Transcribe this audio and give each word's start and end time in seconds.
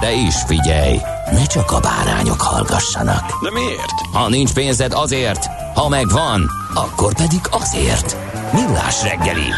De 0.00 0.12
is 0.12 0.34
figyelj, 0.46 0.96
ne 1.32 1.46
csak 1.46 1.70
a 1.70 1.80
bárányok 1.80 2.40
hallgassanak. 2.40 3.42
De 3.42 3.50
miért? 3.50 4.00
Ha 4.12 4.28
nincs 4.28 4.52
pénzed 4.52 4.92
azért, 4.92 5.46
ha 5.74 5.88
megvan, 5.88 6.50
akkor 6.74 7.14
pedig 7.14 7.40
azért. 7.50 8.16
Millás 8.52 9.02
reggeli. 9.02 9.50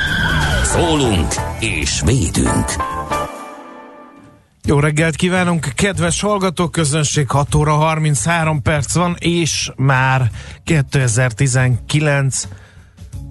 Szólunk 0.65 1.35
és 1.61 2.03
védünk. 2.05 2.67
Jó 4.65 4.81
reggelt 4.81 5.17
kívánunk, 5.17 5.69
kedves 5.75 6.21
hallgatók, 6.21 6.73
közönség 6.73 7.31
6 7.31 7.55
óra 7.55 7.75
33 7.75 8.63
perc 8.63 8.95
van, 8.95 9.17
és 9.19 9.71
már 9.77 10.31
2019 10.65 12.49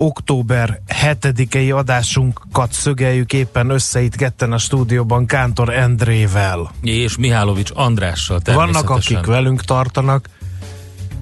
október 0.01 0.81
7-i 1.03 1.75
adásunkat 1.75 2.73
szögeljük 2.73 3.33
éppen 3.33 3.69
össze 3.69 4.01
itt 4.01 4.15
ketten 4.15 4.51
a 4.51 4.57
stúdióban 4.57 5.25
Kántor 5.25 5.73
Endrével. 5.73 6.71
És 6.81 7.17
Mihálovics 7.17 7.69
Andrással 7.73 8.39
természetesen. 8.39 8.83
Vannak, 8.83 8.97
akik 8.97 9.25
velünk 9.25 9.63
tartanak, 9.63 10.29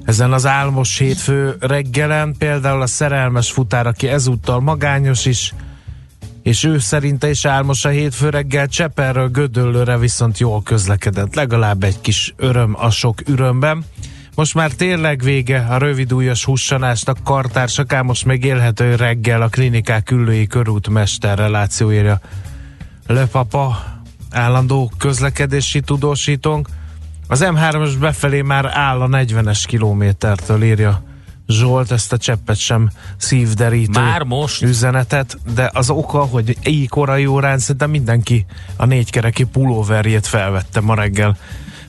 ezen 0.06 0.34
az 0.34 0.46
álmos 0.46 0.98
hétfő 0.98 1.56
reggelen, 1.60 2.36
például 2.38 2.82
a 2.82 2.88
szerelmes 2.88 3.52
futár, 3.52 3.88
aki 3.88 4.08
ezúttal 4.08 4.60
magányos 4.60 5.26
is, 5.26 5.54
és 6.44 6.64
ő 6.64 6.78
szerinte 6.78 7.30
is 7.30 7.46
álmos 7.46 7.86
a 7.86 7.90
hétfő 7.90 8.30
reggel, 8.30 8.68
Cseperről 8.68 9.30
Gödöllőre 9.30 9.98
viszont 9.98 10.38
jól 10.38 10.64
közlekedett, 10.64 11.36
legalább 11.36 11.84
egy 11.84 12.02
kis 12.02 12.34
öröm 12.38 12.76
a 12.78 12.90
sok 12.90 13.28
ürömben. 13.28 13.86
Most 14.40 14.54
már 14.54 14.72
tényleg 14.72 15.22
vége 15.22 15.66
a 15.70 15.78
rövidújas 15.78 16.46
hússanásnak 16.46 17.18
kartársak, 17.24 17.94
ám 17.94 18.06
most 18.06 18.26
megélhető 18.26 18.96
reggel 18.96 19.42
a 19.42 19.48
klinikák 19.48 20.12
ülői 20.12 20.48
körút 20.48 20.90
mester 20.90 21.38
relációjára. 21.38 22.20
Le 23.08 23.26
Papa, 23.26 23.84
állandó 24.32 24.92
közlekedési 24.98 25.82
tudósítónk. 25.82 26.68
Az 27.28 27.46
M3-as 27.46 27.94
befelé 28.00 28.42
már 28.42 28.66
áll 28.66 29.02
a 29.02 29.08
40-es 29.08 29.64
kilométertől 29.66 30.64
írja 30.64 31.04
Zsolt 31.48 31.92
ezt 31.92 32.14
a 32.14 32.18
cseppet 32.18 32.58
sem 32.58 32.90
szívderítő 33.18 34.00
Már 34.00 34.24
most? 34.24 34.62
üzenetet, 34.62 35.38
de 35.56 35.70
az 35.74 35.90
oka, 35.90 36.20
hogy 36.20 36.58
így 36.64 36.90
korai 36.90 37.26
órán 37.26 37.58
szerintem 37.58 37.90
mindenki 37.90 38.46
a 38.76 38.86
négykereki 38.86 39.44
pulóverjét 39.44 40.28
felvette 40.28 40.82
ma 40.82 40.96
reggel 40.96 41.38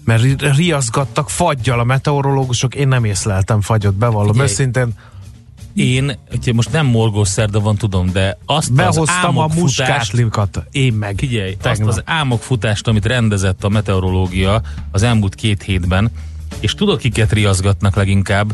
mert 0.04 0.42
riaszgattak 0.56 1.30
fagyjal 1.30 1.80
a 1.80 1.84
meteorológusok, 1.84 2.74
én 2.74 2.88
nem 2.88 3.04
észleltem 3.04 3.60
fagyot, 3.60 3.94
bevallom 3.94 4.32
Figyelj, 4.32 4.50
őszintén. 4.50 4.94
Én, 5.74 6.18
ugye 6.32 6.52
most 6.52 6.72
nem 6.72 6.86
morgós 6.86 7.28
szerda 7.28 7.60
van, 7.60 7.76
tudom, 7.76 8.12
de 8.12 8.38
azt 8.46 8.72
Behoztam 8.72 9.38
az 9.38 9.56
a 9.56 9.60
muskáslikat, 9.60 10.62
én 10.70 10.92
meg. 10.92 11.14
figyelj, 11.18 11.56
tegnap. 11.56 11.88
azt 11.88 11.98
az 11.98 12.04
álmokfutást, 12.06 12.88
amit 12.88 13.06
rendezett 13.06 13.64
a 13.64 13.68
meteorológia 13.68 14.62
az 14.90 15.02
elmúlt 15.02 15.34
két 15.34 15.62
hétben, 15.62 16.10
és 16.60 16.74
tudod, 16.74 16.98
kiket 16.98 17.32
riaszgatnak 17.32 17.96
leginkább? 17.96 18.52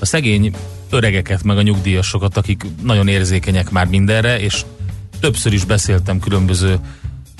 A 0.00 0.04
szegény 0.04 0.54
öregeket, 0.90 1.42
meg 1.42 1.56
a 1.56 1.62
nyugdíjasokat, 1.62 2.36
akik 2.36 2.66
nagyon 2.82 3.08
érzékenyek 3.08 3.70
már 3.70 3.86
mindenre, 3.86 4.40
és 4.40 4.64
többször 5.20 5.52
is 5.52 5.64
beszéltem 5.64 6.18
különböző 6.18 6.78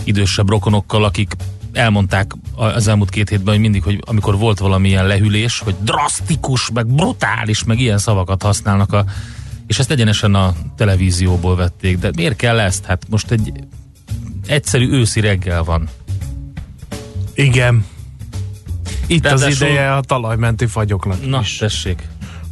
idősebb 0.04 0.48
rokonokkal, 0.48 1.04
akik 1.04 1.32
elmondták 1.76 2.32
az 2.54 2.88
elmúlt 2.88 3.10
két 3.10 3.28
hétben, 3.28 3.52
hogy 3.54 3.62
mindig, 3.62 3.82
hogy 3.82 4.02
amikor 4.06 4.38
volt 4.38 4.58
valamilyen 4.58 5.06
lehűlés, 5.06 5.58
hogy 5.58 5.74
drasztikus, 5.80 6.70
meg 6.70 6.86
brutális, 6.86 7.64
meg 7.64 7.80
ilyen 7.80 7.98
szavakat 7.98 8.42
használnak 8.42 8.92
a 8.92 9.04
és 9.66 9.78
ezt 9.78 9.90
egyenesen 9.90 10.34
a 10.34 10.54
televízióból 10.76 11.56
vették. 11.56 11.98
De 11.98 12.10
miért 12.16 12.36
kell 12.36 12.60
ezt? 12.60 12.84
Hát 12.84 13.02
most 13.10 13.30
egy 13.30 13.52
egyszerű 14.46 14.90
őszi 14.90 15.20
reggel 15.20 15.62
van. 15.62 15.88
Igen. 17.34 17.84
Itt 19.06 19.22
Ráadásul- 19.24 19.52
az 19.52 19.60
ideje 19.60 19.92
a 19.94 20.00
talajmenti 20.00 20.66
fagyoknak 20.66 21.26
Na, 21.26 21.40
is. 21.40 21.56
tessék. 21.56 22.08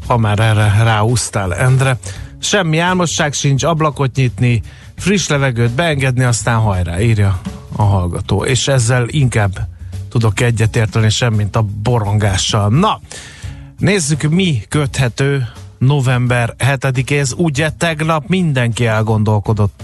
Ha 0.07 0.17
már 0.17 0.39
erre 0.39 0.83
ráúsztál, 0.83 1.55
Endre. 1.55 1.99
Semmi 2.39 2.79
álmosság 2.79 3.33
sincs, 3.33 3.63
ablakot 3.63 4.17
nyitni, 4.17 4.63
friss 4.97 5.29
levegőt 5.29 5.71
beengedni, 5.71 6.25
aztán 6.25 6.59
hajrá, 6.59 7.01
írja 7.01 7.41
a 7.77 7.83
hallgató. 7.83 8.45
És 8.45 8.69
ezzel 8.69 9.05
inkább 9.09 9.69
tudok 10.09 10.41
egyetérteni 10.41 11.11
semmint 11.11 11.57
a 11.57 11.65
borongással. 11.83 12.69
Na, 12.69 13.01
nézzük, 13.79 14.23
mi 14.23 14.63
köthető 14.69 15.49
november 15.79 16.55
7-éhez. 16.59 17.37
Ugye 17.37 17.71
tegnap 17.71 18.29
mindenki 18.29 18.87
elgondolkodott 18.87 19.83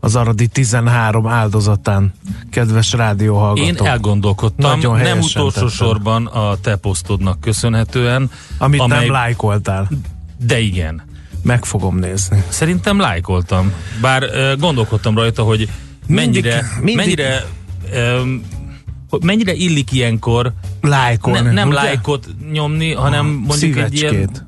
az 0.00 0.16
aradi 0.16 0.46
13 0.46 1.26
áldozatán, 1.26 2.12
kedves 2.50 2.92
rádióhallgató. 2.92 3.66
Én 3.66 3.76
elgondolkodtam, 3.86 4.70
Nagyon 4.70 5.00
nem 5.00 5.18
utolsó 5.18 5.50
tetted. 5.50 5.70
sorban 5.70 6.26
a 6.26 6.56
te 6.56 6.76
posztodnak 6.76 7.40
köszönhetően, 7.40 8.30
Amit 8.58 8.80
amely, 8.80 8.98
nem 9.04 9.10
lájkoltál. 9.10 9.88
de 10.46 10.58
igen. 10.60 11.02
Meg 11.42 11.64
fogom 11.64 11.96
nézni. 11.98 12.44
Szerintem 12.48 12.98
lájkoltam. 12.98 13.72
Bár 14.00 14.22
gondolkodtam 14.58 15.14
rajta, 15.14 15.42
hogy 15.42 15.68
mennyire, 16.14 16.64
Mindig- 16.76 16.96
mennyire 16.96 17.44
um, 18.22 18.42
hogy 19.10 19.22
mennyire 19.22 19.52
illik 19.52 19.92
ilyenkor 19.92 20.52
Lájkolni. 20.80 21.40
ne, 21.40 21.52
nem 21.52 21.68
ugye? 21.68 21.76
lájkot 21.76 22.26
nyomni, 22.52 22.92
hanem 22.92 23.26
mondjuk 23.26 23.76
egy 23.76 23.94
ilyen... 23.94 24.12
Szívecskét. 24.12 24.44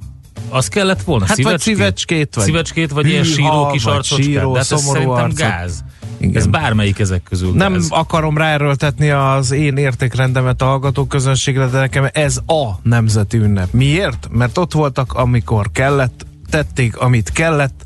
Az 0.49 0.69
kellett 0.69 1.03
volna? 1.03 1.25
Hát 1.27 1.43
vagy 1.43 1.61
szívecskét, 1.61 2.35
vagy 2.35 2.45
Szívecskét, 2.45 2.91
vagy 2.91 3.07
ilyen 3.07 3.23
hűha, 3.25 3.35
síró 3.35 3.67
kis 3.73 3.85
arcocskát. 3.85 4.23
síró, 4.27 4.53
De 4.53 4.59
hát 4.59 4.73
ez 4.73 4.83
szerintem 4.83 5.11
arcot. 5.11 5.37
gáz. 5.39 5.85
Igen. 6.21 6.37
Ez 6.37 6.47
bármelyik 6.47 6.99
ezek 6.99 7.23
közül 7.23 7.53
Nem 7.53 7.73
gáz. 7.73 7.87
akarom 7.91 8.37
ráerőltetni 8.39 9.11
az 9.11 9.51
én 9.51 9.77
értékrendemet 9.77 10.63
a 10.63 10.65
hallgató 10.65 11.05
közönségre, 11.05 11.67
de 11.67 11.79
nekem 11.79 12.09
ez 12.13 12.37
a 12.47 12.69
nemzeti 12.83 13.37
ünnep. 13.37 13.73
Miért? 13.73 14.29
Mert 14.31 14.59
ott 14.59 14.73
voltak, 14.73 15.13
amikor 15.13 15.71
kellett, 15.73 16.27
tették, 16.51 16.97
amit 16.97 17.31
kellett, 17.31 17.85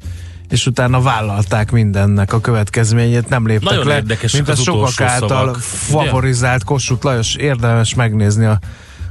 és 0.49 0.67
utána 0.67 1.01
vállalták 1.01 1.71
mindennek 1.71 2.33
a 2.33 2.41
következményét, 2.41 3.29
nem 3.29 3.47
léptek 3.47 3.69
Nagyon 3.71 3.87
le, 3.87 3.95
érdekesek 3.95 4.33
mint 4.33 4.49
a 4.49 4.53
az 4.53 4.63
sokak 4.63 4.81
utolsó 4.81 5.05
által 5.05 5.29
szavak, 5.29 5.57
favorizált 5.61 6.65
Kossuth 6.65 7.05
Lajos. 7.05 7.35
Érdemes 7.35 7.95
megnézni 7.95 8.45
a, 8.45 8.59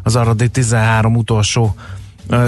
az 0.03 0.15
aradi 0.15 0.49
13 0.49 1.15
utolsó 1.15 1.75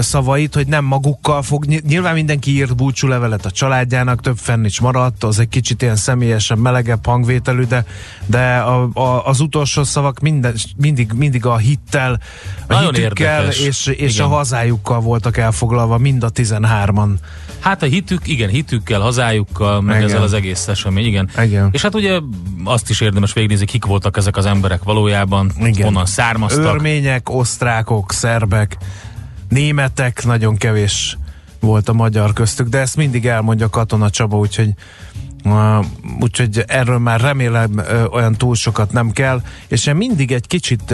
szavait, 0.00 0.54
hogy 0.54 0.66
nem 0.66 0.84
magukkal 0.84 1.42
fog, 1.42 1.64
ny- 1.64 1.84
nyilván 1.86 2.14
mindenki 2.14 2.50
írt 2.50 2.76
búcsú 2.76 3.08
levelet 3.08 3.46
a 3.46 3.50
családjának, 3.50 4.20
több 4.20 4.36
fenn 4.36 4.64
is 4.64 4.80
maradt, 4.80 5.24
az 5.24 5.38
egy 5.38 5.48
kicsit 5.48 5.82
ilyen 5.82 5.96
személyesen 5.96 6.58
melegebb 6.58 7.06
hangvételű, 7.06 7.62
de, 7.62 7.84
de 8.26 8.56
a, 8.56 8.88
a, 8.92 9.26
az 9.26 9.40
utolsó 9.40 9.84
szavak 9.84 10.20
minden, 10.20 10.54
mindig, 10.76 11.12
mindig 11.12 11.46
a 11.46 11.56
hittel, 11.56 12.20
a 12.66 12.72
Nagyon 12.72 12.94
hitükkel 12.94 13.38
érdekes. 13.40 13.60
és, 13.60 13.86
és 13.86 14.14
Igen. 14.14 14.26
a 14.26 14.28
hazájukkal 14.28 15.00
voltak 15.00 15.36
elfoglalva, 15.36 15.98
mind 15.98 16.22
a 16.22 16.30
13-an. 16.30 17.10
Hát 17.68 17.82
a 17.82 17.86
hitük, 17.86 18.28
igen, 18.28 18.48
hitükkel, 18.48 19.00
hazájukkal, 19.00 19.80
meg 19.80 19.96
Igen. 19.96 20.08
ezzel 20.08 20.22
az 20.22 20.32
egész 20.32 20.68
esemény, 20.68 21.04
igen. 21.04 21.30
Igen. 21.42 21.68
És 21.72 21.82
hát 21.82 21.94
ugye 21.94 22.18
azt 22.64 22.90
is 22.90 23.00
érdemes 23.00 23.32
végignézni, 23.32 23.66
kik 23.66 23.84
voltak 23.84 24.16
ezek 24.16 24.36
az 24.36 24.46
emberek 24.46 24.82
valójában, 24.82 25.52
Igen. 25.60 25.84
honnan 25.84 26.06
származtak. 26.06 26.64
Örmények, 26.64 27.30
osztrákok, 27.30 28.12
szerbek, 28.12 28.76
németek, 29.48 30.24
nagyon 30.24 30.56
kevés 30.56 31.18
volt 31.60 31.88
a 31.88 31.92
magyar 31.92 32.32
köztük, 32.32 32.68
de 32.68 32.78
ezt 32.78 32.96
mindig 32.96 33.26
elmondja 33.26 33.68
Katona 33.68 34.10
Csaba, 34.10 34.38
úgyhogy 34.38 34.70
Uh, 35.44 35.84
úgyhogy 36.20 36.64
erről 36.66 36.98
már 36.98 37.20
remélem 37.20 37.70
uh, 37.76 38.14
olyan 38.14 38.34
túl 38.34 38.54
sokat 38.54 38.92
nem 38.92 39.10
kell, 39.10 39.42
és 39.68 39.86
én 39.86 39.96
mindig 39.96 40.32
egy 40.32 40.46
kicsit, 40.46 40.82
uh, 40.82 40.88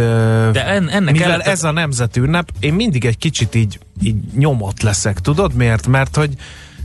De 0.51 0.67
en, 0.67 0.89
ennek 0.89 1.13
mivel 1.13 1.43
ez 1.43 1.65
a 1.65 1.71
nemzeti 1.71 2.21
ünnep, 2.21 2.51
én 2.61 2.75
mindig 2.75 3.05
egy 3.05 3.19
kicsit 3.19 3.55
így, 3.55 3.79
így 4.03 4.17
nyomott 4.37 4.83
leszek, 4.83 5.21
tudod 5.21 5.55
miért? 5.55 5.87
Mert 5.87 6.17
hogy 6.17 6.35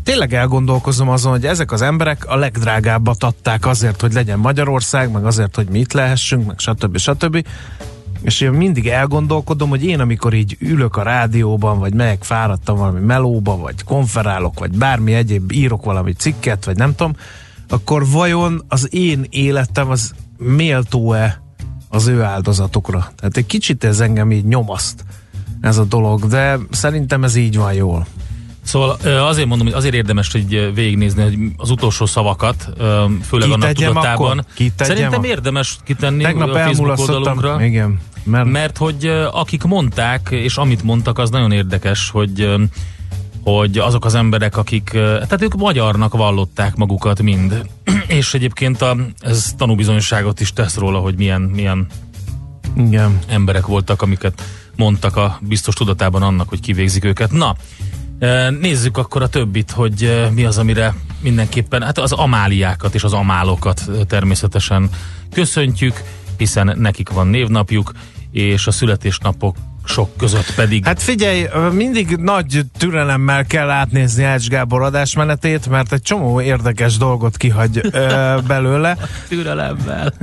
tényleg 0.09 0.33
elgondolkozom 0.33 1.09
azon, 1.09 1.31
hogy 1.31 1.45
ezek 1.45 1.71
az 1.71 1.81
emberek 1.81 2.25
a 2.27 2.35
legdrágábbat 2.35 3.23
adták 3.23 3.65
azért, 3.65 4.01
hogy 4.01 4.13
legyen 4.13 4.39
Magyarország, 4.39 5.11
meg 5.11 5.25
azért, 5.25 5.55
hogy 5.55 5.67
mi 5.67 5.83
lehessünk, 5.93 6.45
meg 6.47 6.59
stb. 6.59 6.97
stb. 6.97 7.45
És 8.21 8.41
én 8.41 8.51
mindig 8.51 8.87
elgondolkodom, 8.87 9.69
hogy 9.69 9.85
én 9.85 9.99
amikor 9.99 10.33
így 10.33 10.57
ülök 10.59 10.95
a 10.95 11.03
rádióban, 11.03 11.79
vagy 11.79 11.93
megyek 11.93 12.23
fáradtam 12.23 12.77
valami 12.77 12.99
melóba, 12.99 13.57
vagy 13.57 13.83
konferálok, 13.83 14.59
vagy 14.59 14.77
bármi 14.77 15.13
egyéb, 15.13 15.51
írok 15.51 15.85
valami 15.85 16.13
cikket, 16.13 16.65
vagy 16.65 16.75
nem 16.75 16.95
tudom, 16.95 17.15
akkor 17.67 18.07
vajon 18.07 18.63
az 18.67 18.93
én 18.93 19.25
életem 19.29 19.89
az 19.89 20.11
méltó-e 20.37 21.41
az 21.89 22.07
ő 22.07 22.21
áldozatokra? 22.21 23.11
Tehát 23.15 23.37
egy 23.37 23.45
kicsit 23.45 23.83
ez 23.83 23.99
engem 23.99 24.31
így 24.31 24.45
nyomaszt 24.45 25.03
ez 25.61 25.77
a 25.77 25.83
dolog, 25.83 26.27
de 26.27 26.57
szerintem 26.71 27.23
ez 27.23 27.35
így 27.35 27.57
van 27.57 27.73
jól. 27.73 28.05
Szóval 28.69 28.97
azért 29.27 29.47
mondom, 29.47 29.67
hogy 29.67 29.75
azért 29.75 29.93
érdemes 29.93 30.31
hogy 30.31 30.71
végignézni 30.73 31.21
hogy 31.23 31.37
az 31.57 31.69
utolsó 31.69 32.05
szavakat, 32.05 32.69
főleg 33.27 33.49
annak 33.49 33.67
Kitegyem 33.67 33.93
tudatában. 33.93 34.31
akkor? 34.37 34.43
Kitegyem 34.53 34.95
Szerintem 34.95 35.21
a- 35.21 35.25
érdemes 35.25 35.77
kitenni 35.83 36.23
Tegnap 36.23 36.49
a 36.49 36.53
Facebook 36.53 36.99
oldalunkra. 36.99 37.63
igen, 37.65 37.99
mert, 38.23 38.45
Mert 38.45 38.77
hogy 38.77 39.05
akik 39.31 39.63
mondták, 39.63 40.27
és 40.31 40.57
amit 40.57 40.83
mondtak, 40.83 41.17
az 41.17 41.29
nagyon 41.29 41.51
érdekes, 41.51 42.09
hogy 42.09 42.49
hogy 43.43 43.77
azok 43.77 44.05
az 44.05 44.15
emberek, 44.15 44.57
akik, 44.57 44.89
tehát 44.91 45.41
ők 45.41 45.55
magyarnak 45.55 46.13
vallották 46.13 46.75
magukat 46.75 47.21
mind. 47.21 47.65
és 48.07 48.33
egyébként 48.33 48.81
a, 48.81 48.95
ez 49.19 49.53
tanúbizonyságot 49.57 50.39
is 50.39 50.53
tesz 50.53 50.75
róla, 50.75 50.99
hogy 50.99 51.15
milyen, 51.15 51.41
milyen 51.41 51.87
igen. 52.77 53.19
emberek 53.27 53.65
voltak, 53.65 54.01
amiket 54.01 54.41
mondtak 54.75 55.15
a 55.15 55.39
biztos 55.41 55.75
tudatában 55.75 56.21
annak, 56.21 56.49
hogy 56.49 56.59
kivégzik 56.59 57.03
őket. 57.05 57.31
Na, 57.31 57.55
nézzük 58.59 58.97
akkor 58.97 59.21
a 59.21 59.27
többit, 59.27 59.71
hogy 59.71 60.27
mi 60.33 60.45
az, 60.45 60.57
amire 60.57 60.93
mindenképpen, 61.21 61.83
hát 61.83 61.97
az 61.97 62.11
amáliákat 62.11 62.95
és 62.95 63.03
az 63.03 63.13
amálokat 63.13 63.89
természetesen 64.07 64.89
köszöntjük, 65.31 66.03
hiszen 66.37 66.75
nekik 66.77 67.09
van 67.09 67.27
névnapjuk, 67.27 67.91
és 68.31 68.67
a 68.67 68.71
születésnapok 68.71 69.55
sok 69.89 70.17
között 70.17 70.53
pedig 70.55 70.85
Hát 70.85 71.01
figyelj, 71.01 71.47
mindig 71.71 72.15
nagy 72.15 72.61
türelemmel 72.77 73.45
kell 73.45 73.69
átnézni 73.69 74.23
Ács 74.23 74.47
Gábor 74.47 74.81
adásmenetét, 74.81 75.69
mert 75.69 75.93
egy 75.93 76.01
csomó 76.01 76.41
érdekes 76.41 76.97
dolgot 76.97 77.37
kihagy 77.37 77.81
ö, 77.91 78.35
belőle. 78.47 78.97
türelemmel. 79.27 80.13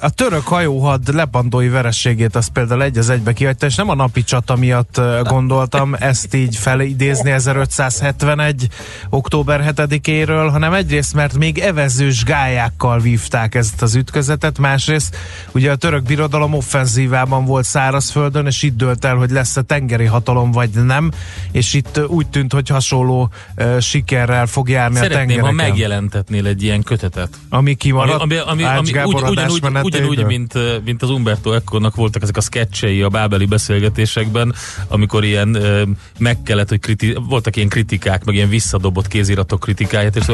A 0.00 0.10
török 0.10 0.46
hajóhad 0.46 1.14
lepandói 1.14 1.68
verességét 1.68 2.36
az 2.36 2.46
például 2.46 2.82
egy 2.82 2.98
az 2.98 3.10
egybe 3.10 3.32
kihagyta, 3.32 3.66
és 3.66 3.74
nem 3.74 3.88
a 3.88 3.94
napi 3.94 4.24
csata 4.24 4.56
miatt 4.56 5.00
gondoltam 5.22 5.94
ezt 5.98 6.34
így 6.34 6.56
felidézni 6.56 7.30
1571. 7.30 8.68
október 9.10 9.72
7-éről, 9.76 10.48
hanem 10.50 10.72
egyrészt, 10.72 11.14
mert 11.14 11.38
még 11.38 11.58
evezős 11.58 12.24
gályákkal 12.24 13.00
vívták 13.00 13.54
ezt 13.54 13.82
az 13.82 13.94
ütközetet, 13.94 14.58
másrészt 14.58 15.16
ugye 15.52 15.70
a 15.70 15.76
török 15.76 16.02
birodalom 16.02 16.54
offenzívában 16.54 17.44
volt 17.44 17.64
szárazföldön, 17.64 18.46
és 18.46 18.62
itt 18.62 18.76
dőlt 18.90 19.04
el, 19.04 19.16
hogy 19.16 19.30
lesz-e 19.30 19.62
tengeri 19.62 20.04
hatalom, 20.04 20.50
vagy 20.50 20.70
nem, 20.70 21.10
és 21.52 21.74
itt 21.74 22.00
úgy 22.06 22.28
tűnt, 22.28 22.52
hogy 22.52 22.68
hasonló 22.68 23.30
ö, 23.54 23.80
sikerrel 23.80 24.46
fog 24.46 24.68
járni 24.68 24.96
a 24.98 25.02
Szeretném, 25.02 25.26
ha 25.26 25.46
tengereken. 25.46 25.70
megjelentetnél 25.70 26.46
egy 26.46 26.62
ilyen 26.62 26.82
kötetet. 26.82 27.28
Ami 27.48 27.58
Ami, 27.70 27.74
kimaradt 27.74 28.22
ami, 28.22 28.36
ami, 28.36 28.62
ami 28.62 28.90
Gábor 28.90 29.14
ugy, 29.14 29.28
ugyanúgy, 29.28 29.62
ugyanúgy 29.82 30.24
mint, 30.24 30.54
mint 30.84 31.02
az 31.02 31.10
Umberto 31.10 31.52
Eco-nak 31.52 31.94
voltak 31.94 32.22
ezek 32.22 32.36
a 32.36 32.40
sketchei 32.40 33.02
a 33.02 33.08
bábeli 33.08 33.46
beszélgetésekben, 33.46 34.54
amikor 34.88 35.24
ilyen 35.24 35.54
ö, 35.54 35.82
meg 36.18 36.42
kellett, 36.42 36.68
hogy 36.68 36.80
kriti- 36.80 37.18
voltak 37.28 37.56
ilyen 37.56 37.68
kritikák, 37.68 38.24
meg 38.24 38.34
ilyen 38.34 38.48
visszadobott 38.48 39.08
kéziratok 39.08 39.60
kritikáját, 39.60 40.16
és 40.16 40.24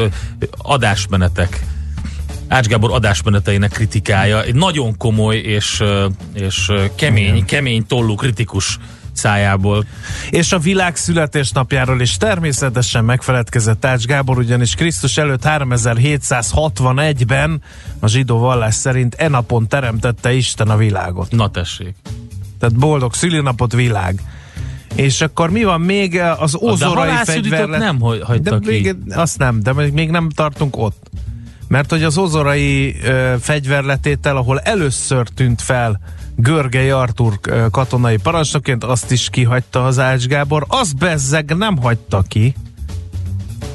adásmenetek. 0.57 1.65
Ács 2.47 2.67
Gábor 2.67 2.91
adásmeneteinek 2.91 3.71
kritikája. 3.71 4.43
Egy 4.43 4.55
nagyon 4.55 4.97
komoly 4.97 5.37
és, 5.37 5.83
és 6.33 6.71
kemény, 6.95 7.45
kemény 7.45 7.85
tollú 7.85 8.15
kritikus 8.15 8.77
szájából. 9.13 9.85
És 10.29 10.51
a 10.51 10.59
világ 10.59 10.95
születésnapjáról 10.95 12.01
is 12.01 12.17
természetesen 12.17 13.05
megfeledkezett 13.05 13.85
Ács 13.85 14.05
Gábor, 14.05 14.37
ugyanis 14.37 14.75
Krisztus 14.75 15.17
előtt 15.17 15.43
3761-ben 15.45 17.61
a 17.99 18.07
zsidó 18.07 18.37
vallás 18.37 18.75
szerint 18.75 19.15
e 19.15 19.27
napon 19.27 19.67
teremtette 19.67 20.33
Isten 20.33 20.69
a 20.69 20.77
világot. 20.77 21.31
Na 21.31 21.49
tessék. 21.49 21.95
Tehát 22.59 22.75
boldog 22.75 23.13
szülinapot 23.13 23.73
világ. 23.73 24.21
És 24.95 25.21
akkor 25.21 25.49
mi 25.49 25.63
van 25.63 25.81
még 25.81 26.19
az 26.19 26.51
De 26.51 26.57
a 26.61 26.71
ózorai 26.71 27.11
fegyverlet? 27.23 27.79
nem 27.79 27.99
hagy- 27.99 28.23
hagyta 28.23 28.59
de 28.59 28.59
ki. 28.59 28.69
még, 28.71 28.95
azt 29.09 29.37
nem, 29.37 29.63
de 29.63 29.73
még 29.73 30.09
nem 30.09 30.29
tartunk 30.29 30.77
ott. 30.77 31.09
Mert 31.67 31.89
hogy 31.89 32.03
az 32.03 32.17
ozorai 32.17 32.95
ö, 33.03 33.35
fegyverletétel, 33.39 34.37
ahol 34.37 34.59
először 34.59 35.27
tűnt 35.27 35.61
fel 35.61 35.99
Görgely 36.35 36.91
Artur 36.91 37.39
ö, 37.47 37.65
katonai 37.71 38.17
parancsnokként, 38.17 38.83
azt 38.83 39.11
is 39.11 39.29
kihagyta 39.29 39.85
az 39.85 39.99
Ács 39.99 40.25
Gábor. 40.25 40.65
Az 40.67 40.93
bezzeg 40.93 41.55
nem 41.57 41.77
hagyta 41.77 42.21
ki, 42.27 42.55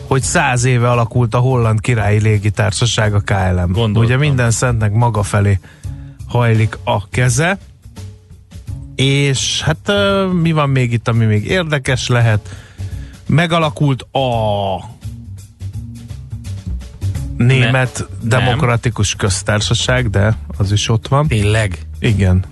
hogy 0.06 0.22
száz 0.22 0.64
éve 0.64 0.90
alakult 0.90 1.34
a 1.34 1.38
Holland 1.38 1.80
Királyi 1.80 2.20
Légitársaság, 2.20 3.14
a 3.14 3.20
KLM. 3.20 3.72
Gondoltam. 3.72 4.02
Ugye 4.02 4.16
minden 4.16 4.50
szentnek 4.50 4.92
maga 4.92 5.22
felé 5.22 5.58
hajlik 6.28 6.78
a 6.84 7.08
keze. 7.08 7.58
És 8.94 9.62
hát 9.62 9.92
mi 10.42 10.52
van 10.52 10.70
még 10.70 10.92
itt, 10.92 11.08
ami 11.08 11.24
még 11.24 11.46
érdekes 11.46 12.08
lehet? 12.08 12.48
Megalakult 13.26 14.02
a 14.02 14.76
német 17.42 18.06
nem. 18.20 18.28
demokratikus 18.28 19.14
köztársaság, 19.14 20.10
de 20.10 20.36
az 20.56 20.72
is 20.72 20.88
ott 20.88 21.08
van. 21.08 21.26
Tényleg. 21.28 21.78
Igen. 21.98 22.44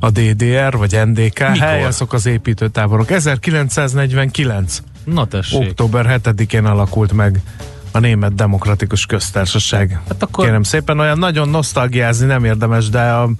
A 0.00 0.10
DDR 0.10 0.76
vagy 0.76 1.00
NDK 1.06 1.38
Mikor? 1.38 1.56
hely, 1.56 1.84
azok 1.84 2.12
az 2.12 2.26
építőtáborok. 2.26 3.10
1949. 3.10 4.82
Na 5.04 5.24
tessék. 5.24 5.60
Október 5.60 6.20
7-én 6.24 6.64
alakult 6.64 7.12
meg 7.12 7.40
a 7.92 7.98
Német 7.98 8.34
Demokratikus 8.34 9.06
Köztársaság. 9.06 10.00
Hát 10.08 10.22
akkor- 10.22 10.44
Kérem 10.44 10.62
szépen, 10.62 10.98
olyan 10.98 11.18
nagyon 11.18 11.48
nosztalgiázni 11.48 12.26
nem 12.26 12.44
érdemes, 12.44 12.88
de 12.88 13.02
a 13.02 13.30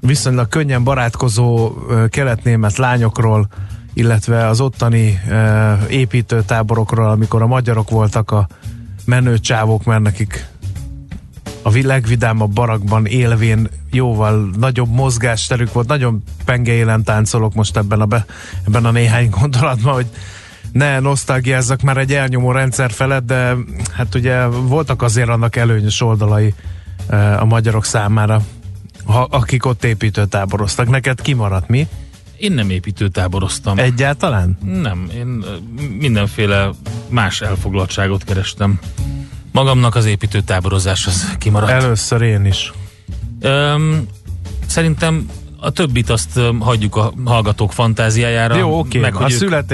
viszonylag 0.00 0.48
könnyen 0.48 0.84
barátkozó 0.84 1.72
kelet-német 2.08 2.76
lányokról, 2.76 3.48
illetve 3.94 4.46
az 4.46 4.60
ottani 4.60 5.20
építőtáborokról, 5.88 7.08
amikor 7.10 7.42
a 7.42 7.46
magyarok 7.46 7.90
voltak 7.90 8.30
a 8.30 8.48
menő 9.08 9.38
csávók, 9.38 9.84
mert 9.84 10.02
nekik 10.02 10.46
a 11.62 11.70
vi- 11.70 11.82
legvidámabb 11.82 12.52
barakban 12.52 13.06
élvén 13.06 13.68
jóval 13.90 14.50
nagyobb 14.58 14.88
mozgásterük 14.88 15.72
volt, 15.72 15.88
nagyon 15.88 16.22
pengeélen 16.44 17.02
táncolok 17.02 17.54
most 17.54 17.76
ebben 17.76 18.00
a, 18.00 18.06
be, 18.06 18.24
ebben 18.66 18.84
a 18.84 18.90
néhány 18.90 19.30
gondolatban, 19.40 19.94
hogy 19.94 20.06
ne 20.72 20.98
nosztalgiázzak 21.00 21.80
már 21.80 21.96
egy 21.96 22.12
elnyomó 22.12 22.52
rendszer 22.52 22.90
felett, 22.90 23.26
de 23.26 23.54
hát 23.92 24.14
ugye 24.14 24.46
voltak 24.46 25.02
azért 25.02 25.28
annak 25.28 25.56
előnyös 25.56 26.00
oldalai 26.00 26.54
eh, 27.06 27.42
a 27.42 27.44
magyarok 27.44 27.84
számára, 27.84 28.40
ha, 29.04 29.26
akik 29.30 29.66
ott 29.66 29.84
építőtáboroztak. 29.84 30.88
Neked 30.88 31.20
kimaradt 31.20 31.68
mi? 31.68 31.88
Én 32.38 32.52
nem 32.52 32.70
építőtáboroztam. 32.70 33.78
Egyáltalán? 33.78 34.58
Nem, 34.64 35.10
én 35.14 35.44
mindenféle 35.98 36.70
más 37.08 37.40
elfoglaltságot 37.40 38.24
kerestem. 38.24 38.78
Magamnak 39.52 39.94
az 39.94 40.04
építőtáborozás 40.04 41.06
az 41.06 41.36
kimaradt. 41.38 41.72
Először 41.72 42.22
én 42.22 42.44
is. 42.44 42.72
Öm, 43.40 44.06
szerintem 44.66 45.26
a 45.60 45.70
többit 45.70 46.10
azt 46.10 46.40
hagyjuk 46.58 46.96
a 46.96 47.12
hallgatók 47.24 47.72
fantáziájára. 47.72 48.56
Jó, 48.56 48.78
oké. 48.78 48.98
Meg, 48.98 49.14
A 49.14 49.26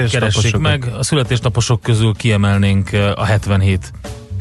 keressék 0.09 0.57
meg. 0.57 0.91
A 0.97 1.03
születésnaposok 1.03 1.81
közül 1.81 2.13
kiemelnénk 2.13 2.89
a 3.15 3.23
77 3.23 3.93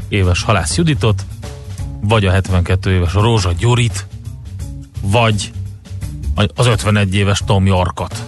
éves 0.08 0.42
Halász 0.42 0.76
Juditot, 0.76 1.24
vagy 2.00 2.26
a 2.26 2.30
72 2.30 2.90
éves 2.90 3.12
Rózsa 3.12 3.52
Gyorit, 3.58 4.06
vagy 5.00 5.52
az 6.54 6.66
51 6.66 7.14
éves 7.14 7.42
Tom 7.46 7.66
Yorkot, 7.66 8.24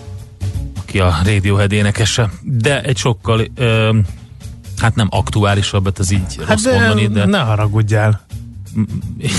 aki 0.82 1.00
a 1.00 1.16
Radiohead 1.24 1.72
énekese. 1.72 2.30
De 2.42 2.82
egy 2.82 2.96
sokkal, 2.96 3.40
ö, 3.54 3.98
hát 4.78 4.94
nem 4.94 5.06
aktuálisabbat, 5.10 5.98
ez 5.98 6.10
így 6.10 6.36
Hát 6.38 6.48
rossz 6.48 6.62
de, 6.62 6.70
mondani, 6.78 7.06
de 7.06 7.24
ne 7.24 7.38
haragudjál. 7.38 8.26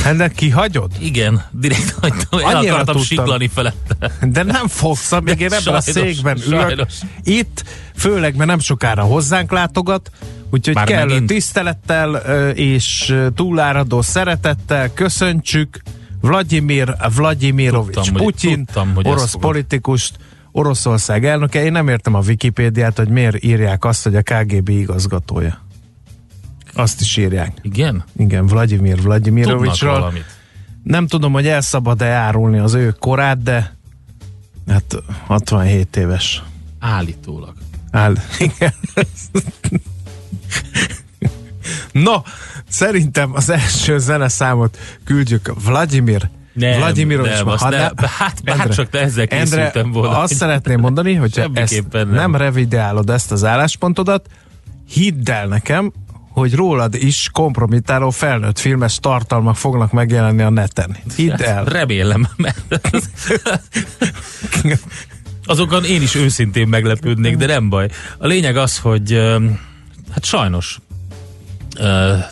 Hát 0.03 0.15
de 0.15 0.27
kihagyod? 0.29 0.91
igen, 0.99 1.43
direkt 1.51 1.95
hagytam, 2.01 2.39
el 2.39 2.45
Annyira 2.45 2.73
akartam 2.73 2.95
tudtam. 2.95 3.01
siklani 3.03 3.47
felette. 3.47 4.11
De 4.21 4.43
nem 4.43 4.67
fogsz, 4.67 5.11
amíg 5.11 5.39
én 5.39 5.53
ebben 5.53 5.73
a 5.73 5.81
Sajnos, 5.81 6.13
székben 6.13 6.37
ülök. 6.47 6.59
sajnos. 6.61 6.93
Itt, 7.23 7.63
főleg, 7.95 8.35
mert 8.35 8.49
nem 8.49 8.59
sokára 8.59 9.03
hozzánk 9.03 9.51
látogat, 9.51 10.11
Úgyhogy 10.49 10.75
Már 10.75 10.85
kellő 10.85 11.05
megint? 11.07 11.27
tisztelettel 11.27 12.15
és 12.53 13.15
túláradó 13.35 14.01
szeretettel 14.01 14.93
köszöntsük 14.93 15.81
Vladimir 16.27 16.95
Vladimirovics 17.15 17.95
Tudtam, 17.95 18.13
hogy- 18.13 18.21
Putyin, 18.23 18.65
tudtam, 18.65 18.93
hogy 18.95 19.07
orosz 19.07 19.35
politikust, 19.35 20.17
Oroszország 20.51 21.25
elnöke. 21.25 21.63
Én 21.63 21.71
nem 21.71 21.87
értem 21.87 22.13
a 22.13 22.19
Wikipédiát, 22.19 22.97
hogy 22.97 23.09
miért 23.09 23.43
írják 23.43 23.85
azt, 23.85 24.03
hogy 24.03 24.15
a 24.15 24.21
KGB 24.21 24.69
igazgatója. 24.69 25.61
Azt 26.73 27.01
is 27.01 27.17
írják. 27.17 27.57
Igen? 27.61 28.03
Igen, 28.17 28.45
Vladimir 28.47 29.01
Vladimirovicsról. 29.01 30.13
Nem 30.83 31.07
tudom, 31.07 31.31
hogy 31.31 31.47
el 31.47 31.61
szabad-e 31.61 32.05
árulni 32.11 32.57
az 32.57 32.73
ő 32.73 32.95
korát, 32.99 33.43
de 33.43 33.75
hát 34.67 34.95
67 35.25 35.95
éves. 35.95 36.43
Állítólag. 36.79 37.53
Áll. 37.91 38.15
Igen. 38.39 38.73
No, 41.91 42.13
szerintem 42.69 43.31
az 43.33 43.49
első 43.49 43.97
zeneszámot 43.97 44.77
küldjük 45.03 45.53
Vladimir 45.65 46.29
Nem, 46.53 46.77
Vladimirovics. 46.77 47.33
nem, 47.33 47.47
azt 47.47 47.63
Ha 47.63 47.69
ne- 47.69 47.91
hát 48.17 48.43
bár 48.43 48.67
csak 48.69 48.89
te 48.89 48.99
ezzel 48.99 49.25
Endre, 49.25 49.43
készültem 49.43 49.91
volna. 49.91 50.17
azt 50.19 50.33
szeretném 50.35 50.79
mondani, 50.79 51.13
hogy 51.13 51.43
ezt 51.53 51.83
nem. 51.91 52.09
nem. 52.09 52.35
revideálod 52.35 53.09
ezt 53.09 53.31
az 53.31 53.43
álláspontodat, 53.43 54.27
hidd 54.89 55.29
el 55.31 55.47
nekem, 55.47 55.91
hogy 56.31 56.53
rólad 56.55 56.93
is 56.95 57.29
kompromittáló 57.31 58.09
felnőtt 58.09 58.59
filmes 58.59 58.99
tartalmak 58.99 59.55
fognak 59.55 59.91
megjelenni 59.91 60.41
a 60.41 60.49
neten. 60.49 60.97
Hidd 61.15 61.41
el. 61.41 61.63
Remélem, 61.79 62.27
mert 62.35 62.79
azokon 65.45 65.83
én 65.83 66.01
is 66.01 66.15
őszintén 66.15 66.67
meglepődnék, 66.67 67.37
de 67.37 67.45
nem 67.45 67.69
baj. 67.69 67.89
A 68.17 68.27
lényeg 68.27 68.57
az, 68.57 68.77
hogy 68.77 69.11
hát 70.11 70.25
sajnos 70.25 70.79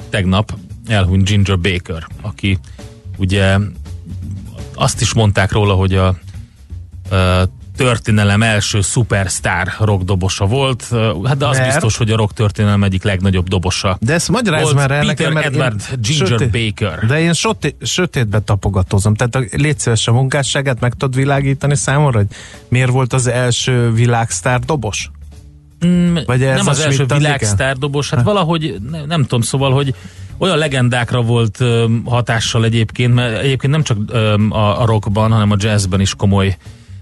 tegnap 0.10 0.58
elhunyt 0.88 1.26
Ginger 1.26 1.60
Baker, 1.60 2.08
aki 2.22 2.60
ugye 3.18 3.58
azt 4.76 5.02
is 5.02 5.14
mondták 5.14 5.52
róla, 5.52 5.74
hogy 5.74 5.96
a 5.96 6.16
ö, 7.10 7.44
történelem 7.76 8.44
első 8.44 8.82
szupersztár 8.82 9.74
rockdobosa 9.80 10.46
volt, 10.46 10.88
hát 11.24 11.38
de 11.38 11.48
az 11.48 11.58
Mert? 11.58 11.72
biztos, 11.72 11.98
hogy 11.98 12.12
a 12.12 12.16
rock 12.16 12.34
történelem 12.34 12.84
egyik 12.84 13.04
legnagyobb 13.04 13.48
dobosa. 13.48 13.98
De 14.00 14.14
ezt 14.14 14.30
magyarázd 14.30 14.64
Volt 14.64 14.76
már 14.76 14.92
el 14.92 15.06
Peter 15.06 15.16
nekem, 15.16 15.34
mert 15.34 15.46
Edward 15.46 15.82
én 15.92 16.00
Ginger 16.02 16.50
Baker. 16.50 17.06
De 17.08 17.20
én 17.20 17.34
sötét, 17.34 17.76
sötétbe 17.82 18.40
tapogatózom. 18.40 19.14
Tehát 19.14 19.36
a, 19.36 19.58
légy 19.58 19.80
szíves 19.80 20.08
a 20.08 20.12
munkásságát 20.12 20.80
meg 20.80 20.94
tudod 20.94 21.16
világítani 21.16 21.76
számomra, 21.76 22.18
hogy 22.18 22.28
miért 22.68 22.92
volt 22.92 23.14
az 23.14 23.28
első 23.28 23.92
világsztár 23.92 24.60
dobos? 24.60 25.10
Vagy 26.26 26.44
ez 26.44 26.58
nem 26.58 26.68
a 26.68 26.70
az 26.70 26.80
első 26.80 26.94
Schmidt 26.94 27.18
világsztár 27.18 27.78
dobos, 27.78 28.10
hát 28.10 28.24
valahogy 28.24 28.76
ne, 28.92 29.06
nem 29.06 29.22
tudom, 29.22 29.42
szóval, 29.42 29.72
hogy 29.72 29.96
olyan 30.38 30.58
legendákra 30.58 31.22
volt 31.22 31.60
öm, 31.60 32.04
hatással 32.06 32.66
egyébként, 32.66 33.14
mert 33.14 33.42
egyébként 33.42 33.74
nem 33.74 33.84
csak 33.84 33.98
öm, 34.08 34.52
a, 34.52 34.82
a 34.82 34.86
rockban, 34.86 35.32
hanem 35.32 35.52
a 35.52 35.56
jazzben 35.60 36.00
is 36.00 36.16
komoly 36.16 36.58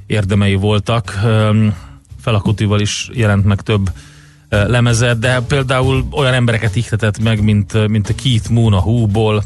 érdemei 0.07 0.55
voltak. 0.55 1.19
Öm, 1.25 1.75
Felakutival 2.21 2.79
is 2.79 3.09
jelent 3.13 3.45
meg 3.45 3.61
több 3.61 3.89
ö, 4.49 4.67
lemezet, 4.67 5.19
de 5.19 5.41
például 5.47 6.07
olyan 6.11 6.33
embereket 6.33 6.75
ihletett 6.75 7.19
meg, 7.19 7.43
mint, 7.43 7.73
ö, 7.73 7.87
mint 7.87 8.09
a 8.09 8.13
Keith 8.23 8.49
Moon 8.49 8.73
a 8.73 8.79
Who-ból, 8.79 9.43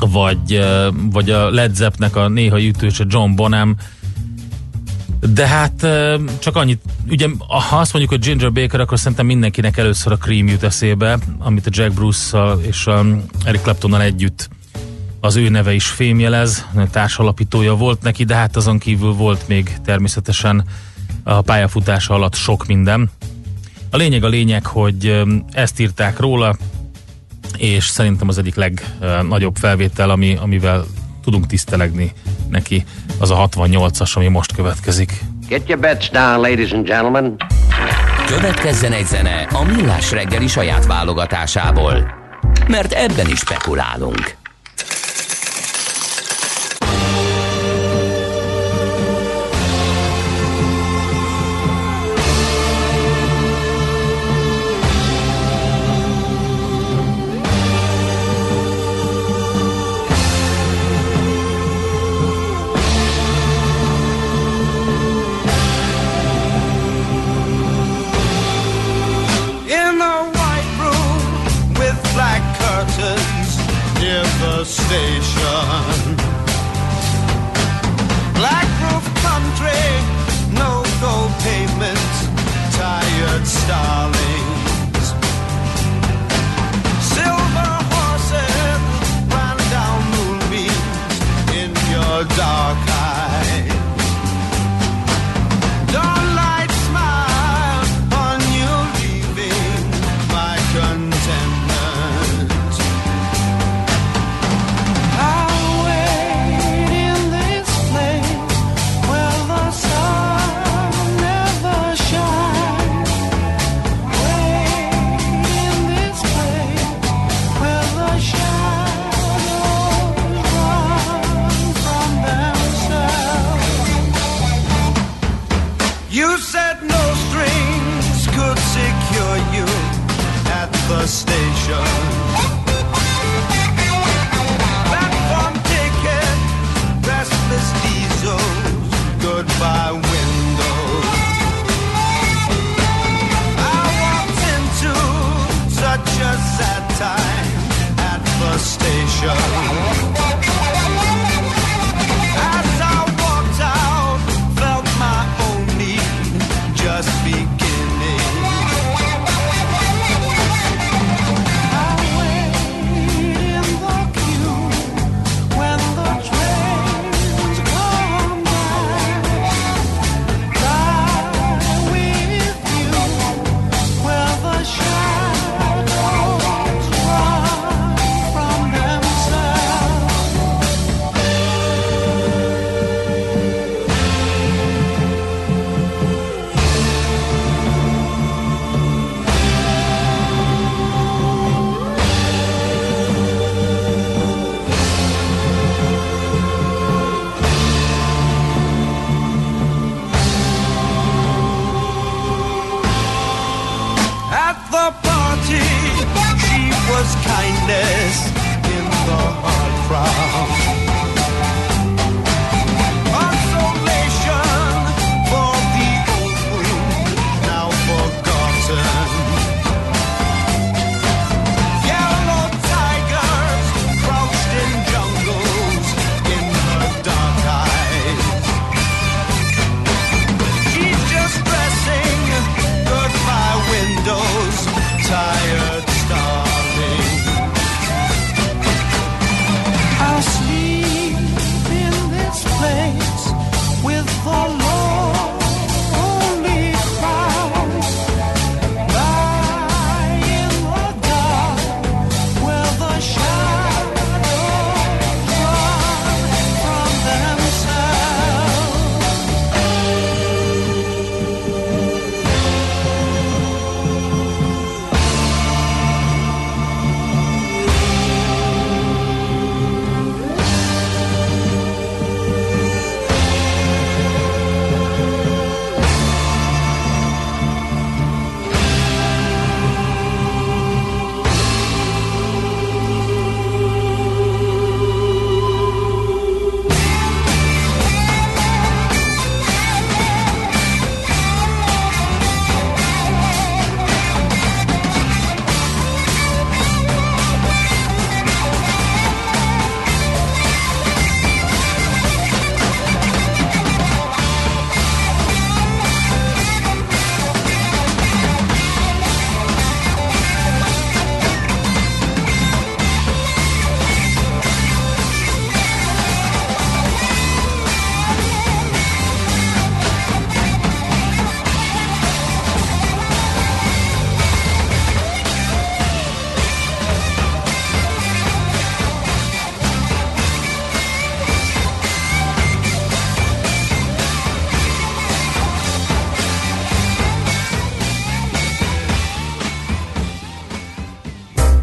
vagy, 0.00 0.54
ö, 0.54 0.88
vagy 1.10 1.30
a 1.30 1.50
Led 1.50 1.74
Zeppnek 1.74 2.16
a 2.16 2.28
néha 2.28 2.60
ütőse 2.60 3.04
John 3.08 3.34
Bonham, 3.34 3.76
de 5.32 5.46
hát 5.46 5.86
csak 6.38 6.56
annyit, 6.56 6.80
ugye 7.08 7.28
ha 7.48 7.76
azt 7.76 7.92
mondjuk, 7.92 8.12
hogy 8.12 8.24
Ginger 8.28 8.52
Baker, 8.52 8.80
akkor 8.80 8.98
szerintem 8.98 9.26
mindenkinek 9.26 9.76
először 9.76 10.12
a 10.12 10.16
Cream 10.16 10.46
jut 10.46 10.62
eszébe, 10.62 11.18
amit 11.38 11.66
a 11.66 11.70
Jack 11.72 11.92
Bruce-szal 11.92 12.60
és 12.60 12.86
a 12.86 13.04
Eric 13.44 13.62
Claptonnal 13.62 14.02
együtt 14.02 14.48
az 15.20 15.36
ő 15.36 15.48
neve 15.48 15.74
is 15.74 15.86
fémjelez, 15.86 16.66
társalapítója 16.90 17.74
volt 17.74 18.02
neki, 18.02 18.24
de 18.24 18.34
hát 18.34 18.56
azon 18.56 18.78
kívül 18.78 19.12
volt 19.12 19.48
még 19.48 19.76
természetesen 19.84 20.64
a 21.22 21.40
pályafutása 21.40 22.14
alatt 22.14 22.34
sok 22.34 22.66
minden. 22.66 23.10
A 23.90 23.96
lényeg 23.96 24.24
a 24.24 24.28
lényeg, 24.28 24.66
hogy 24.66 25.22
ezt 25.50 25.80
írták 25.80 26.18
róla, 26.18 26.56
és 27.56 27.86
szerintem 27.86 28.28
az 28.28 28.38
egyik 28.38 28.54
legnagyobb 28.54 29.56
felvétel, 29.56 30.10
ami, 30.10 30.36
amivel 30.40 30.84
tudunk 31.24 31.46
tisztelegni 31.46 32.12
neki, 32.48 32.84
az 33.18 33.30
a 33.30 33.48
68-as, 33.48 34.12
ami 34.14 34.28
most 34.28 34.54
következik. 34.54 35.20
Get 35.48 35.68
your 35.68 35.80
bets 35.80 36.10
down, 36.10 36.40
ladies 36.40 36.72
and 36.72 36.86
gentlemen. 36.86 37.36
Következzen 38.26 38.92
egy 38.92 39.06
zene 39.06 39.46
a 39.52 39.62
Millás 39.62 40.10
reggeli 40.10 40.46
saját 40.46 40.86
válogatásából. 40.86 42.14
Mert 42.68 42.92
ebben 42.92 43.28
is 43.28 43.38
spekulálunk. 43.38 44.36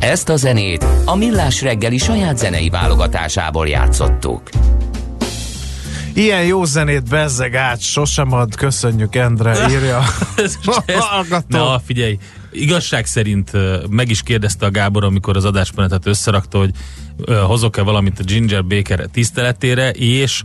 Ezt 0.03 0.29
a 0.29 0.35
zenét 0.35 0.85
a 1.05 1.15
Millás 1.15 1.61
reggeli 1.61 1.97
saját 1.97 2.37
zenei 2.37 2.69
válogatásából 2.69 3.67
játszottuk. 3.67 4.49
Ilyen 6.13 6.45
jó 6.45 6.63
zenét 6.65 7.09
bezzeg 7.09 7.55
át, 7.55 7.81
sosem 7.81 8.31
ad, 8.31 8.55
köszönjük 8.55 9.15
Endre, 9.15 9.69
írja. 9.69 10.03
Ez- 10.35 10.57
Na, 11.47 11.79
figyelj, 11.85 12.17
igazság 12.51 13.05
szerint 13.05 13.51
meg 13.89 14.09
is 14.09 14.23
kérdezte 14.23 14.65
a 14.65 14.71
Gábor, 14.71 15.03
amikor 15.03 15.37
az 15.37 15.45
adásmenetet 15.45 16.05
összerakta, 16.05 16.57
hogy 16.57 16.71
hozok-e 17.45 17.81
valamit 17.81 18.19
a 18.19 18.23
Ginger 18.23 18.65
Baker 18.65 19.05
tiszteletére, 19.11 19.89
és 19.91 20.41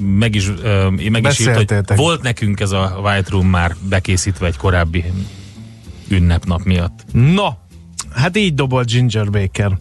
meg 0.00 0.34
is, 0.34 0.48
ö, 0.62 0.88
meg 1.10 1.26
is 1.26 1.38
írt, 1.38 1.54
hogy 1.56 1.96
volt 1.96 2.22
nekünk 2.22 2.60
ez 2.60 2.70
a 2.70 2.98
White 3.02 3.30
Room 3.30 3.46
már 3.46 3.76
bekészítve 3.88 4.46
egy 4.46 4.56
korábbi 4.56 5.04
ünnepnap 6.08 6.62
miatt. 6.62 7.04
Na, 7.12 7.66
hát 8.14 8.36
így 8.36 8.54
dobol 8.54 8.82
Ginger 8.82 9.30
Baker. 9.30 9.78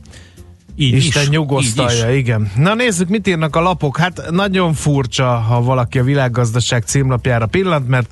Így 0.76 0.94
Isten 0.94 1.22
is, 1.22 1.30
nyugosztalja, 1.30 2.10
így 2.10 2.14
is. 2.14 2.20
igen. 2.20 2.52
Na 2.56 2.74
nézzük, 2.74 3.10
mit 3.10 3.28
írnak 3.28 3.56
a 3.56 3.62
lapok. 3.62 3.98
Hát 3.98 4.22
nagyon 4.32 4.74
furcsa, 4.74 5.26
ha 5.26 5.62
valaki 5.62 6.00
a 6.00 6.04
világgazdaság 6.04 6.84
címlapjára 6.84 7.46
pillant, 7.46 7.88
mert 7.88 8.10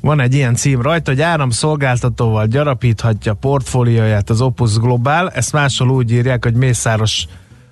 van 0.00 0.20
egy 0.20 0.34
ilyen 0.34 0.54
cím 0.54 0.82
rajta, 0.82 1.10
hogy 1.10 1.20
áramszolgáltatóval 1.20 2.46
gyarapíthatja 2.46 3.34
portfólióját 3.34 4.30
az 4.30 4.40
Opus 4.40 4.78
Global. 4.78 5.30
Ezt 5.30 5.52
máshol 5.52 5.90
úgy 5.90 6.12
írják, 6.12 6.44
hogy 6.44 6.54
Mészáros 6.54 7.26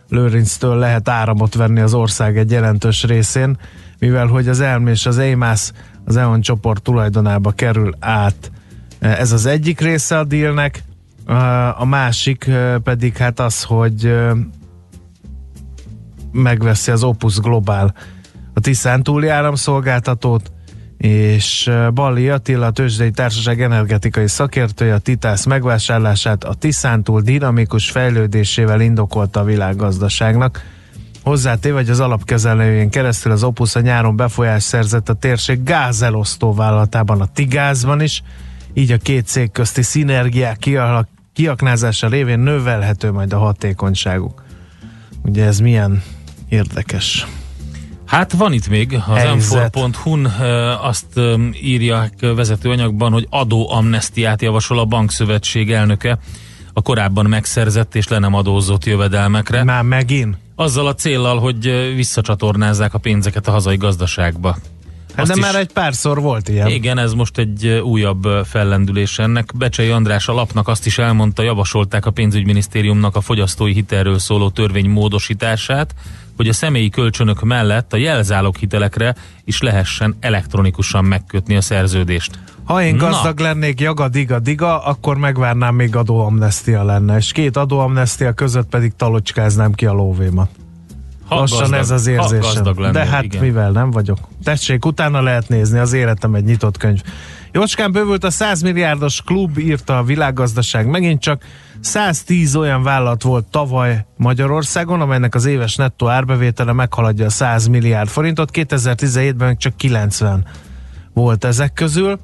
Lőrinctől 0.09 0.77
lehet 0.77 1.09
áramot 1.09 1.55
venni 1.55 1.81
az 1.81 1.95
ország 1.95 2.39
egy 2.39 2.51
jelentős 2.51 3.05
részén, 3.05 3.59
mivel 3.99 4.27
hogy 4.27 4.49
az 4.49 4.61
ELM 4.61 4.87
és 4.87 5.07
az 5.07 5.19
EIMAS 5.19 5.71
az 6.05 6.17
EON 6.17 6.41
csoport 6.41 6.83
tulajdonába 6.83 7.51
kerül 7.51 7.95
át. 8.01 8.51
Ez 8.99 9.33
az 9.33 9.47
egyik 9.47 9.81
része 9.81 10.19
a 10.19 10.25
dílnek, 10.25 10.83
a 11.79 11.85
másik 11.85 12.51
pedig 12.83 13.17
hát 13.17 13.41
az, 13.41 13.63
hogy 13.63 14.15
megveszi 16.33 16.91
az 16.91 17.03
Opus 17.03 17.39
Global 17.39 17.95
a 18.55 18.61
Tiszán 18.61 19.03
túli 19.03 19.29
áramszolgáltatót, 19.29 20.53
és 20.97 21.71
Balli 21.95 22.29
Attila, 22.29 22.67
a 22.67 22.71
Tőzsdei 22.71 23.11
Társaság 23.11 23.63
energetikai 23.63 24.29
szakértője 24.29 24.95
a 24.95 24.99
Titász 24.99 25.45
megvásárlását 25.45 26.45
a 26.45 26.55
Tiszántúl 26.55 27.21
dinamikus 27.21 27.91
fejlődésével 27.91 28.81
indokolta 28.81 29.41
a 29.41 29.45
világgazdaságnak. 29.45 30.63
Hozzátéve, 31.23 31.77
hogy 31.77 31.91
az 31.91 32.01
alapkezelőjén 32.01 32.91
keresztül 32.91 33.33
az 33.33 33.43
Opus 33.43 33.75
a 33.75 33.81
nyáron 33.81 34.17
befolyás 34.17 34.63
szerzett 34.63 35.09
a 35.09 35.15
térség 35.15 35.63
gázelosztó 35.63 36.55
vállalatában, 36.55 37.21
a 37.21 37.27
Tigázban 37.27 38.01
is, 38.01 38.23
így 38.75 38.93
a 38.93 38.97
két 38.97 39.27
cég 39.27 39.51
közti 39.51 39.83
szinergiák 39.83 40.59
kiaknázása 41.39 42.09
révén 42.09 42.39
növelhető 42.39 43.13
majd 43.13 43.33
a 43.33 43.39
hatékonyságuk. 43.39 44.45
Ugye 45.23 45.45
ez 45.45 45.59
milyen 45.59 46.03
érdekes. 46.49 47.27
Hát 48.07 48.33
van 48.33 48.53
itt 48.53 48.69
még, 48.69 48.95
az 49.07 49.17
Helyzet. 49.19 49.77
m4.hu-n 49.77 50.25
ö, 50.41 50.73
azt 50.81 51.21
írják 51.63 52.15
vezetőanyagban, 52.21 53.13
hogy 53.13 53.27
adóamnestiát 53.31 54.43
javasol 54.43 54.79
a 54.79 54.85
bankszövetség 54.85 55.73
elnöke 55.73 56.19
a 56.73 56.83
korábban 56.83 57.27
megszerzett 57.27 57.95
és 57.95 58.09
le 58.09 58.19
nem 58.19 58.35
adózott 58.35 58.85
jövedelmekre. 58.85 59.65
Már 59.65 59.83
megint? 59.83 60.37
Azzal 60.55 60.87
a 60.87 60.95
céllal, 60.95 61.39
hogy 61.39 61.93
visszacsatornázzák 61.95 62.95
a 62.95 62.99
pénzeket 62.99 63.49
a 63.49 63.51
hazai 63.51 63.77
gazdaságba. 63.77 64.57
Azt 65.19 65.31
de 65.31 65.37
is- 65.37 65.45
már 65.45 65.55
egy 65.55 65.73
párszor 65.73 66.21
volt 66.21 66.49
ilyen. 66.49 66.69
Igen, 66.69 66.99
ez 66.99 67.13
most 67.13 67.39
egy 67.39 67.67
újabb 67.67 68.29
fellendülés 68.45 69.19
ennek. 69.19 69.57
Becsei 69.57 69.89
András 69.89 70.29
a 70.29 70.33
lapnak 70.33 70.69
azt 70.69 70.87
is 70.87 70.99
elmondta, 70.99 71.43
javasolták 71.43 72.07
a 72.07 72.11
pénzügyminisztériumnak 72.11 73.17
a 73.17 73.21
fogyasztói 73.21 73.73
hitelről 73.73 74.19
szóló 74.19 74.51
törvény 74.51 74.91
módosítását, 74.91 75.95
hogy 76.37 76.49
a 76.49 76.53
személyi 76.53 76.89
kölcsönök 76.89 77.43
mellett 77.43 77.93
a 77.93 77.97
jelzálog 77.97 78.57
hitelekre 78.57 79.15
is 79.45 79.61
lehessen 79.61 80.17
elektronikusan 80.21 81.05
megkötni 81.05 81.57
a 81.57 81.61
szerződést. 81.61 82.39
Ha 82.65 82.83
én 82.83 82.95
Na. 82.95 83.09
gazdag 83.09 83.39
lennék 83.39 83.81
jaga 83.81 84.09
diga 84.09 84.39
diga, 84.39 84.85
akkor 84.85 85.17
megvárnám 85.17 85.75
még 85.75 85.97
adóamnestia 85.97 86.85
lenne, 86.85 87.17
és 87.17 87.33
két 87.33 87.57
adóamnestia 87.57 88.33
között 88.33 88.69
pedig 88.69 88.93
talocskáznám 88.97 89.73
ki 89.73 89.87
a 89.87 89.93
lóvémat. 89.93 90.51
Ha 91.29 91.35
Lassan 91.35 91.59
gazdag- 91.59 91.81
ez 91.81 91.91
az 91.91 92.07
érzésem. 92.07 92.65
lennél, 92.65 92.91
De 92.91 93.07
hát 93.07 93.23
igen. 93.23 93.43
mivel 93.43 93.71
nem 93.71 93.91
vagyok. 93.91 94.19
Tessék, 94.43 94.85
utána 94.85 95.23
lehet 95.23 95.49
nézni, 95.49 95.79
az 95.79 95.93
életem 95.93 96.35
egy 96.35 96.45
nyitott 96.45 96.77
könyv. 96.77 97.03
Jócskán 97.53 97.93
bővült 97.93 98.25
a 98.25 98.31
100 98.31 98.63
milliárdos 98.63 99.23
klub, 99.23 99.59
írta 99.59 99.99
a 99.99 100.03
világgazdaság. 100.03 100.87
Megint 100.87 101.21
csak 101.21 101.43
110 101.81 102.55
olyan 102.57 102.83
vállalat 102.83 103.23
volt 103.23 103.47
tavaly 103.47 104.07
Magyarországon, 104.17 105.01
amelynek 105.01 105.35
az 105.35 105.45
éves 105.45 105.77
nettó 105.77 106.09
árbevétele 106.09 106.73
meghaladja 106.73 107.27
a 107.27 107.31
100 107.31 107.67
milliárd 107.67 108.09
forintot. 108.09 108.51
2017-ben 108.53 109.47
meg 109.47 109.57
csak 109.57 109.77
90 109.77 110.47
volt 111.13 111.45
ezek 111.45 111.73
közül. 111.73 112.19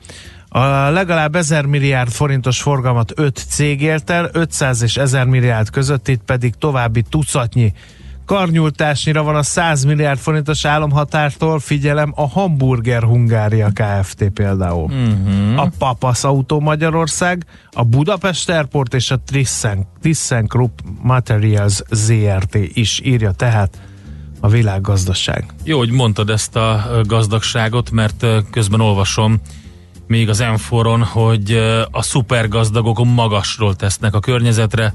A 0.48 0.66
legalább 0.90 1.36
1000 1.36 1.64
milliárd 1.66 2.10
forintos 2.10 2.62
forgalmat 2.62 3.12
5 3.14 3.44
cég 3.48 3.82
élt 3.82 4.10
el, 4.10 4.28
500 4.32 4.82
és 4.82 4.96
1000 4.96 5.26
milliárd 5.26 5.70
között, 5.70 6.08
itt 6.08 6.22
pedig 6.22 6.54
további 6.58 7.02
tucatnyi 7.02 7.72
karnyultásnyira 8.24 9.22
van 9.22 9.36
a 9.36 9.42
100 9.42 9.84
milliárd 9.84 10.18
forintos 10.18 10.64
államhatártól, 10.64 11.58
figyelem, 11.58 12.12
a 12.16 12.28
Hamburger 12.28 13.02
Hungária 13.02 13.70
Kft. 13.72 14.28
például. 14.28 14.84
Uh-huh. 14.84 15.60
A 15.60 15.70
Papas 15.78 16.24
Autó 16.24 16.60
Magyarország, 16.60 17.46
a 17.72 17.84
Budapest 17.84 18.50
Airport 18.50 18.94
és 18.94 19.10
a 19.10 19.20
Thyssen, 19.26 19.86
Thyssen 20.00 20.44
Group 20.44 20.80
Materials 21.02 21.82
ZRT 21.90 22.54
is 22.54 23.00
írja 23.04 23.32
tehát 23.32 23.78
a 24.40 24.48
világgazdaság. 24.48 25.44
Jó, 25.62 25.78
hogy 25.78 25.90
mondtad 25.90 26.30
ezt 26.30 26.56
a 26.56 27.00
gazdagságot, 27.02 27.90
mert 27.90 28.26
közben 28.50 28.80
olvasom 28.80 29.40
még 30.06 30.28
az 30.28 30.38
m 30.70 30.74
hogy 31.00 31.52
a 31.90 32.02
szupergazdagok 32.02 33.04
magasról 33.04 33.74
tesznek 33.76 34.14
a 34.14 34.20
környezetre. 34.20 34.94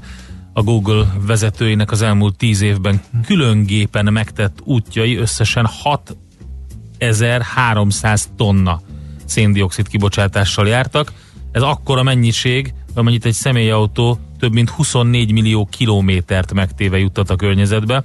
A 0.52 0.62
Google 0.62 1.12
vezetőinek 1.26 1.90
az 1.90 2.02
elmúlt 2.02 2.36
tíz 2.36 2.60
évben 2.60 3.00
külön 3.26 3.64
gépen 3.64 4.12
megtett 4.12 4.58
útjai 4.64 5.16
összesen 5.16 5.66
6300 5.66 8.30
tonna 8.36 8.80
széndiokszid 9.24 9.88
kibocsátással 9.88 10.68
jártak. 10.68 11.12
Ez 11.52 11.62
akkora 11.62 12.02
mennyiség, 12.02 12.74
amennyit 12.94 13.24
egy 13.24 13.32
személyautó 13.32 14.18
több 14.38 14.52
mint 14.52 14.70
24 14.70 15.32
millió 15.32 15.68
kilométert 15.70 16.52
megtéve 16.52 16.98
juttat 16.98 17.30
a 17.30 17.36
környezetbe. 17.36 18.04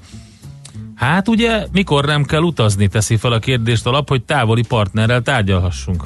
Hát 0.95 1.27
ugye, 1.27 1.67
mikor 1.71 2.05
nem 2.05 2.23
kell 2.23 2.41
utazni, 2.41 2.87
teszi 2.87 3.15
fel 3.15 3.31
a 3.31 3.39
kérdést 3.39 3.85
alap, 3.85 4.09
hogy 4.09 4.23
távoli 4.23 4.63
partnerrel 4.67 5.21
tárgyalhassunk. 5.21 6.03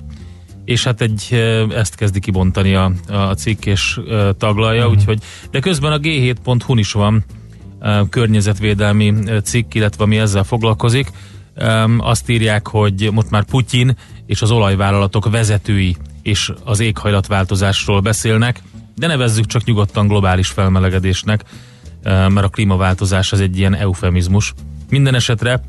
És 0.69 0.83
hát 0.83 1.01
egy, 1.01 1.33
ezt 1.75 1.95
kezdi 1.95 2.19
kibontani 2.19 2.75
a, 2.75 2.91
a 3.07 3.33
cikk 3.33 3.65
és 3.65 3.99
taglalja, 4.37 4.85
uh-huh. 4.85 4.97
úgyhogy, 4.97 5.19
de 5.51 5.59
közben 5.59 5.91
a 5.91 5.99
g7.hu-n 5.99 6.77
is 6.77 6.91
van 6.91 7.23
környezetvédelmi 8.09 9.13
cikk, 9.43 9.73
illetve 9.73 10.03
ami 10.03 10.17
ezzel 10.17 10.43
foglalkozik. 10.43 11.11
Azt 11.97 12.29
írják, 12.29 12.67
hogy 12.67 13.09
most 13.11 13.29
már 13.29 13.43
Putyin 13.43 13.97
és 14.25 14.41
az 14.41 14.51
olajvállalatok 14.51 15.29
vezetői 15.29 15.95
és 16.21 16.51
az 16.63 16.79
éghajlatváltozásról 16.79 17.99
beszélnek, 17.99 18.61
de 18.95 19.07
nevezzük 19.07 19.45
csak 19.45 19.63
nyugodtan 19.63 20.07
globális 20.07 20.47
felmelegedésnek, 20.47 21.43
mert 22.03 22.43
a 22.43 22.49
klímaváltozás 22.49 23.31
az 23.31 23.39
egy 23.39 23.57
ilyen 23.57 23.75
eufemizmus. 23.75 24.53
Minden 24.89 25.15
esetre 25.15 25.61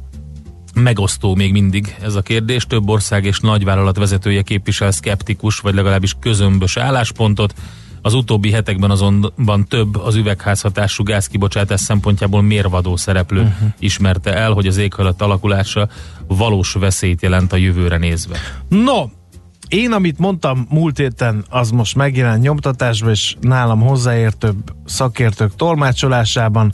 megosztó 0.75 1.35
még 1.35 1.53
mindig 1.53 1.97
ez 2.03 2.15
a 2.15 2.23
kérdés. 2.23 2.67
Több 2.67 2.89
ország 2.89 3.25
és 3.25 3.41
nagyvállalat 3.41 3.97
vezetője 3.97 4.43
képvisel 4.43 4.91
szkeptikus, 4.91 5.59
vagy 5.59 5.75
legalábbis 5.75 6.15
közömbös 6.21 6.77
álláspontot. 6.77 7.55
Az 8.03 8.15
utóbbi 8.15 8.51
hetekben 8.51 8.91
azonban 8.91 9.67
több 9.69 9.97
az 9.97 10.15
üvegházhatású 10.15 11.03
gázkibocsátás 11.03 11.81
szempontjából 11.81 12.43
mérvadó 12.43 12.97
szereplő 12.97 13.41
uh-huh. 13.41 13.69
ismerte 13.79 14.35
el, 14.35 14.53
hogy 14.53 14.67
az 14.67 14.77
éghajlat 14.77 15.23
alakulása 15.23 15.89
valós 16.27 16.73
veszélyt 16.73 17.23
jelent 17.23 17.53
a 17.53 17.57
jövőre 17.57 17.97
nézve. 17.97 18.39
No, 18.69 19.05
én, 19.69 19.93
amit 19.93 20.19
mondtam 20.19 20.67
múlt 20.71 20.99
héten, 20.99 21.45
az 21.49 21.71
most 21.71 21.97
megjelent 21.97 22.43
nyomtatásban, 22.43 23.11
és 23.11 23.37
nálam 23.41 23.81
hozzáértőbb 23.81 24.73
szakértők 24.85 25.57
tolmácsolásában. 25.57 26.73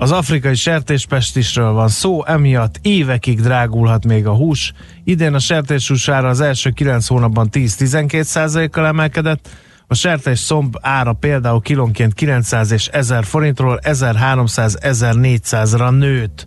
Az 0.00 0.12
afrikai 0.12 0.54
sertéspestisről 0.54 1.72
van 1.72 1.88
szó, 1.88 2.24
emiatt 2.24 2.78
évekig 2.82 3.40
drágulhat 3.40 4.06
még 4.06 4.26
a 4.26 4.34
hús. 4.34 4.72
Idén 5.04 5.34
a 5.34 5.38
sertéshús 5.38 6.08
ára 6.08 6.28
az 6.28 6.40
első 6.40 6.70
9 6.70 7.06
hónapban 7.06 7.48
10-12 7.52 8.22
százalékkal 8.22 8.86
emelkedett, 8.86 9.48
a 9.86 9.94
sertés 9.94 10.38
szomb 10.38 10.76
ára 10.80 11.12
például 11.12 11.60
kilónként 11.60 12.14
900 12.14 12.70
és 12.70 12.86
1000 12.86 13.24
forintról 13.24 13.78
1300-1400-ra 13.82 15.98
nőtt. 15.98 16.46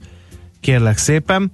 Kérlek 0.59 0.97
szépen 0.97 1.51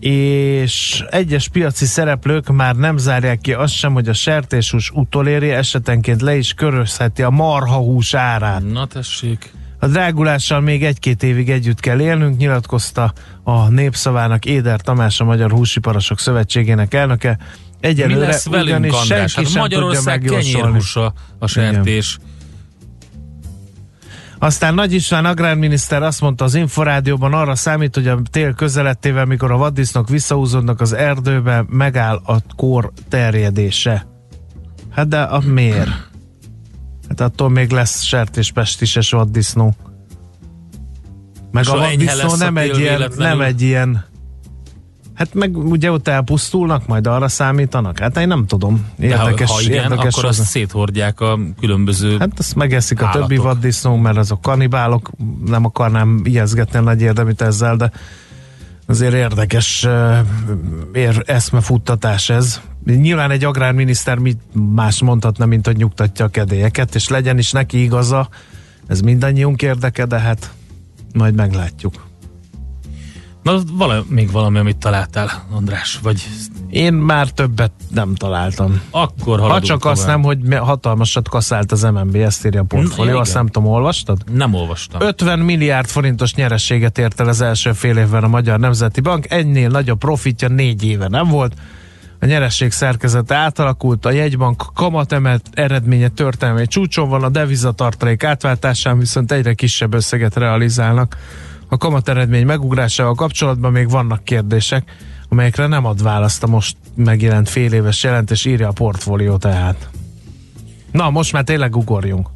és 0.00 1.04
egyes 1.10 1.48
piaci 1.48 1.84
szereplők 1.84 2.48
már 2.48 2.76
nem 2.76 2.96
zárják 2.96 3.40
ki 3.40 3.52
azt 3.52 3.74
sem, 3.74 3.92
hogy 3.92 4.08
a 4.08 4.12
sertéshús 4.12 4.90
utoléri 4.90 5.50
esetenként 5.50 6.20
le 6.20 6.36
is 6.36 6.52
körözheti 6.52 7.22
a 7.22 7.30
marhahús 7.30 8.14
árát. 8.14 8.72
Na 8.72 8.86
tessék. 8.86 9.52
A 9.80 9.86
drágulással 9.86 10.60
még 10.60 10.84
egy-két 10.84 11.22
évig 11.22 11.50
együtt 11.50 11.80
kell 11.80 12.00
élnünk, 12.00 12.36
nyilatkozta 12.36 13.12
a 13.42 13.68
népszavának 13.68 14.44
Éder 14.44 14.80
Tamás, 14.80 15.20
a 15.20 15.24
Magyar 15.24 15.50
Húsiparosok 15.50 16.18
Szövetségének 16.18 16.94
elnöke. 16.94 17.38
Mi 17.80 17.88
Egyelőre 17.88 18.26
lesz 18.26 18.46
velünk, 18.46 18.68
ugyanis 18.68 18.92
András? 18.92 19.08
senki 19.08 19.34
Hát 19.34 19.52
sem 19.52 19.62
tudja 19.62 19.78
Magyarország 19.78 20.20
megjósolni. 20.20 20.52
kenyérhúsa 20.52 21.12
a 21.38 21.46
sertés. 21.46 22.18
Aztán 24.38 24.74
Nagy 24.74 24.92
István 24.92 25.24
agrárminiszter 25.24 26.02
azt 26.02 26.20
mondta 26.20 26.44
az 26.44 26.54
Inforádióban, 26.54 27.32
arra 27.34 27.54
számít, 27.54 27.94
hogy 27.94 28.08
a 28.08 28.18
tél 28.30 28.54
közelettével, 28.54 29.24
mikor 29.24 29.50
a 29.50 29.56
vaddisznók 29.56 30.08
visszahúzódnak 30.08 30.80
az 30.80 30.92
erdőbe, 30.92 31.64
megáll 31.68 32.20
a 32.24 32.36
kór 32.56 32.92
terjedése. 33.08 34.06
Hát 34.90 35.08
de 35.08 35.20
a 35.20 35.40
miért? 35.40 35.88
Hát 37.08 37.20
attól 37.20 37.48
még 37.48 37.70
lesz 37.70 38.02
vaddisznó. 39.10 39.74
Meg 41.50 41.62
És 41.62 41.68
a 41.70 41.76
vaddisznó 41.76 42.22
lesz 42.22 42.32
a 42.32 42.36
nem 42.36 42.56
egy, 42.56 42.78
ilyen, 42.78 43.12
nem 43.16 43.40
egy 43.40 43.62
ilyen 43.62 44.06
Hát 45.18 45.34
meg 45.34 45.56
ugye 45.56 45.92
ott 45.92 46.08
elpusztulnak, 46.08 46.86
majd 46.86 47.06
arra 47.06 47.28
számítanak? 47.28 47.98
Hát 47.98 48.16
én 48.16 48.26
nem 48.26 48.46
tudom. 48.46 48.86
De 48.96 49.16
ha, 49.18 49.24
Érdekes, 49.24 49.50
ha 49.50 49.60
igen, 49.60 49.82
érdekes 49.82 50.12
akkor 50.14 50.28
az- 50.28 50.38
azt 50.38 50.48
széthordják 50.48 51.20
a 51.20 51.38
különböző... 51.60 52.16
Hát 52.18 52.38
azt 52.38 52.54
megeszik 52.54 53.02
a 53.02 53.04
Állatok. 53.06 53.28
többi 53.28 53.40
vaddisznó, 53.40 53.96
mert 53.96 54.16
azok 54.16 54.42
kanibálok, 54.42 55.10
nem 55.46 55.64
akarnám 55.64 56.20
ijeszgetni 56.24 56.78
a 56.78 56.82
nagy 56.82 57.00
érdemit 57.00 57.40
ezzel, 57.40 57.76
de 57.76 57.92
azért 58.88 59.14
érdekes 59.14 59.86
ér, 60.92 61.22
eszmefuttatás 61.26 62.30
ez. 62.30 62.60
Nyilván 62.84 63.30
egy 63.30 63.44
agrárminiszter 63.44 64.18
mit 64.18 64.40
más 64.52 65.02
mondhatna, 65.02 65.46
mint 65.46 65.66
hogy 65.66 65.76
nyugtatja 65.76 66.24
a 66.24 66.28
kedélyeket, 66.28 66.94
és 66.94 67.08
legyen 67.08 67.38
is 67.38 67.52
neki 67.52 67.82
igaza, 67.82 68.28
ez 68.86 69.00
mindannyiunk 69.00 69.62
érdeke, 69.62 70.04
de 70.04 70.18
hát 70.18 70.52
majd 71.12 71.34
meglátjuk. 71.34 72.07
Na, 73.48 73.58
vala, 73.72 74.04
még 74.08 74.30
valami, 74.30 74.58
amit 74.58 74.76
találtál, 74.76 75.46
András, 75.50 75.98
vagy 76.02 76.28
Én 76.70 76.92
már 76.92 77.30
többet 77.30 77.72
nem 77.90 78.14
találtam. 78.14 78.80
akkor 78.90 79.36
Ha 79.36 79.42
haladunk 79.42 79.64
csak 79.64 79.84
azt 79.84 80.00
tovább. 80.00 80.16
nem, 80.16 80.24
hogy 80.24 80.58
hatalmasat 80.58 81.28
kaszált 81.28 81.72
az 81.72 81.82
MNB, 81.82 82.14
ezt 82.14 82.46
írja 82.46 82.60
a 82.60 82.64
portfólió, 82.64 83.18
azt 83.18 83.34
nem 83.34 83.46
tudom, 83.46 83.68
olvastad? 83.68 84.18
Nem 84.32 84.54
olvastam. 84.54 85.00
50 85.00 85.38
milliárd 85.38 85.86
forintos 85.86 86.34
nyerességet 86.34 86.98
ért 86.98 87.20
el 87.20 87.28
az 87.28 87.40
első 87.40 87.72
fél 87.72 87.96
évben 87.96 88.24
a 88.24 88.28
Magyar 88.28 88.58
Nemzeti 88.58 89.00
Bank, 89.00 89.26
ennél 89.30 89.68
nagyobb 89.68 89.98
profitja 89.98 90.48
négy 90.48 90.84
éve 90.84 91.08
nem 91.08 91.28
volt. 91.28 91.54
A 92.20 92.26
nyeresség 92.26 92.72
szerkezete 92.72 93.34
átalakult, 93.34 94.06
a 94.06 94.10
jegybank 94.10 94.64
kamatemet 94.74 95.42
eredménye 95.52 96.08
történelmi 96.08 96.66
csúcson 96.66 97.08
van, 97.08 97.22
a 97.22 97.28
devizatartalék 97.28 98.24
átváltásán 98.24 98.98
viszont 98.98 99.32
egyre 99.32 99.54
kisebb 99.54 99.94
összeget 99.94 100.36
realizálnak. 100.36 101.16
A 101.68 101.76
kamat 101.76 102.08
eredmény 102.08 102.46
megugrásával 102.46 103.14
kapcsolatban 103.14 103.72
még 103.72 103.90
vannak 103.90 104.24
kérdések, 104.24 104.92
amelyekre 105.28 105.66
nem 105.66 105.84
ad 105.84 106.02
választ 106.02 106.42
a 106.42 106.46
most 106.46 106.76
megjelent 106.94 107.48
fél 107.48 107.72
éves 107.72 108.02
jelentés, 108.02 108.44
írja 108.44 108.68
a 108.68 108.72
portfólió 108.72 109.36
tehát. 109.36 109.88
Na, 110.92 111.10
most 111.10 111.32
már 111.32 111.44
tényleg 111.44 111.76
ugorjunk. 111.76 112.28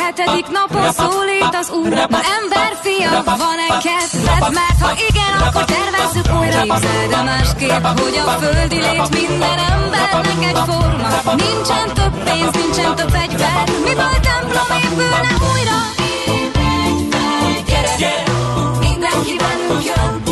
Hetedik 0.00 0.46
napon 0.48 0.92
szólít 0.92 1.54
az 1.60 1.70
úr 1.70 1.88
Na 1.88 2.20
ember 2.38 2.72
fia, 2.82 3.22
van-e 3.24 3.68
kedved? 3.86 4.52
Mert 4.58 4.80
ha 4.80 4.90
igen, 5.08 5.34
akkor 5.46 5.64
tervezzük 5.64 6.28
újra 6.40 6.60
Képzeld 6.62 7.12
el 7.12 7.24
másképp, 7.24 7.84
hogy 8.00 8.16
a 8.26 8.30
földi 8.30 8.76
lét 8.76 9.08
minden 9.20 9.58
embernek 9.58 10.44
egyforma 10.50 11.08
Nincsen 11.24 11.86
több 11.94 12.14
pénz, 12.24 12.54
nincsen 12.62 12.94
több 12.94 13.08
fegyver 13.08 13.64
Miből 13.84 14.16
templom 14.28 14.70
épülne 14.84 15.32
újra? 15.52 15.78
Gyere, 17.66 17.94
gyere, 17.98 18.24
mindenki 18.80 19.36
velünk 19.38 19.84
jön 19.84 20.31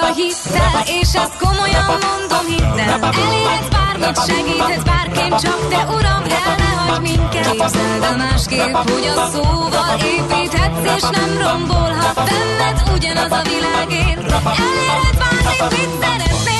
hogy 0.00 0.10
a 0.10 0.14
hittel, 0.14 0.82
és 1.00 1.14
ezt 1.14 1.36
komolyan 1.38 1.84
mondom, 1.84 2.46
hidd 2.46 2.78
el, 2.78 3.00
elérhetsz 3.02 3.68
bármit, 3.70 4.24
segíthetsz 4.26 4.82
bárként, 4.82 5.40
csak 5.40 5.68
te 5.68 5.86
uram, 5.94 6.22
el 6.24 6.54
ne 6.56 6.64
hagyd 6.64 7.02
minket. 7.02 7.50
Képzeld 7.50 8.02
el 8.02 8.16
másképp, 8.16 8.74
hogy 8.74 9.12
a 9.16 9.28
szóval 9.32 9.98
építhetsz, 9.98 10.96
és 10.96 11.02
nem 11.02 11.38
rombolhat 11.40 12.14
benned 12.14 12.82
ugyanaz 12.94 13.32
a 13.32 13.42
világért. 13.42 14.32
Elérhetsz 14.32 15.18
bármit, 15.18 15.78
mit 15.78 15.90
szeretnél. 16.00 16.51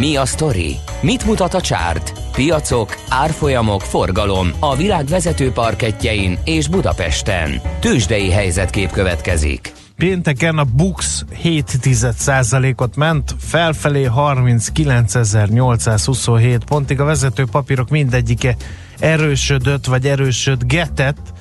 Mi 0.00 0.16
a 0.16 0.26
sztori? 0.26 0.76
Mit 1.02 1.24
mutat 1.24 1.54
a 1.54 1.60
csárt? 1.60 2.12
Piacok, 2.32 2.96
árfolyamok, 3.08 3.80
forgalom 3.80 4.50
a 4.60 4.76
világ 4.76 5.06
vezető 5.06 5.52
parketjein 5.52 6.38
és 6.44 6.68
Budapesten. 6.68 7.60
Tősdei 7.80 8.30
helyzetkép 8.30 8.90
következik. 8.90 9.72
Pénteken 9.96 10.58
a 10.58 10.64
Bux 10.64 11.24
7,1%-ot 11.42 12.96
ment, 12.96 13.34
felfelé 13.38 14.10
39.827 14.16 16.60
pontig. 16.66 17.00
A 17.00 17.04
vezető 17.04 17.44
papírok 17.50 17.88
mindegyike 17.88 18.56
erősödött, 18.98 19.86
vagy 19.86 20.06
erősödgetett. 20.06 21.32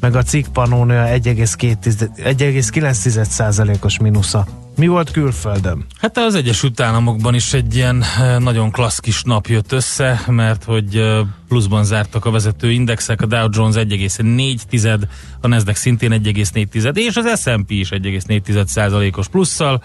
meg 0.00 0.16
a 0.16 0.22
cikk 0.22 0.46
Pannonia 0.52 1.04
1,9%-os 1.04 3.98
mínusza. 3.98 4.59
Mi 4.80 4.86
volt 4.86 5.10
külföldön? 5.10 5.84
Hát 5.98 6.18
az 6.18 6.34
Egyesült 6.34 6.80
Államokban 6.80 7.34
is 7.34 7.52
egy 7.52 7.74
ilyen 7.74 8.02
eh, 8.02 8.38
nagyon 8.38 8.70
klassz 8.70 8.98
kis 8.98 9.22
nap 9.22 9.46
jött 9.46 9.72
össze, 9.72 10.22
mert 10.26 10.64
hogy 10.64 10.96
eh, 10.96 11.20
pluszban 11.48 11.84
zártak 11.84 12.24
a 12.24 12.30
vezető 12.30 12.70
indexek, 12.70 13.22
a 13.22 13.26
Dow 13.26 13.48
Jones 13.50 13.74
1,4, 13.74 15.00
a 15.40 15.46
Nasdaq 15.46 15.78
szintén 15.78 16.10
1,4 16.10 16.96
és 16.96 17.16
az 17.16 17.40
S&P 17.40 17.70
is 17.70 17.88
1,4 17.88 18.66
százalékos 18.66 19.28
plusszal. 19.28 19.82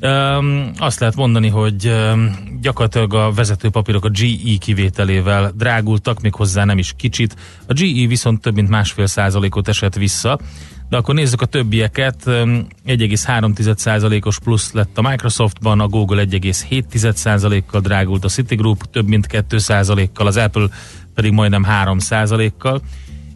Um, 0.00 0.70
azt 0.78 1.00
lehet 1.00 1.16
mondani, 1.16 1.48
hogy 1.48 1.86
um, 1.86 2.36
gyakorlatilag 2.60 3.14
a 3.14 3.32
vezető 3.32 3.68
papírok 3.68 4.04
a 4.04 4.08
GE 4.08 4.56
kivételével 4.58 5.52
drágultak, 5.54 6.20
még 6.20 6.34
hozzá 6.34 6.64
nem 6.64 6.78
is 6.78 6.92
kicsit. 6.96 7.36
A 7.66 7.72
GE 7.72 8.06
viszont 8.06 8.40
több 8.40 8.54
mint 8.54 8.68
másfél 8.68 9.06
százalékot 9.06 9.68
esett 9.68 9.94
vissza, 9.94 10.38
de 10.88 10.96
akkor 10.96 11.14
nézzük 11.14 11.40
a 11.40 11.46
többieket. 11.46 12.26
Um, 12.26 12.66
1,3 12.86 13.76
százalékos 13.76 14.38
plusz 14.38 14.72
lett 14.72 14.98
a 14.98 15.02
Microsoftban, 15.02 15.80
a 15.80 15.88
Google 15.88 16.24
1,7 16.24 17.12
százalékkal 17.12 17.80
drágult, 17.80 18.24
a 18.24 18.28
Citigroup 18.28 18.90
több 18.90 19.08
mint 19.08 19.26
2 19.26 19.58
százalékkal, 19.58 20.26
az 20.26 20.36
Apple 20.36 20.68
pedig 21.14 21.32
majdnem 21.32 21.64
3 21.64 21.98
százalékkal, 21.98 22.80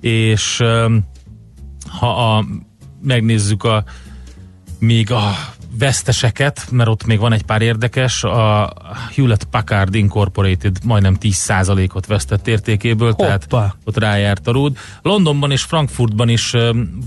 és 0.00 0.62
ha 1.98 2.36
a, 2.36 2.44
megnézzük 3.02 3.64
a 3.64 3.84
még 4.78 5.10
a 5.10 5.30
veszteseket, 5.78 6.66
mert 6.70 6.88
ott 6.88 7.04
még 7.04 7.18
van 7.18 7.33
egy 7.33 7.42
pár 7.42 7.62
érdekes, 7.62 8.24
a 8.24 8.72
Hewlett 9.16 9.44
Packard 9.44 9.94
Incorporated 9.94 10.76
majdnem 10.85 11.16
10%-ot 11.20 12.06
vesztett 12.06 12.48
értékéből, 12.48 13.09
Hoppa. 13.11 13.24
tehát 13.24 13.74
ott 13.85 13.98
rájárt 13.98 14.46
a 14.48 14.52
rúd. 14.52 14.76
Londonban 15.02 15.50
és 15.50 15.62
Frankfurtban 15.62 16.28
is 16.28 16.54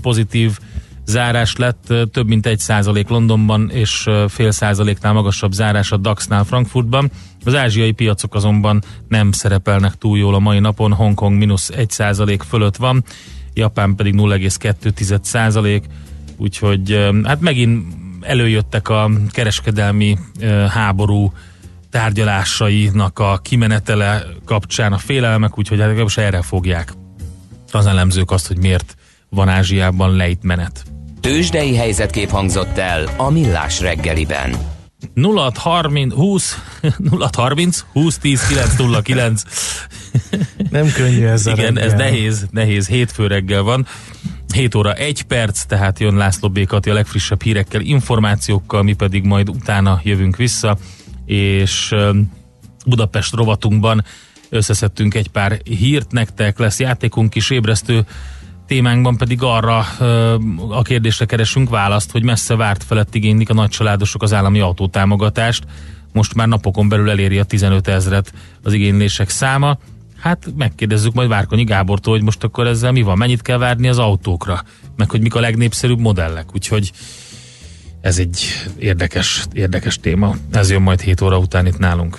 pozitív 0.02 0.58
zárás 1.06 1.56
lett, 1.56 1.94
több 2.12 2.26
mint 2.26 2.46
egy 2.46 2.58
százalék 2.58 3.08
Londonban, 3.08 3.70
és 3.70 4.08
fél 4.28 4.50
százaléknál 4.50 5.12
magasabb 5.12 5.52
zárás 5.52 5.92
a 5.92 5.96
DAX-nál 5.96 6.44
Frankfurtban. 6.44 7.10
Az 7.44 7.54
ázsiai 7.54 7.92
piacok 7.92 8.34
azonban 8.34 8.82
nem 9.08 9.32
szerepelnek 9.32 9.94
túl 9.94 10.18
jól 10.18 10.34
a 10.34 10.38
mai 10.38 10.58
napon, 10.58 10.92
Hongkong 10.92 11.36
mínusz 11.36 11.68
egy 11.68 11.90
százalék 11.90 12.42
fölött 12.42 12.76
van, 12.76 13.04
Japán 13.54 13.94
pedig 13.94 14.14
0,2 14.14 15.18
százalék, 15.22 15.84
úgyhogy 16.36 16.92
ö, 16.92 17.20
hát 17.24 17.40
megint 17.40 18.03
előjöttek 18.26 18.88
a 18.88 19.10
kereskedelmi 19.30 20.18
háború 20.68 21.32
tárgyalásainak 21.90 23.18
a 23.18 23.38
kimenetele 23.42 24.22
kapcsán 24.44 24.92
a 24.92 24.98
félelmek, 24.98 25.58
úgyhogy 25.58 25.80
hát 25.80 25.96
most 25.96 26.18
erre 26.18 26.42
fogják 26.42 26.92
az 27.72 27.86
elemzők 27.86 28.30
azt, 28.30 28.46
hogy 28.46 28.58
miért 28.58 28.96
van 29.28 29.48
Ázsiában 29.48 30.16
lejtmenet. 30.16 30.84
Tőzsdei 31.20 31.76
helyzetkép 31.76 32.30
hangzott 32.30 32.78
el 32.78 33.08
a 33.16 33.30
Millás 33.30 33.80
reggeliben. 33.80 34.73
0630 35.14 36.14
20 36.14 36.58
0630 37.10 37.84
20 37.92 38.18
10 38.18 38.46
909 38.46 39.42
Nem 40.70 40.92
könnyű 40.92 41.24
ez 41.24 41.46
Igen, 41.46 41.78
ez 41.78 41.90
reggel. 41.90 41.96
nehéz, 41.96 42.46
nehéz, 42.50 42.88
hétfő 42.88 43.26
reggel 43.26 43.62
van. 43.62 43.86
7 44.54 44.74
óra 44.74 44.92
1 44.92 45.22
perc, 45.22 45.62
tehát 45.62 45.98
jön 45.98 46.16
László 46.16 46.50
Békati 46.50 46.90
a 46.90 46.94
legfrissebb 46.94 47.42
hírekkel, 47.42 47.80
információkkal, 47.80 48.82
mi 48.82 48.92
pedig 48.92 49.24
majd 49.24 49.48
utána 49.48 50.00
jövünk 50.02 50.36
vissza, 50.36 50.76
és 51.26 51.94
Budapest 52.86 53.34
rovatunkban 53.34 54.04
összeszedtünk 54.48 55.14
egy 55.14 55.28
pár 55.28 55.60
hírt 55.64 56.12
nektek, 56.12 56.58
lesz 56.58 56.80
játékunk 56.80 57.34
is, 57.34 57.50
ébresztő 57.50 58.06
témánkban 58.66 59.16
pedig 59.16 59.42
arra 59.42 59.78
a 60.70 60.82
kérdésre 60.82 61.24
keresünk 61.24 61.68
választ, 61.68 62.10
hogy 62.10 62.22
messze 62.22 62.56
várt 62.56 62.84
felett 62.84 63.14
igénylik 63.14 63.50
a 63.50 63.54
nagycsaládosok 63.54 64.22
az 64.22 64.32
állami 64.32 64.60
autótámogatást. 64.60 65.64
Most 66.12 66.34
már 66.34 66.48
napokon 66.48 66.88
belül 66.88 67.10
eléri 67.10 67.38
a 67.38 67.44
15 67.44 67.88
ezret 67.88 68.32
az 68.62 68.72
igénylések 68.72 69.28
száma. 69.28 69.78
Hát 70.18 70.46
megkérdezzük 70.56 71.14
majd 71.14 71.28
Várkonyi 71.28 71.64
Gábortól, 71.64 72.14
hogy 72.14 72.22
most 72.22 72.44
akkor 72.44 72.66
ezzel 72.66 72.92
mi 72.92 73.02
van, 73.02 73.18
mennyit 73.18 73.42
kell 73.42 73.58
várni 73.58 73.88
az 73.88 73.98
autókra, 73.98 74.62
meg 74.96 75.10
hogy 75.10 75.20
mik 75.20 75.34
a 75.34 75.40
legnépszerűbb 75.40 76.00
modellek, 76.00 76.54
úgyhogy 76.54 76.92
ez 78.00 78.18
egy 78.18 78.44
érdekes, 78.78 79.46
érdekes 79.52 79.98
téma. 79.98 80.36
Ez 80.52 80.70
jön 80.70 80.82
majd 80.82 81.00
7 81.00 81.20
óra 81.20 81.38
után 81.38 81.66
itt 81.66 81.78
nálunk. 81.78 82.18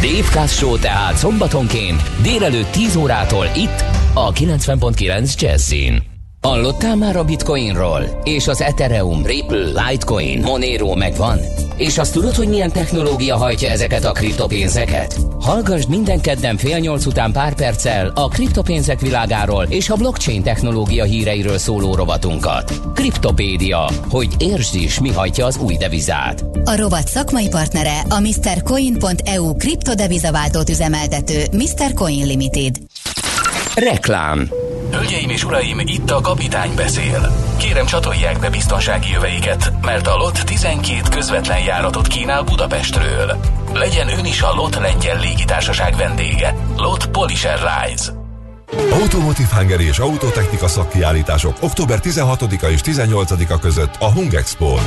Dave 0.00 0.28
Kaz 0.32 0.52
Show 0.52 0.78
tehát 0.78 1.16
szombatonként 1.16 2.02
délelőtt 2.22 2.70
10 2.70 2.96
órától 2.96 3.46
itt 3.56 3.84
a 4.14 4.32
90.9 4.32 5.40
Jazzin. 5.40 6.02
Hallottál 6.40 6.96
már 6.96 7.16
a 7.16 7.24
Bitcoinról? 7.24 8.20
És 8.24 8.48
az 8.48 8.60
Ethereum, 8.60 9.26
Ripple, 9.26 9.88
Litecoin, 9.88 10.40
Monero 10.40 10.94
megvan? 10.94 11.38
És 11.82 11.98
azt 11.98 12.12
tudod, 12.12 12.34
hogy 12.34 12.48
milyen 12.48 12.72
technológia 12.72 13.36
hajtja 13.36 13.70
ezeket 13.70 14.04
a 14.04 14.12
kriptopénzeket? 14.12 15.16
Hallgassd 15.40 15.88
minden 15.88 16.20
kedden 16.20 16.56
fél 16.56 16.78
nyolc 16.78 17.06
után 17.06 17.32
pár 17.32 17.54
perccel 17.54 18.12
a 18.14 18.28
kriptopénzek 18.28 19.00
világáról 19.00 19.66
és 19.68 19.90
a 19.90 19.96
blockchain 19.96 20.42
technológia 20.42 21.04
híreiről 21.04 21.58
szóló 21.58 21.94
rovatunkat. 21.94 22.80
Kriptopédia, 22.94 23.90
hogy 24.08 24.28
értsd 24.38 24.74
is, 24.74 25.00
mi 25.00 25.12
hajtja 25.12 25.46
az 25.46 25.56
új 25.56 25.76
devizát. 25.76 26.44
A 26.64 26.76
rovat 26.76 27.08
szakmai 27.08 27.48
partnere 27.48 28.00
a 28.08 28.20
MrCoin.eu 28.20 29.56
kriptodevizaváltót 29.56 30.68
üzemeltető 30.68 31.42
Mr. 31.52 31.94
Coin 31.94 32.26
Limited. 32.26 32.76
Reklám 33.74 34.48
Hölgyeim 34.92 35.30
és 35.30 35.44
uraim, 35.44 35.78
itt 35.78 36.10
a 36.10 36.20
kapitány 36.20 36.74
beszél. 36.74 37.32
Kérem 37.58 37.86
csatolják 37.86 38.38
be 38.38 38.50
biztonsági 38.50 39.10
jöveiket, 39.10 39.72
mert 39.82 40.06
a 40.06 40.16
LOT 40.16 40.44
12 40.44 41.00
közvetlen 41.10 41.60
járatot 41.60 42.06
kínál 42.06 42.42
Budapestről. 42.42 43.36
Legyen 43.72 44.08
ön 44.08 44.24
is 44.24 44.42
a 44.42 44.54
LOT 44.54 44.78
lengyel 44.78 45.20
légitársaság 45.20 45.96
vendége. 45.96 46.56
LOT 46.76 47.06
Polish 47.06 47.46
Airlines. 47.46 48.21
Automotive 48.78 49.56
Hungary 49.56 49.84
és 49.84 49.98
Autotechnika 49.98 50.68
szakkiállítások 50.68 51.56
október 51.60 51.98
16-a 52.02 52.66
és 52.66 52.80
18-a 52.84 53.58
között 53.58 53.94
a 53.98 54.12
Hung 54.12 54.34
expo 54.34 54.78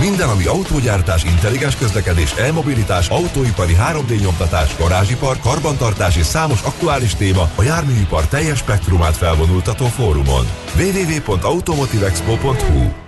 Minden, 0.00 0.28
ami 0.28 0.44
autógyártás, 0.44 1.24
intelligens 1.24 1.76
közlekedés, 1.76 2.32
e-mobilitás, 2.32 3.08
autóipari 3.08 3.76
3D 3.90 4.20
nyomtatás, 4.20 4.76
garázsipar, 4.78 5.38
karbantartás 5.38 6.16
és 6.16 6.26
számos 6.26 6.62
aktuális 6.62 7.14
téma 7.14 7.50
a 7.54 7.62
járműipar 7.62 8.26
teljes 8.26 8.58
spektrumát 8.58 9.16
felvonultató 9.16 9.86
fórumon. 9.86 10.46
www.automotivexpo.hu 10.76 13.05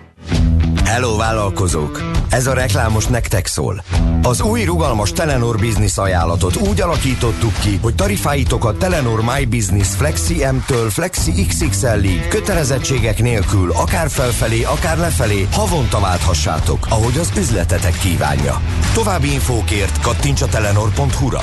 Hello 0.85 1.17
vállalkozók! 1.17 2.03
Ez 2.29 2.47
a 2.47 2.53
reklámos 2.53 3.07
nektek 3.07 3.47
szól. 3.47 3.85
Az 4.23 4.41
új 4.41 4.65
rugalmas 4.65 5.13
Telenor 5.13 5.59
Business 5.59 5.99
ajánlatot 5.99 6.57
úgy 6.57 6.81
alakítottuk 6.81 7.59
ki, 7.61 7.79
hogy 7.83 7.95
tarifáitokat 7.95 8.79
Telenor 8.79 9.21
My 9.21 9.45
Business 9.45 9.89
Flexi 9.89 10.45
M-től 10.45 10.91
Flexi 10.91 11.47
XXL-ig 11.47 12.29
kötelezettségek 12.29 13.23
nélkül 13.23 13.73
akár 13.73 14.11
felfelé, 14.11 14.63
akár 14.63 14.99
lefelé 14.99 15.49
havonta 15.53 16.01
válthassátok, 16.01 16.87
ahogy 16.89 17.19
az 17.19 17.33
üzletetek 17.37 17.99
kívánja. 17.99 18.61
További 18.95 19.33
infókért 19.33 20.01
kattints 20.01 20.43
a 20.43 20.47
telenor.hu-ra. 20.47 21.43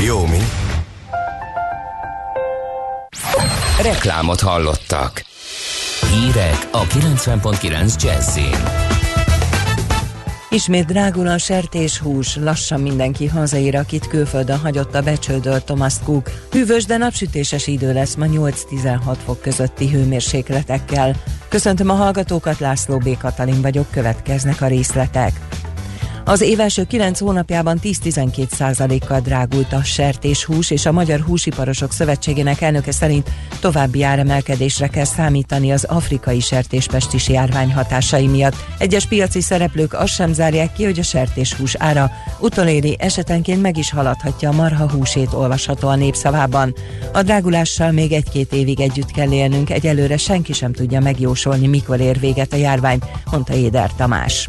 Jó, 0.00 0.26
mi? 0.26 0.40
Reklámot 3.82 4.40
hallottak. 4.40 5.24
Hírek 6.14 6.68
a 6.70 6.82
90.9 6.82 8.02
Jazzin. 8.02 8.94
Ismét 10.50 10.86
drágul 10.86 11.26
a 11.26 11.38
sertéshús, 11.38 12.36
lassan 12.36 12.80
mindenki 12.80 13.26
hazaér, 13.26 13.76
akit 13.76 14.06
külföldön 14.06 14.58
hagyott 14.58 14.94
a 14.94 15.02
becsődölt 15.02 15.64
Thomas 15.64 15.94
Cook. 16.04 16.30
Hűvös, 16.50 16.84
de 16.84 16.96
napsütéses 16.96 17.66
idő 17.66 17.92
lesz 17.92 18.14
ma 18.14 18.26
8-16 18.26 19.16
fok 19.24 19.40
közötti 19.40 19.88
hőmérsékletekkel. 19.88 21.16
Köszöntöm 21.48 21.90
a 21.90 21.94
hallgatókat, 21.94 22.58
László 22.58 22.98
B. 22.98 23.16
Katalin 23.18 23.60
vagyok, 23.60 23.90
következnek 23.90 24.60
a 24.60 24.66
részletek. 24.66 25.40
Az 26.26 26.40
év 26.40 26.60
első 26.60 26.84
9 26.84 27.18
hónapjában 27.18 27.78
10-12 27.82 28.48
százalékkal 28.48 29.20
drágult 29.20 29.72
a 29.72 29.82
sertéshús, 29.82 30.70
és 30.70 30.86
a 30.86 30.92
Magyar 30.92 31.20
Húsiparosok 31.20 31.92
Szövetségének 31.92 32.60
elnöke 32.60 32.92
szerint 32.92 33.30
további 33.60 34.02
áremelkedésre 34.02 34.88
kell 34.88 35.04
számítani 35.04 35.72
az 35.72 35.84
afrikai 35.84 36.40
sertéspestis 36.40 37.28
járvány 37.28 37.72
hatásai 37.72 38.26
miatt. 38.26 38.54
Egyes 38.78 39.06
piaci 39.06 39.40
szereplők 39.40 39.92
azt 39.92 40.12
sem 40.14 40.32
zárják 40.32 40.72
ki, 40.72 40.84
hogy 40.84 40.98
a 40.98 41.02
sertéshús 41.02 41.74
ára 41.78 42.10
utoléri 42.40 42.96
esetenként 42.98 43.62
meg 43.62 43.76
is 43.76 43.90
haladhatja 43.90 44.50
a 44.50 44.54
marha 44.54 44.90
húsét 44.90 45.32
olvasható 45.32 45.88
a 45.88 45.96
népszavában. 45.96 46.74
A 47.12 47.22
drágulással 47.22 47.90
még 47.90 48.12
egy-két 48.12 48.52
évig 48.52 48.80
együtt 48.80 49.10
kell 49.10 49.32
élnünk, 49.32 49.70
egyelőre 49.70 50.16
senki 50.16 50.52
sem 50.52 50.72
tudja 50.72 51.00
megjósolni, 51.00 51.66
mikor 51.66 52.00
ér 52.00 52.20
véget 52.20 52.52
a 52.52 52.56
járvány, 52.56 52.98
mondta 53.30 53.54
Éder 53.54 53.90
Tamás. 53.96 54.48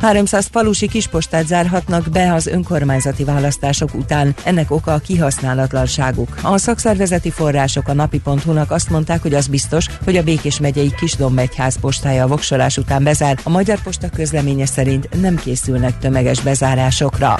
300 0.00 0.48
falusi 0.52 0.88
kispostát 0.88 1.46
zárhatnak 1.46 2.08
be 2.08 2.32
az 2.34 2.46
önkormányzati 2.46 3.24
választások 3.24 3.94
után. 3.94 4.34
Ennek 4.44 4.70
oka 4.70 4.92
a 4.92 4.98
kihasználatlanságuk. 4.98 6.38
A 6.42 6.58
szakszervezeti 6.58 7.30
források 7.30 7.88
a 7.88 7.92
napi.hu-nak 7.92 8.70
azt 8.70 8.90
mondták, 8.90 9.22
hogy 9.22 9.34
az 9.34 9.46
biztos, 9.46 9.86
hogy 10.04 10.16
a 10.16 10.22
Békés 10.22 10.60
megyei 10.60 10.94
Kisdombegyház 10.94 11.80
postája 11.80 12.24
a 12.24 12.28
voksolás 12.28 12.76
után 12.76 13.04
bezár. 13.04 13.38
A 13.42 13.50
Magyar 13.50 13.82
Posta 13.82 14.08
közleménye 14.08 14.66
szerint 14.66 15.20
nem 15.20 15.36
készülnek 15.36 15.98
tömeges 15.98 16.40
bezárásokra. 16.40 17.38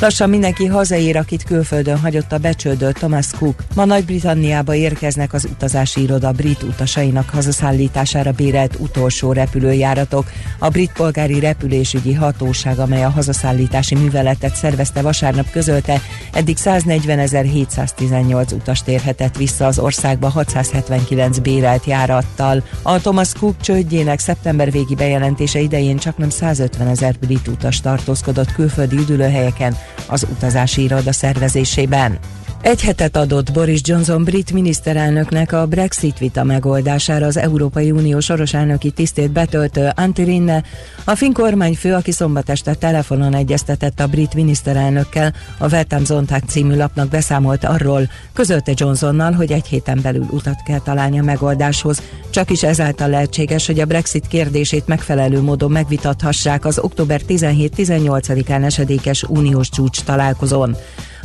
Lassan 0.00 0.28
mindenki 0.28 0.66
hazaér, 0.66 1.16
akit 1.16 1.42
külföldön 1.42 1.98
hagyott 1.98 2.32
a 2.32 2.38
becsődölt 2.38 2.96
Thomas 2.96 3.26
Cook. 3.38 3.64
Ma 3.74 3.84
Nagy-Britanniába 3.84 4.74
érkeznek 4.74 5.32
az 5.32 5.48
utazási 5.50 6.02
iroda 6.02 6.32
brit 6.32 6.62
utasainak 6.62 7.30
hazaszállítására 7.30 8.32
bérelt 8.32 8.76
utolsó 8.78 9.32
repülőjáratok. 9.32 10.30
A 10.58 10.68
brit 10.68 10.92
polgári 10.92 11.40
repülésügyi 11.40 12.14
hatóság, 12.14 12.78
amely 12.78 13.04
a 13.04 13.10
hazaszállítási 13.10 13.94
műveletet 13.94 14.54
szervezte 14.54 15.02
vasárnap 15.02 15.50
közölte, 15.50 16.00
eddig 16.32 16.56
140.718 16.64 18.52
utast 18.52 18.88
érhetett 18.88 19.36
vissza 19.36 19.66
az 19.66 19.78
országba 19.78 20.28
679 20.28 21.38
bérelt 21.38 21.84
járattal. 21.84 22.62
A 22.82 22.98
Thomas 22.98 23.32
Cook 23.32 23.60
csődjének 23.60 24.18
szeptember 24.18 24.70
végi 24.70 24.94
bejelentése 24.94 25.58
idején 25.58 25.96
csak 25.96 26.16
nem 26.16 26.30
150 26.30 26.88
ezer 26.88 27.14
brit 27.20 27.48
utas 27.48 27.80
tartózkodott 27.80 28.52
külföldi 28.52 28.96
üdülőhelyeken, 28.96 29.76
az 30.06 30.26
utazási 30.30 30.82
iroda 30.82 31.12
szervezésében. 31.12 32.18
Egy 32.62 32.82
hetet 32.82 33.16
adott 33.16 33.52
Boris 33.52 33.80
Johnson 33.84 34.24
brit 34.24 34.52
miniszterelnöknek 34.52 35.52
a 35.52 35.66
Brexit 35.66 36.18
vita 36.18 36.44
megoldására 36.44 37.26
az 37.26 37.36
Európai 37.36 37.90
Unió 37.90 38.20
soros 38.20 38.54
elnöki 38.54 38.90
tisztét 38.90 39.30
betöltő 39.30 39.90
Antti 39.94 40.22
Rinne, 40.22 40.62
a 41.04 41.14
finn 41.14 41.32
kormányfő, 41.32 41.94
aki 41.94 42.12
szombat 42.12 42.50
este 42.50 42.74
telefonon 42.74 43.34
egyeztetett 43.34 44.00
a 44.00 44.06
brit 44.06 44.34
miniszterelnökkel, 44.34 45.34
a 45.58 45.68
Weltam 45.68 46.04
Zontag 46.04 46.42
című 46.46 46.76
lapnak 46.76 47.08
beszámolt 47.08 47.64
arról, 47.64 48.10
közölte 48.32 48.72
Johnsonnal, 48.76 49.32
hogy 49.32 49.52
egy 49.52 49.66
héten 49.66 49.98
belül 50.02 50.26
utat 50.30 50.62
kell 50.66 50.80
találni 50.80 51.18
a 51.18 51.22
megoldáshoz, 51.22 52.02
csak 52.30 52.50
is 52.50 52.62
ezáltal 52.62 53.08
lehetséges, 53.08 53.66
hogy 53.66 53.80
a 53.80 53.86
Brexit 53.86 54.26
kérdését 54.26 54.86
megfelelő 54.86 55.40
módon 55.40 55.70
megvitathassák 55.70 56.64
az 56.64 56.78
október 56.78 57.20
17-18-án 57.28 58.64
esedékes 58.64 59.22
uniós 59.22 59.68
csúcs 59.68 60.02
találkozón. 60.02 60.76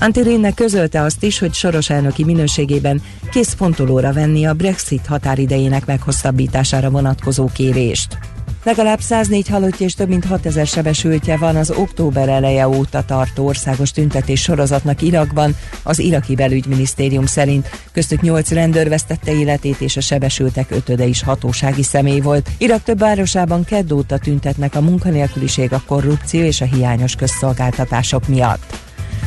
Antirénnek 0.03 0.53
közölte 0.53 1.01
azt 1.01 1.23
is, 1.23 1.39
hogy 1.39 1.53
soros 1.53 1.89
elnöki 1.89 2.23
minőségében 2.23 3.01
kész 3.31 3.53
fontolóra 3.53 4.13
venni 4.13 4.45
a 4.45 4.53
Brexit 4.53 5.05
határidejének 5.05 5.85
meghosszabbítására 5.85 6.89
vonatkozó 6.89 7.49
kérést. 7.53 8.17
Legalább 8.63 8.99
104 8.99 9.47
halottja 9.47 9.85
és 9.85 9.93
több 9.93 10.07
mint 10.07 10.25
6000 10.25 10.67
sebesültje 10.67 11.37
van 11.37 11.55
az 11.55 11.71
október 11.71 12.29
eleje 12.29 12.67
óta 12.67 13.03
tartó 13.05 13.45
országos 13.45 13.91
tüntetés 13.91 14.41
sorozatnak 14.41 15.01
Irakban, 15.01 15.55
az 15.83 15.99
iraki 15.99 16.35
belügyminisztérium 16.35 17.25
szerint. 17.25 17.69
Köztük 17.91 18.21
8 18.21 18.51
rendőr 18.51 18.89
vesztette 18.89 19.31
életét, 19.31 19.81
és 19.81 19.97
a 19.97 20.01
sebesültek 20.01 20.71
ötöde 20.71 21.05
is 21.05 21.23
hatósági 21.23 21.83
személy 21.83 22.19
volt. 22.19 22.49
Irak 22.57 22.83
több 22.83 22.99
városában 22.99 23.63
kedd 23.63 23.93
óta 23.93 24.17
tüntetnek 24.17 24.75
a 24.75 24.81
munkanélküliség, 24.81 25.73
a 25.73 25.83
korrupció 25.87 26.41
és 26.41 26.61
a 26.61 26.65
hiányos 26.65 27.15
közszolgáltatások 27.15 28.27
miatt. 28.27 28.82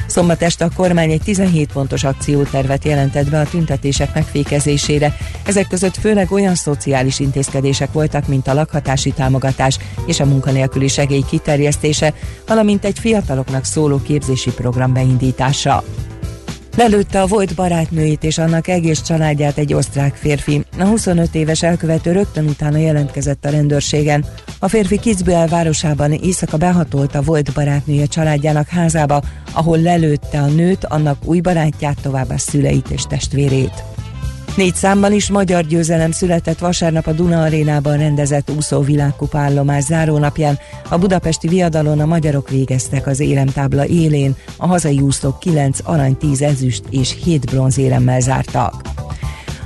Szombat 0.07 0.43
este 0.43 0.65
a 0.65 0.71
kormány 0.77 1.11
egy 1.11 1.23
17 1.23 1.73
pontos 1.73 2.05
akciótervet 2.05 2.85
jelentett 2.85 3.31
be 3.31 3.41
a 3.41 3.49
tüntetések 3.49 4.15
megfékezésére. 4.15 5.17
Ezek 5.45 5.69
között 5.69 5.97
főleg 5.97 6.33
olyan 6.33 6.55
szociális 6.55 7.19
intézkedések 7.21 7.93
voltak, 7.93 8.27
mint 8.27 8.49
a 8.49 8.55
lakhatási 8.55 9.11
támogatás 9.11 9.79
és 10.07 10.21
a 10.21 10.27
munkanélküli 10.27 10.89
segély 10.89 11.23
kiterjesztése, 11.29 12.15
valamint 12.47 12.85
egy 12.85 12.99
fiataloknak 12.99 13.65
szóló 13.65 14.01
képzési 14.03 14.51
program 14.51 14.93
beindítása. 14.93 15.85
Lelőtte 16.77 17.21
a 17.21 17.27
volt 17.27 17.55
barátnőjét 17.55 18.25
és 18.25 18.39
annak 18.39 18.69
egész 18.69 19.03
családját 19.03 19.59
egy 19.59 19.75
osztrák 19.75 20.15
férfi. 20.15 20.65
A 20.79 20.85
25 20.85 21.35
éves 21.35 21.63
elkövető 21.63 22.13
rögtön 22.13 22.47
utána 22.47 22.77
jelentkezett 22.77 23.45
a 23.45 23.51
rendőrségen. 23.51 24.25
A 24.59 24.69
férfi 24.69 24.99
Kitzbühel 24.99 25.47
városában 25.47 26.13
éjszaka 26.13 26.57
behatolt 26.57 27.15
a 27.15 27.23
volt 27.23 27.53
barátnője 27.53 28.07
családjának 28.07 28.69
házába, 28.69 29.23
ahol 29.53 29.79
lelőtte 29.79 30.41
a 30.41 30.47
nőt, 30.47 30.85
annak 30.85 31.19
új 31.25 31.41
barátját, 31.41 32.01
továbbá 32.03 32.37
szüleit 32.37 32.89
és 32.89 33.03
testvérét. 33.03 33.96
Négy 34.57 34.75
számban 34.75 35.13
is 35.13 35.31
magyar 35.31 35.65
győzelem 35.65 36.11
született 36.11 36.59
vasárnap 36.59 37.07
a 37.07 37.13
Duna 37.13 37.43
arénában 37.43 37.99
rendezett 37.99 38.51
úszó 38.51 38.81
világkupa 38.81 39.39
állomás 39.39 39.85
zárónapján. 39.85 40.59
A 40.89 40.99
budapesti 40.99 41.49
viadalon 41.49 42.01
a 42.01 42.07
magyarok 42.07 42.49
végeztek 42.49 43.07
az 43.07 43.21
éremtábla 43.21 43.87
élén, 43.87 44.37
a 44.57 44.67
hazai 44.67 45.01
úszók 45.01 45.39
9 45.39 45.79
arany, 45.85 46.17
10 46.17 46.43
ezüst 46.43 46.83
és 46.91 47.17
7 47.25 47.47
bronzéremmel 47.47 48.21
zártak. 48.21 48.75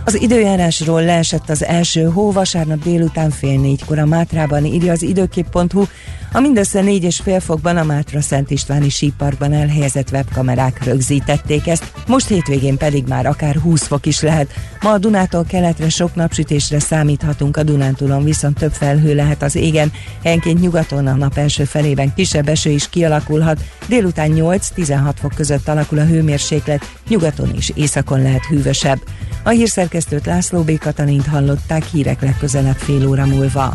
Az 0.05 0.21
időjárásról 0.21 1.05
leesett 1.05 1.51
az 1.51 1.65
első 1.65 2.05
hó 2.05 2.33
vasárnap 2.33 2.83
délután 2.83 3.31
fél 3.31 3.61
négykor 3.61 3.99
a 3.99 4.07
Mátrában, 4.07 4.65
írja 4.65 4.93
az 4.93 5.03
időkép.hu. 5.03 5.85
A 6.33 6.41
mindössze 6.41 6.81
négy 6.81 7.05
és 7.05 7.21
fél 7.21 7.41
fokban 7.41 7.77
a 7.77 7.85
Mátra 7.85 8.21
Szent 8.21 8.51
Istváni 8.51 8.89
síparkban 8.89 9.53
elhelyezett 9.53 10.11
webkamerák 10.13 10.85
rögzítették 10.85 11.67
ezt, 11.67 11.93
most 12.07 12.29
hétvégén 12.29 12.77
pedig 12.77 13.05
már 13.07 13.27
akár 13.27 13.57
20 13.57 13.87
fok 13.87 14.07
is 14.07 14.21
lehet. 14.21 14.51
Ma 14.81 14.91
a 14.91 14.99
Dunától 14.99 15.45
keletre 15.45 15.89
sok 15.89 16.15
napsütésre 16.15 16.79
számíthatunk, 16.79 17.57
a 17.57 17.63
Dunántúlon 17.63 18.25
viszont 18.25 18.59
több 18.59 18.73
felhő 18.73 19.15
lehet 19.15 19.43
az 19.43 19.55
égen, 19.55 19.93
helyenként 20.23 20.61
nyugaton 20.61 21.07
a 21.07 21.15
nap 21.15 21.37
első 21.37 21.65
felében 21.65 22.15
kisebb 22.15 22.49
eső 22.49 22.71
is 22.71 22.89
kialakulhat, 22.89 23.61
délután 23.89 24.31
8-16 24.35 25.13
fok 25.21 25.35
között 25.35 25.69
alakul 25.69 25.99
a 25.99 26.05
hőmérséklet, 26.05 26.91
nyugaton 27.09 27.55
és 27.57 27.73
északon 27.75 28.23
lehet 28.23 28.47
hűvösebb. 28.47 28.99
A 29.45 29.51
hírszerkesztőt 29.91 30.27
László 30.27 30.63
B. 30.63 30.79
Katalint 30.79 31.27
hallották 31.27 31.85
hírek 31.85 32.23
legközelebb 32.23 32.77
fél 32.77 33.07
óra 33.07 33.27
múlva. 33.27 33.75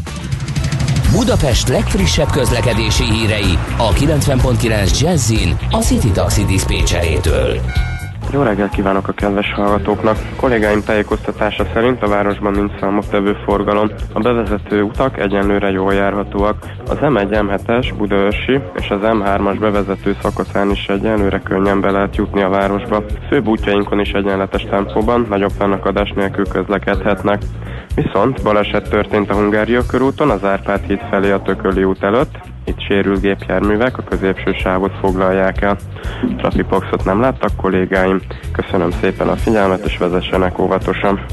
Budapest 1.12 1.68
legfrissebb 1.68 2.30
közlekedési 2.30 3.04
hírei 3.04 3.58
a 3.78 3.94
90.9 3.94 5.00
Jazzin 5.00 5.58
a 5.72 5.82
City 5.82 6.12
Taxi 6.12 6.46
Dispécsejétől. 6.46 7.62
Jó 8.36 8.42
reggelt 8.42 8.72
kívánok 8.72 9.08
a 9.08 9.12
kedves 9.12 9.54
hallgatóknak! 9.54 10.18
Kollégáim 10.36 10.84
tájékoztatása 10.84 11.66
szerint 11.74 12.04
a 12.04 12.08
városban 12.08 12.52
nincs 12.54 12.80
számottevő 12.80 13.38
forgalom. 13.46 13.92
A 14.14 14.20
bevezető 14.20 14.82
utak 14.82 15.20
egyenlőre 15.20 15.70
jól 15.72 15.94
járhatóak. 15.94 16.58
Az 16.88 16.98
M1, 17.02 17.28
M7-es, 17.30 17.94
Budaörsi 17.98 18.60
és 18.74 18.90
az 18.90 19.00
M3-as 19.02 19.58
bevezető 19.60 20.18
szakaszán 20.22 20.72
is 20.72 20.88
egyenlőre 20.88 21.40
könnyen 21.40 21.82
be 21.82 21.92
lehet 21.92 22.16
jutni 22.16 22.42
a 22.42 22.50
városba. 22.50 23.04
Főbb 23.30 23.48
útjainkon 23.48 24.00
is 24.00 24.12
egyenletes 24.12 24.66
tempóban, 24.70 25.26
nagyobb 25.30 25.52
fennakadás 25.58 26.12
nélkül 26.16 26.46
közlekedhetnek. 26.48 27.42
Viszont 27.96 28.44
baleset 28.44 28.90
történt 28.90 29.30
a 29.30 29.36
Hungária 29.36 29.82
körúton, 29.86 30.30
az 30.30 30.44
Árpád 30.44 30.82
híd 30.88 31.02
felé 31.10 31.32
a 31.32 31.42
Tököli 31.42 31.84
út 31.84 32.04
előtt. 32.04 32.55
Itt 32.66 32.82
sérült 32.88 33.22
gépjárművek 33.22 33.98
a 33.98 34.04
középső 34.04 34.52
sávot 34.52 34.92
foglalják 35.00 35.62
el. 35.62 35.78
Trafipoxot 36.38 37.06
nem 37.06 37.22
láttak 37.22 37.56
kollégáim. 37.56 38.22
Köszönöm 38.52 38.92
szépen 38.92 39.28
a 39.28 39.36
figyelmet, 39.36 39.86
és 39.86 39.98
vezessenek 39.98 40.60
óvatosan. 40.60 41.26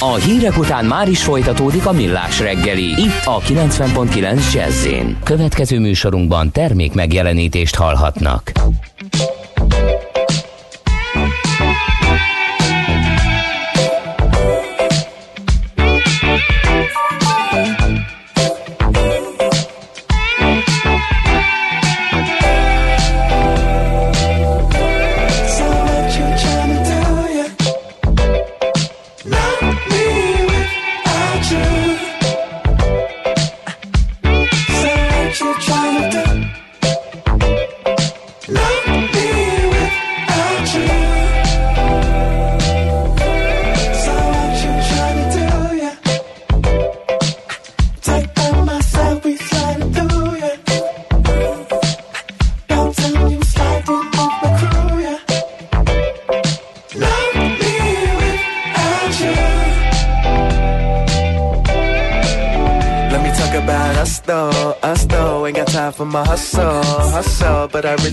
A 0.00 0.14
hírek 0.14 0.58
után 0.58 0.84
már 0.84 1.08
is 1.08 1.24
folytatódik 1.24 1.86
a 1.86 1.92
millás 1.92 2.40
reggeli. 2.40 2.88
Itt 2.88 3.24
a 3.24 3.38
90.9 3.38 4.52
jazz 4.52 4.88
Következő 5.24 5.78
műsorunkban 5.78 6.50
termék 6.50 6.94
megjelenítést 6.94 7.76
hallhatnak. 7.76 8.52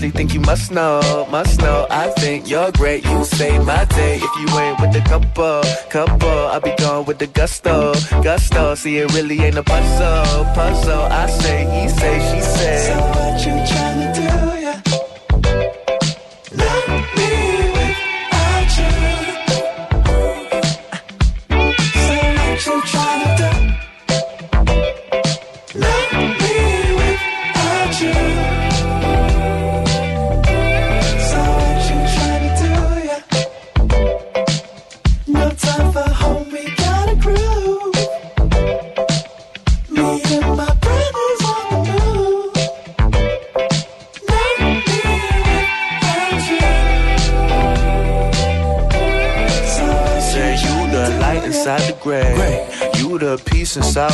But 0.08 0.16
think 0.16 0.32
you 0.32 0.40
must 0.40 0.70
know, 0.70 1.28
must 1.30 1.60
know. 1.60 1.86
I 1.90 2.08
think 2.08 2.48
you're 2.48 2.72
great, 2.72 3.04
you 3.04 3.24
say 3.24 3.58
my 3.58 3.84
day. 3.84 4.16
If 4.16 4.34
you 4.40 4.58
ain't 4.58 4.80
with 4.80 4.92
the 4.94 5.00
couple, 5.00 5.62
couple, 5.90 6.28
I'll 6.28 6.60
be 6.62 6.74
gone 6.78 7.04
with 7.04 7.18
the 7.18 7.26
gusto, 7.26 7.92
gusto. 8.22 8.74
See, 8.74 8.96
it 8.96 9.12
really 9.12 9.38
ain't 9.38 9.58
a 9.58 9.62
puzzle, 9.62 10.44
puzzle. 10.54 11.02
I 11.02 11.26
say, 11.26 11.64
he 11.64 11.88
say, 11.90 12.14
she 12.30 12.40
say. 12.40 12.86
So 12.88 12.98
what 13.00 13.46
you 13.46 13.52
tryna 13.70 14.14
do, 14.14 14.57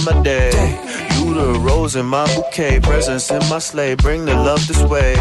my 0.05 0.22
day. 0.22 0.51
You 1.16 1.34
the 1.34 1.59
rose 1.61 1.97
in 1.97 2.07
my 2.07 2.26
bouquet. 2.34 2.80
presence 2.80 3.30
in 3.30 3.42
my 3.49 3.59
sleigh. 3.59 3.95
Bring 3.95 4.24
the 4.24 4.34
love 4.34 4.66
this 4.66 4.82
way. 4.84 5.14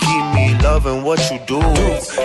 Keep 0.00 0.24
me 0.34 0.56
loving 0.62 1.02
what 1.04 1.20
you 1.30 1.38
do. 1.46 1.60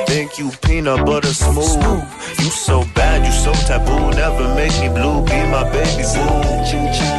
Think 0.07 0.37
you 0.39 0.51
peanut 0.61 1.05
butter 1.05 1.33
smooth. 1.33 2.03
You 2.39 2.49
so 2.49 2.83
bad, 2.95 3.25
you 3.25 3.31
so 3.31 3.53
taboo. 3.67 4.11
Never 4.11 4.47
make 4.55 4.75
me 4.81 4.89
blue. 4.89 5.25
Be 5.25 5.39
my 5.51 5.63
baby 5.71 6.03
boo. 6.13 7.18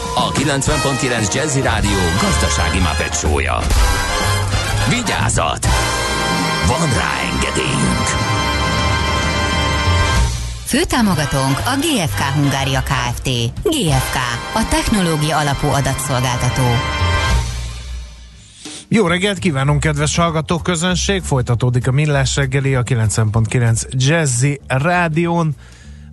a 0.15 0.31
90.9 0.31 1.33
Jazzy 1.33 1.61
Rádió 1.61 1.97
gazdasági 2.21 2.79
mapetsója. 2.79 3.59
Vigyázat! 4.89 5.67
Van 6.67 6.93
rá 6.93 7.11
engedélyünk! 7.33 8.07
Főtámogatónk 10.65 11.57
a 11.57 11.77
GFK 11.79 12.19
Hungária 12.19 12.83
Kft. 12.83 13.29
GFK, 13.63 14.15
a 14.53 14.67
technológia 14.69 15.37
alapú 15.37 15.67
adatszolgáltató. 15.67 16.63
Jó 18.87 19.07
reggelt 19.07 19.39
kívánunk, 19.39 19.79
kedves 19.79 20.15
hallgatók 20.15 20.63
közönség! 20.63 21.21
Folytatódik 21.21 21.87
a 21.87 21.91
Millás 21.91 22.35
reggeli 22.35 22.75
a 22.75 22.83
90.9 22.83 23.81
Jazzy 23.91 24.59
Rádión. 24.67 25.55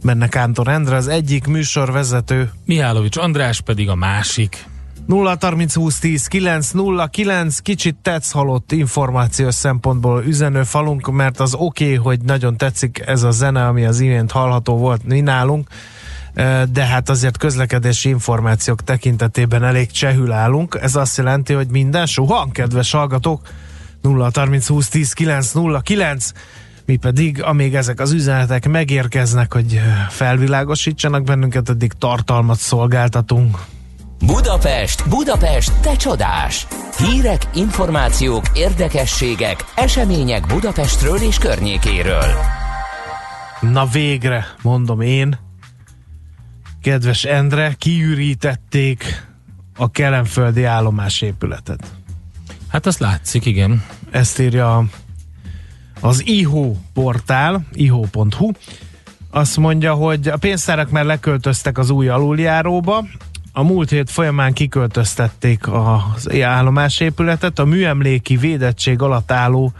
Benne 0.03 0.28
Kántor 0.28 0.68
Endre 0.68 0.96
az 0.96 1.09
egyik 1.09 1.46
műsorvezető. 1.46 2.51
Mihálovics 2.64 3.16
András 3.16 3.61
pedig 3.61 3.88
a 3.88 3.94
másik. 3.94 4.66
0 5.07 5.36
30 5.40 5.74
20 5.74 5.99
10 5.99 6.26
9 6.26 6.70
0 6.70 7.07
9 7.07 7.59
kicsit 7.59 7.96
tetsz 8.03 8.30
halott 8.30 8.72
információs 8.72 9.55
szempontból 9.55 10.24
üzenő 10.24 10.62
falunk, 10.62 11.11
mert 11.11 11.40
az 11.40 11.55
oké, 11.55 11.84
okay, 11.84 11.96
hogy 11.96 12.20
nagyon 12.20 12.57
tetszik 12.57 13.03
ez 13.07 13.22
a 13.22 13.30
zene, 13.30 13.66
ami 13.66 13.84
az 13.84 14.01
imént 14.01 14.30
hallható 14.30 14.76
volt 14.76 15.05
mi 15.05 15.20
nálunk, 15.20 15.68
de 16.72 16.84
hát 16.84 17.09
azért 17.09 17.36
közlekedési 17.36 18.09
információk 18.09 18.82
tekintetében 18.82 19.64
elég 19.64 19.90
csehül 19.90 20.32
állunk. 20.32 20.78
Ez 20.80 20.96
azt 20.96 21.16
jelenti, 21.16 21.53
hogy 21.53 21.68
minden 21.68 22.07
suhan, 22.07 22.51
kedves 22.51 22.90
hallgatók, 22.90 23.40
0 24.03 24.30
30 24.34 24.66
20 24.66 24.88
10 24.88 25.12
9 25.12 25.53
0 25.53 25.80
9 25.80 26.32
mi 26.89 26.97
pedig, 26.97 27.43
amíg 27.43 27.74
ezek 27.74 28.01
az 28.01 28.12
üzenetek 28.12 28.68
megérkeznek, 28.68 29.53
hogy 29.53 29.80
felvilágosítsanak 30.09 31.22
bennünket, 31.22 31.68
addig 31.68 31.93
tartalmat 31.93 32.59
szolgáltatunk. 32.59 33.59
Budapest, 34.26 35.09
Budapest, 35.09 35.72
te 35.80 35.97
csodás! 35.97 36.66
Hírek, 36.99 37.43
információk, 37.55 38.45
érdekességek, 38.55 39.64
események 39.74 40.47
Budapestről 40.47 41.16
és 41.16 41.39
környékéről. 41.39 42.24
Na 43.61 43.86
végre, 43.86 44.47
mondom 44.62 45.01
én, 45.01 45.39
kedves 46.82 47.24
Endre, 47.24 47.74
kiürítették 47.78 49.26
a 49.76 49.91
kelemföldi 49.91 50.64
állomásépületet. 50.64 51.86
Hát 52.68 52.86
azt 52.86 52.99
látszik, 52.99 53.45
igen. 53.45 53.84
Ezt 54.11 54.39
írja 54.39 54.84
az 56.01 56.26
IHO 56.26 56.74
portál, 56.94 57.66
iho.hu. 57.72 58.51
Azt 59.30 59.57
mondja, 59.57 59.94
hogy 59.94 60.28
a 60.28 60.36
pénztárak 60.36 60.90
már 60.90 61.05
leköltöztek 61.05 61.78
az 61.78 61.90
új 61.90 62.09
aluljáróba, 62.09 63.05
a 63.53 63.62
múlt 63.62 63.90
hét 63.90 64.11
folyamán 64.11 64.53
kiköltöztették 64.53 65.68
az 65.68 66.32
állomásépületet, 66.42 67.59
a 67.59 67.64
műemléki 67.64 68.36
védettség 68.36 69.03
alatt 69.03 69.30
álló 69.30 69.72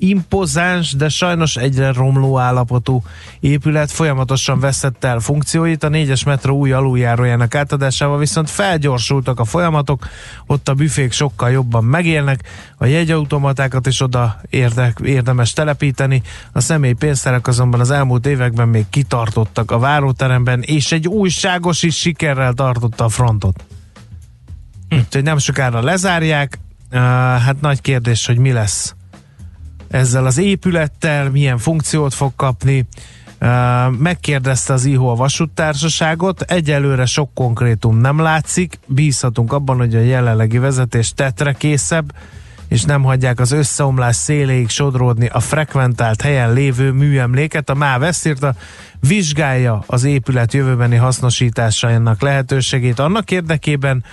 impozáns, 0.00 0.92
de 0.92 1.08
sajnos 1.08 1.56
egyre 1.56 1.92
romló 1.92 2.38
állapotú 2.38 3.02
épület 3.40 3.90
folyamatosan 3.90 4.60
veszett 4.60 5.04
el 5.04 5.18
funkcióit, 5.18 5.84
a 5.84 5.88
négyes 5.88 6.24
metró 6.24 6.56
új 6.56 6.72
aluljárójának 6.72 7.54
átadásával 7.54 8.18
viszont 8.18 8.50
felgyorsultak 8.50 9.40
a 9.40 9.44
folyamatok, 9.44 10.08
ott 10.46 10.68
a 10.68 10.74
büfék 10.74 11.12
sokkal 11.12 11.50
jobban 11.50 11.84
megélnek, 11.84 12.42
a 12.76 12.86
jegyautomatákat 12.86 13.86
is 13.86 14.00
oda 14.00 14.40
érdek, 14.50 14.98
érdemes 15.04 15.52
telepíteni, 15.52 16.22
a 16.52 16.60
személy 16.60 16.92
pénztárak 16.92 17.46
azonban 17.46 17.80
az 17.80 17.90
elmúlt 17.90 18.26
években 18.26 18.68
még 18.68 18.84
kitartottak 18.90 19.70
a 19.70 19.78
váróteremben, 19.78 20.62
és 20.62 20.92
egy 20.92 21.08
újságos 21.08 21.82
is 21.82 21.96
sikerrel 21.96 22.52
tartotta 22.52 23.04
a 23.04 23.08
frontot. 23.08 23.64
Hm. 24.88 24.96
Úgyhogy 24.96 25.22
nem 25.22 25.38
sokára 25.38 25.82
lezárják, 25.82 26.58
uh, 26.92 26.98
hát 26.98 27.60
nagy 27.60 27.80
kérdés, 27.80 28.26
hogy 28.26 28.38
mi 28.38 28.52
lesz 28.52 28.94
ezzel 29.90 30.26
az 30.26 30.38
épülettel, 30.38 31.30
milyen 31.30 31.58
funkciót 31.58 32.14
fog 32.14 32.32
kapni. 32.36 32.86
Megkérdezte 33.98 34.72
az 34.72 34.84
IHO 34.84 35.06
a 35.06 35.14
vasúttársaságot, 35.14 36.40
egyelőre 36.40 37.06
sok 37.06 37.34
konkrétum 37.34 37.96
nem 37.96 38.18
látszik, 38.18 38.78
bízhatunk 38.86 39.52
abban, 39.52 39.76
hogy 39.76 39.94
a 39.94 40.00
jelenlegi 40.00 40.58
vezetés 40.58 41.12
tetre 41.12 41.52
készebb, 41.52 42.12
és 42.68 42.82
nem 42.82 43.02
hagyják 43.02 43.40
az 43.40 43.52
összeomlás 43.52 44.16
széléig 44.16 44.68
sodródni 44.68 45.26
a 45.26 45.40
frekventált 45.40 46.22
helyen 46.22 46.52
lévő 46.52 46.90
műemléket. 46.90 47.70
A 47.70 47.74
MÁV 47.74 48.02
ezt 48.02 48.26
írta, 48.26 48.54
vizsgálja 49.00 49.82
az 49.86 50.04
épület 50.04 50.52
jövőbeni 50.52 50.96
hasznosításának 50.96 52.20
lehetőségét 52.20 52.98
annak 52.98 53.30
érdekében, 53.30 54.04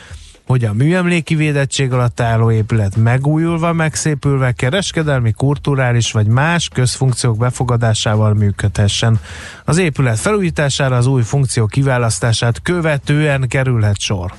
hogy 0.48 0.66
a 0.66 0.74
műemléki 0.74 1.36
védettség 1.36 1.92
alatt 1.94 2.20
álló 2.20 2.52
épület 2.52 2.96
megújulva, 2.96 3.74
megszépülve, 3.74 4.52
kereskedelmi, 4.52 5.32
kulturális 5.32 6.12
vagy 6.12 6.28
más 6.28 6.70
közfunkciók 6.74 7.38
befogadásával 7.38 8.34
működhessen. 8.34 9.20
Az 9.66 9.78
épület 9.78 10.20
felújítására 10.20 10.96
az 10.96 11.06
új 11.06 11.22
funkció 11.22 11.66
kiválasztását 11.66 12.62
követően 12.62 13.48
kerülhet 13.48 14.00
sor. 14.00 14.34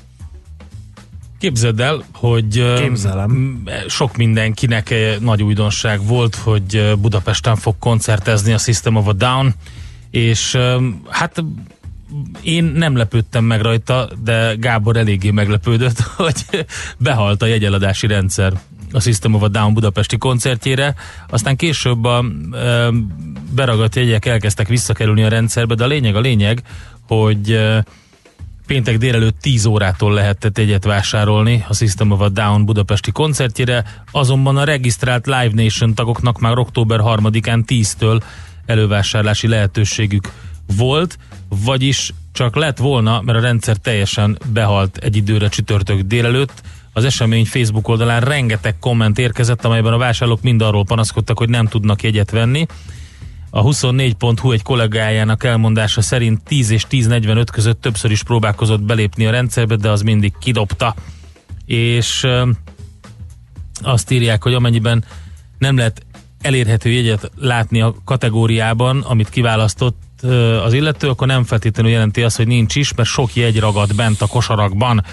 Képzeld 1.39 1.81
el, 1.81 2.05
hogy 2.15 2.75
Képzelem. 2.81 3.63
sok 3.89 4.17
mindenkinek 4.17 4.95
nagy 5.21 5.43
újdonság 5.43 6.07
volt, 6.07 6.35
hogy 6.35 6.95
Budapesten 7.01 7.57
fog 7.57 7.75
koncertezni 7.79 8.53
a 8.53 8.59
System 8.59 8.97
of 8.97 9.07
a 9.07 9.13
Down, 9.13 9.55
és 10.11 10.59
hát 11.09 11.45
én 12.43 12.65
nem 12.65 12.97
lepődtem 12.97 13.45
meg 13.45 13.61
rajta, 13.61 14.09
de 14.25 14.55
Gábor 14.55 14.97
eléggé 14.97 15.31
meglepődött, 15.31 16.01
hogy 16.17 16.67
behalt 16.99 17.43
a 17.43 17.47
jegyeladási 17.47 18.07
rendszer 18.07 18.53
a 18.93 19.01
System 19.01 19.35
of 19.35 19.43
a 19.43 19.49
Down 19.49 19.75
budapesti 19.75 20.19
koncertjére, 20.19 20.95
aztán 21.29 21.57
később 21.57 22.05
a 22.05 22.25
ö, 22.51 22.89
beragadt 23.55 23.97
jegyek 23.97 24.27
elkezdtek 24.27 24.69
visszakerülni 24.69 25.23
a 25.23 25.29
rendszerbe, 25.29 25.75
de 25.75 25.85
a 25.85 25.87
lényeg 25.87 26.17
a 26.17 26.21
lényeg, 26.21 26.63
hogy 27.07 27.51
ö, 27.51 27.79
péntek 28.67 28.99
délelőtt 28.99 29.41
10 29.41 29.65
órától 29.65 30.13
lehetett 30.13 30.59
egyet 30.59 30.85
vásárolni 30.85 31.65
a 31.69 31.75
System 31.75 32.11
of 32.11 32.21
a 32.21 32.29
Down 32.29 32.65
budapesti 32.65 33.11
koncertjére, 33.11 33.85
azonban 34.11 34.57
a 34.57 34.65
regisztrált 34.65 35.27
Live 35.27 35.63
Nation 35.63 35.95
tagoknak 35.95 36.41
már 36.41 36.59
október 36.59 37.01
3-án 37.03 37.63
10-től 37.67 38.23
elővásárlási 38.67 39.49
lehetőségük 39.49 40.33
volt, 40.77 41.19
vagyis 41.49 42.13
csak 42.33 42.57
lett 42.57 42.79
volna, 42.79 43.21
mert 43.21 43.39
a 43.39 43.41
rendszer 43.41 43.77
teljesen 43.77 44.39
behalt 44.53 44.97
egy 44.97 45.17
időre 45.17 45.49
csütörtök 45.49 46.01
délelőtt. 46.01 46.63
Az 46.93 47.05
esemény 47.05 47.45
Facebook 47.45 47.89
oldalán 47.89 48.21
rengeteg 48.21 48.79
komment 48.79 49.19
érkezett, 49.19 49.65
amelyben 49.65 49.93
a 49.93 49.99
vásárlók 49.99 50.43
mind 50.43 50.63
arról 50.63 50.85
panaszkodtak, 50.85 51.39
hogy 51.39 51.49
nem 51.49 51.67
tudnak 51.67 52.03
jegyet 52.03 52.31
venni. 52.31 52.67
A 53.51 53.63
24.hu 53.63 54.53
egy 54.53 54.63
kollégájának 54.63 55.45
elmondása 55.45 56.01
szerint 56.01 56.43
10 56.43 56.71
és 56.71 56.87
10.45 56.91 57.47
között 57.53 57.81
többször 57.81 58.11
is 58.11 58.23
próbálkozott 58.23 58.83
belépni 58.83 59.27
a 59.27 59.31
rendszerbe, 59.31 59.77
de 59.77 59.91
az 59.91 60.03
mindig 60.03 60.33
kidobta. 60.41 60.95
És 61.65 62.27
azt 63.83 64.11
írják, 64.11 64.43
hogy 64.43 64.55
amennyiben 64.55 65.05
nem 65.59 65.77
lehet 65.77 66.07
elérhető 66.41 66.91
jegyet 66.91 67.31
látni 67.37 67.81
a 67.81 67.95
kategóriában, 68.05 69.01
amit 69.01 69.29
kiválasztott 69.29 69.97
az 70.65 70.73
illető, 70.73 71.09
akkor 71.09 71.27
nem 71.27 71.45
feltétlenül 71.45 71.93
jelenti 71.93 72.23
azt, 72.23 72.37
hogy 72.37 72.47
nincs 72.47 72.75
is, 72.77 72.95
mert 72.95 73.09
sok 73.09 73.35
jegy 73.35 73.59
ragad 73.61 73.95
bent 73.95 74.21
a 74.23 74.27
kosarakban. 74.27 75.05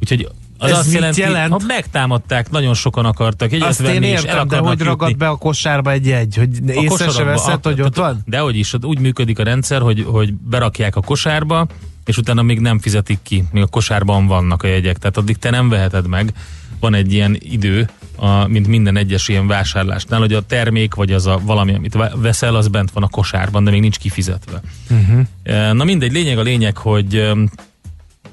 Úgyhogy 0.00 0.28
az 0.58 0.70
Ez 0.70 0.78
azt 0.78 0.92
jelenti, 0.92 1.20
jelent? 1.20 1.50
ha 1.52 1.58
megtámadták, 1.66 2.50
nagyon 2.50 2.74
sokan 2.74 3.04
akartak 3.04 3.52
jegyet 3.52 3.68
Azt 3.68 3.80
venni, 3.82 3.94
én 3.94 4.02
és 4.02 4.18
el 4.22 4.24
értem, 4.24 4.48
de 4.48 4.58
hogy 4.58 4.80
ragad 4.80 5.08
jutni. 5.08 5.24
be 5.24 5.28
a 5.28 5.36
kosárba 5.36 5.90
egy 5.90 6.06
jegy, 6.06 6.36
hogy 6.36 6.48
A 6.66 6.70
észre 6.70 7.10
se 7.10 7.22
veszed, 7.24 7.58
a- 7.62 7.68
hogy 7.68 7.80
ott 7.80 7.96
van? 7.96 8.22
De 8.24 8.38
hogy 8.38 8.56
is, 8.56 8.74
úgy 8.82 8.98
működik 8.98 9.38
a 9.38 9.42
rendszer, 9.42 9.80
hogy, 9.80 10.04
hogy 10.08 10.34
berakják 10.34 10.96
a 10.96 11.00
kosárba, 11.00 11.66
és 12.04 12.16
utána 12.16 12.42
még 12.42 12.60
nem 12.60 12.78
fizetik 12.78 13.18
ki, 13.22 13.44
még 13.52 13.62
a 13.62 13.66
kosárban 13.66 14.26
vannak 14.26 14.62
a 14.62 14.66
jegyek, 14.66 14.98
tehát 14.98 15.16
addig 15.16 15.36
te 15.36 15.50
nem 15.50 15.68
veheted 15.68 16.06
meg. 16.06 16.32
Van 16.80 16.94
egy 16.94 17.12
ilyen 17.12 17.36
idő, 17.40 17.88
a, 18.18 18.46
mint 18.46 18.66
minden 18.66 18.96
egyes 18.96 19.28
ilyen 19.28 19.46
vásárlásnál, 19.46 20.20
hogy 20.20 20.32
a 20.32 20.46
termék, 20.46 20.94
vagy 20.94 21.12
az 21.12 21.26
a 21.26 21.40
valami, 21.42 21.74
amit 21.74 21.94
ve- 21.94 22.14
veszel, 22.16 22.54
az 22.54 22.68
bent 22.68 22.90
van 22.90 23.02
a 23.02 23.08
kosárban, 23.08 23.64
de 23.64 23.70
még 23.70 23.80
nincs 23.80 23.96
kifizetve. 23.96 24.60
Uh-huh. 24.90 25.72
Na 25.72 25.84
mindegy, 25.84 26.12
lényeg 26.12 26.38
a 26.38 26.42
lényeg, 26.42 26.76
hogy 26.76 27.32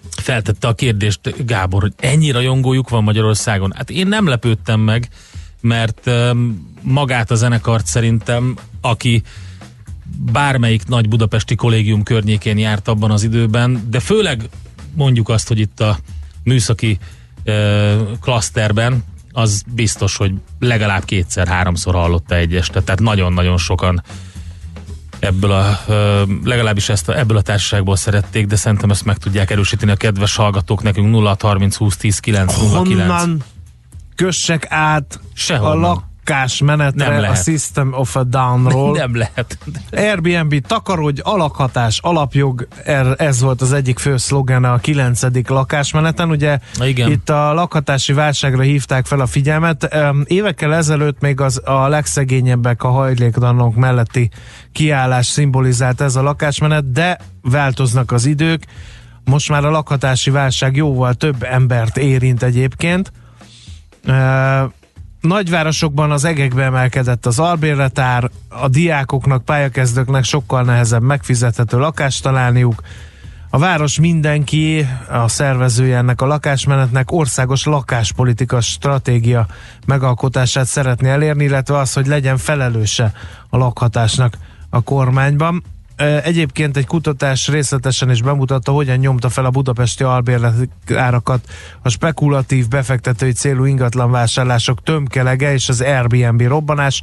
feltette 0.10 0.68
a 0.68 0.74
kérdést 0.74 1.46
Gábor, 1.46 1.82
hogy 1.82 1.94
ennyi 1.98 2.32
rajongójuk 2.32 2.90
van 2.90 3.04
Magyarországon. 3.04 3.74
Hát 3.76 3.90
én 3.90 4.08
nem 4.08 4.28
lepődtem 4.28 4.80
meg, 4.80 5.10
mert 5.62 6.12
magát 6.82 7.32
a 7.32 7.36
zenekart 7.36 7.86
szerintem, 7.86 8.56
aki 8.82 9.24
bármelyik 10.32 10.88
nagy 10.88 11.10
budapesti 11.10 11.56
kollégium 11.56 12.04
környékén 12.04 12.58
járt 12.58 12.88
abban 12.88 13.12
az 13.12 13.24
időben, 13.24 13.88
de 13.90 14.00
főleg 14.00 14.50
mondjuk 14.94 15.30
azt, 15.30 15.48
hogy 15.48 15.60
itt 15.60 15.80
a 15.80 15.98
műszaki 16.44 16.98
klaszterben, 18.20 19.04
az 19.36 19.64
biztos, 19.74 20.18
hogy 20.18 20.34
legalább 20.60 21.06
kétszer-háromszor 21.06 21.94
hallotta 21.94 22.36
egy 22.36 22.56
este, 22.56 22.82
tehát 22.82 23.00
nagyon-nagyon 23.00 23.58
sokan 23.58 24.04
ebből 25.20 25.52
a, 25.52 25.80
legalábbis 26.44 26.90
ezt 26.90 27.10
a, 27.10 27.18
ebből 27.18 27.38
a 27.38 27.42
társaságból 27.42 27.96
szerették, 27.96 28.48
de 28.48 28.56
szerintem 28.56 28.90
ezt 28.90 29.06
meg 29.06 29.18
tudják 29.18 29.52
erősíteni 29.52 29.92
a 29.92 29.96
kedves 29.96 30.36
hallgatók 30.36 30.84
nekünk 30.84 31.12
0 31.12 31.36
30 31.40 31.76
20 31.76 31.98
10 31.98 32.20
9 32.20 32.58
0 32.58 32.82
9. 32.82 33.08
Honnan 33.08 33.44
kössek 34.16 34.66
át 34.70 35.20
Sehonnan. 35.34 35.98
a 35.98 36.04
lakásmenetre 36.26 37.08
Nem 37.08 37.18
a 37.18 37.20
lehet. 37.20 37.44
System 37.44 37.94
of 37.94 38.16
a 38.16 38.24
Downról? 38.24 38.98
Nem 38.98 39.16
lehet. 39.16 39.58
Airbnb 39.92 40.60
takarodj, 40.68 41.22
alakhatás, 41.24 42.00
alapjog, 42.02 42.68
er- 42.84 43.22
ez 43.22 43.42
volt 43.42 43.62
az 43.62 43.74
egyik 43.74 44.00
fő 44.00 44.18
szlogene 44.18 44.72
a 44.72 44.78
9. 44.78 45.22
lakásmeneten. 45.48 46.30
Ugye 46.30 46.60
Igen. 46.82 47.12
itt 47.12 47.30
a 47.30 47.54
lakhatási 47.54 48.14
válságra 48.14 48.62
hívták 48.62 49.06
fel 49.06 49.20
a 49.20 49.26
figyelmet. 49.26 49.96
Évekkel 50.24 50.74
ezelőtt 50.74 51.22
még 51.22 51.42
az 51.42 51.62
a 51.66 51.88
legszegényebbek 51.88 52.84
a 52.84 52.90
hajléktalanok 52.90 53.76
melletti 53.76 54.30
kiállás 54.72 55.26
szimbolizált 55.26 56.02
ez 56.02 56.16
a 56.16 56.22
lakásmenet, 56.22 56.92
de 56.92 57.20
változnak 57.42 58.12
az 58.12 58.26
idők. 58.26 58.64
Most 59.24 59.50
már 59.50 59.66
a 59.66 59.70
lakhatási 59.70 60.30
válság 60.30 60.76
jóval 60.76 61.14
több 61.14 61.44
embert 61.44 61.98
érint 61.98 62.44
egyébként. 62.44 63.12
Nagyvárosokban 65.26 66.12
az 66.12 66.26
egekbe 66.26 66.64
emelkedett 66.64 67.26
az 67.26 67.40
albérletár, 67.40 68.30
a 68.50 68.68
diákoknak, 68.68 69.46
pályakezdőknek 69.46 70.24
sokkal 70.24 70.64
nehezebb 70.64 71.02
megfizethető 71.02 71.78
lakást 71.78 72.24
találniuk. 72.24 72.82
A 73.50 73.58
város 73.58 74.00
mindenki, 74.00 74.88
a 75.10 75.28
szervezője 75.28 75.98
ennek 75.98 76.22
a 76.22 76.26
lakásmenetnek 76.26 77.12
országos 77.12 77.66
lakáspolitika 77.66 78.62
stratégia 78.62 79.48
megalkotását 79.86 80.66
szeretné 80.66 81.10
elérni, 81.10 81.44
illetve 81.44 81.78
az, 81.78 81.94
hogy 81.94 82.08
legyen 82.08 82.38
felelőse 82.38 83.12
a 83.50 83.58
lakhatásnak 83.58 84.38
a 84.70 84.82
kormányban. 84.82 85.64
Egyébként 86.24 86.78
egy 86.78 86.86
kutatás 86.86 87.48
részletesen 87.48 88.10
is 88.10 88.22
bemutatta, 88.22 88.72
hogyan 88.72 88.98
nyomta 88.98 89.30
fel 89.30 89.46
a 89.46 89.50
budapesti 89.50 90.04
albérletárakat 90.04 91.50
a 91.82 91.90
spekulatív 91.90 92.68
befektetői 92.68 93.32
célú 93.32 93.66
ingatlanvásárlások 93.66 94.84
tömkelege 94.84 95.54
és 95.54 95.70
az 95.70 95.82
Airbnb 95.82 96.42
robbanás. 96.42 97.02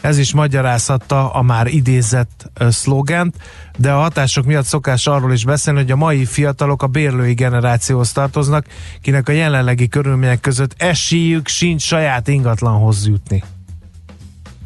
Ez 0.00 0.18
is 0.18 0.32
magyarázhatta 0.32 1.30
a 1.30 1.42
már 1.42 1.66
idézett 1.66 2.50
szlogent, 2.68 3.36
de 3.76 3.92
a 3.92 3.98
hatások 3.98 4.44
miatt 4.44 4.64
szokás 4.64 5.06
arról 5.06 5.32
is 5.32 5.44
beszélni, 5.44 5.80
hogy 5.80 5.90
a 5.90 5.96
mai 5.96 6.24
fiatalok 6.24 6.82
a 6.82 6.86
bérlői 6.86 7.34
generációhoz 7.34 8.12
tartoznak, 8.12 8.66
kinek 9.02 9.28
a 9.28 9.32
jelenlegi 9.32 9.88
körülmények 9.88 10.40
között 10.40 10.74
esélyük 10.76 11.48
sincs 11.48 11.82
saját 11.82 12.28
ingatlanhoz 12.28 13.06
jutni. 13.06 13.42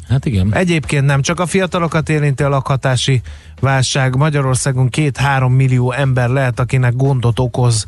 Hát 0.07 0.25
igen. 0.25 0.53
Egyébként 0.53 1.05
nem 1.05 1.21
csak 1.21 1.39
a 1.39 1.45
fiatalokat 1.45 2.09
érinti 2.09 2.43
a 2.43 2.49
lakhatási 2.49 3.21
válság. 3.63 4.15
Magyarországon 4.15 4.89
két-három 4.89 5.53
millió 5.53 5.91
ember 5.91 6.29
lehet, 6.29 6.59
akinek 6.59 6.95
gondot 6.95 7.39
okoz 7.39 7.85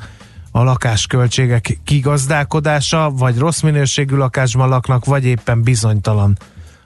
a 0.51 0.63
lakásköltségek 0.63 1.79
kigazdálkodása, 1.83 3.09
vagy 3.09 3.37
rossz 3.37 3.61
minőségű 3.61 4.15
lakásban 4.15 4.69
laknak, 4.69 5.05
vagy 5.05 5.25
éppen 5.25 5.61
bizonytalan 5.61 6.37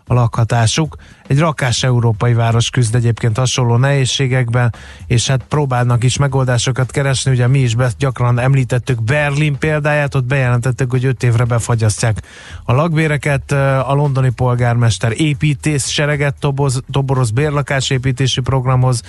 a 0.10 0.14
lakhatásuk. 0.14 0.96
Egy 1.28 1.40
rakás 1.40 1.84
európai 1.84 2.34
város 2.34 2.70
küzd 2.70 2.96
egyébként 2.96 3.38
hasonló 3.38 3.78
nehézségekben, 3.78 4.74
és 5.08 5.28
hát 5.28 5.44
próbálnak 5.44 6.04
is 6.04 6.18
megoldásokat 6.18 6.92
keresni. 6.92 7.32
Ugye 7.32 7.48
mi 7.48 7.60
is 7.60 7.76
be, 7.76 7.92
gyakran 7.98 8.40
említettük 8.40 9.04
Berlin 9.04 9.58
példáját, 9.58 10.16
ott 10.16 10.24
bejelentettek, 10.24 10.90
hogy 10.90 11.06
öt 11.06 11.24
évre 11.24 11.44
befagyasztják 11.44 12.22
a 12.64 12.74
lakbéreket. 12.74 13.52
A 13.52 13.94
londoni 13.94 14.30
polgármester 14.30 15.14
építész 15.16 15.88
sereget 15.88 16.36
toboz, 16.40 16.82
toboroz 16.92 17.32
bérlakásépítési 17.32 18.42
programhoz, 18.42 19.02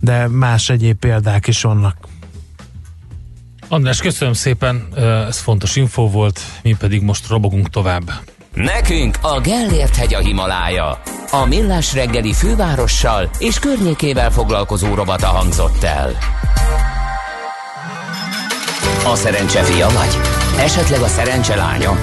de 0.00 0.28
más 0.28 0.68
egyéb 0.68 0.98
példák 0.98 1.46
is 1.46 1.62
vannak. 1.62 1.96
András, 3.68 4.00
köszönöm 4.00 4.34
szépen, 4.34 4.88
ez 5.28 5.38
fontos 5.38 5.76
info 5.76 6.10
volt, 6.10 6.40
mi 6.62 6.76
pedig 6.78 7.02
most 7.02 7.28
robogunk 7.28 7.70
tovább. 7.70 8.10
Nekünk 8.56 9.18
a 9.22 9.40
Gellért 9.40 9.96
hegy 9.96 10.14
a 10.14 10.18
Himalája. 10.18 11.00
A 11.30 11.44
Millás 11.48 11.94
reggeli 11.94 12.32
fővárossal 12.32 13.30
és 13.38 13.58
környékével 13.58 14.30
foglalkozó 14.30 14.94
robata 14.94 15.26
hangzott 15.26 15.82
el. 15.82 16.10
A 19.04 19.14
szerencse 19.14 19.62
fia 19.62 19.88
vagy? 19.88 20.16
Esetleg 20.58 21.00
a 21.00 21.06
szerencse 21.06 21.56
lánya? 21.56 21.96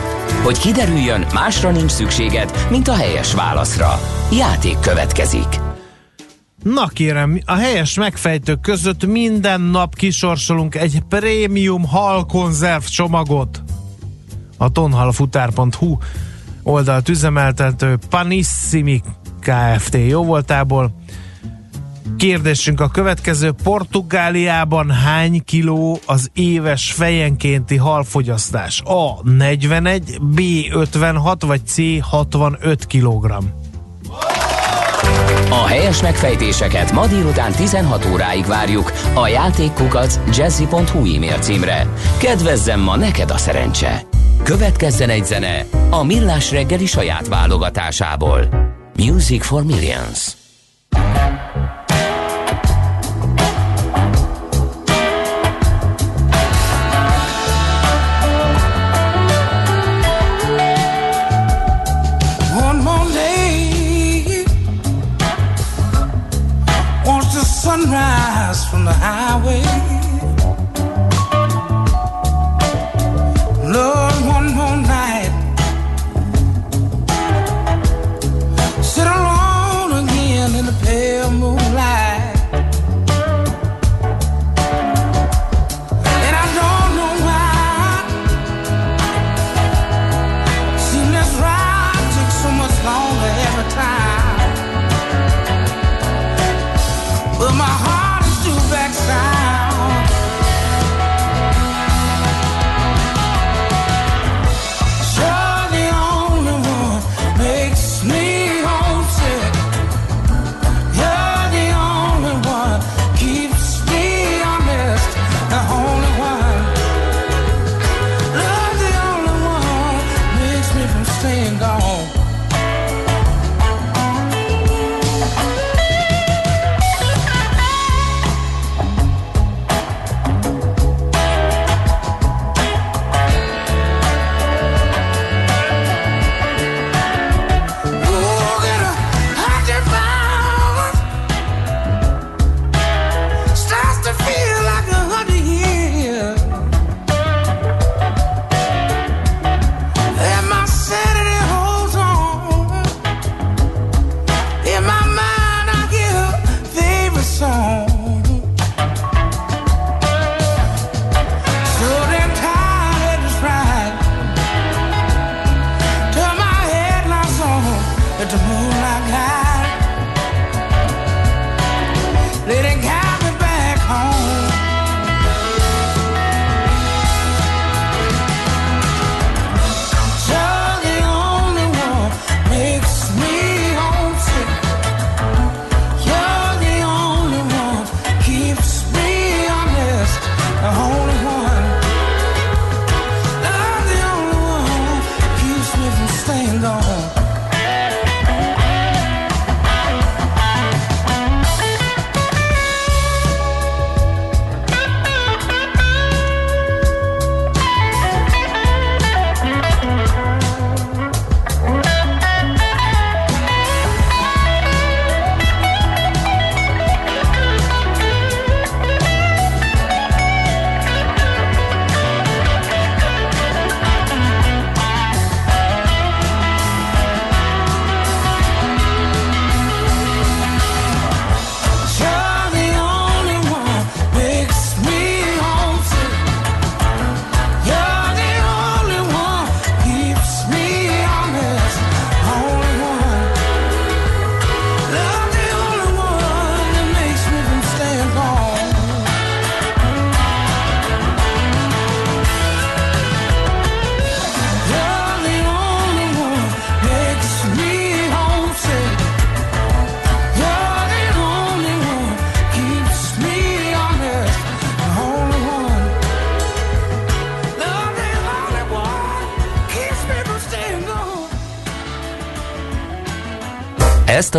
Hogy 0.43 0.57
kiderüljön, 0.57 1.25
másra 1.33 1.71
nincs 1.71 1.91
szükséged, 1.91 2.67
mint 2.69 2.87
a 2.87 2.95
helyes 2.95 3.33
válaszra. 3.33 3.99
Játék 4.31 4.79
következik. 4.79 5.59
Na 6.63 6.87
kérem, 6.87 7.39
a 7.45 7.55
helyes 7.55 7.93
megfejtők 7.93 8.61
között 8.61 9.05
minden 9.05 9.61
nap 9.61 9.95
kisorsolunk 9.95 10.75
egy 10.75 11.01
prémium 11.09 11.87
halkonzerv 11.87 12.83
csomagot. 12.83 13.63
A 14.57 14.71
tonhalfutár.hu 14.71 15.97
oldalt 16.63 17.09
üzemeltető 17.09 17.97
Panissimi 18.09 19.01
Kft. 19.39 19.97
jó 20.07 20.23
voltából. 20.23 21.01
Kérdésünk 22.17 22.81
a 22.81 22.87
következő. 22.87 23.51
Portugáliában 23.63 24.91
hány 24.91 25.43
kiló 25.45 25.99
az 26.05 26.29
éves 26.33 26.91
fejenkénti 26.91 27.75
halfogyasztás? 27.75 28.81
A. 28.85 29.29
41, 29.29 30.17
B. 30.21 30.39
56 30.73 31.43
vagy 31.43 31.61
C. 31.65 31.77
65 32.01 32.85
kilogramm. 32.85 33.45
A 35.49 35.65
helyes 35.67 36.01
megfejtéseket 36.01 36.91
ma 36.91 37.07
délután 37.07 37.51
16 37.51 38.05
óráig 38.11 38.45
várjuk 38.45 38.91
a 39.13 39.27
játékkukac 39.27 40.19
jazzy.hu 40.37 41.15
e-mail 41.15 41.37
címre. 41.39 41.87
Kedvezzem 42.17 42.79
ma 42.79 42.95
neked 42.95 43.31
a 43.31 43.37
szerencse! 43.37 44.12
Következzen 44.43 45.09
egy 45.09 45.25
zene 45.25 45.65
a 45.89 46.03
Millás 46.03 46.51
reggeli 46.51 46.85
saját 46.85 47.27
válogatásából. 47.27 48.49
Music 48.95 49.45
for 49.45 49.63
Millions. 49.63 50.41
Sunrise 67.63 68.67
from 68.69 68.83
the 68.83 68.93
highway. 68.93 69.92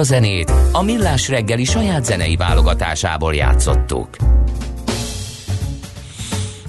Zenét 0.04 0.52
a 0.72 0.82
Millás 0.82 1.28
reggeli 1.28 1.64
saját 1.64 2.04
zenei 2.04 2.36
válogatásából 2.36 3.34
játszottuk. 3.34 4.16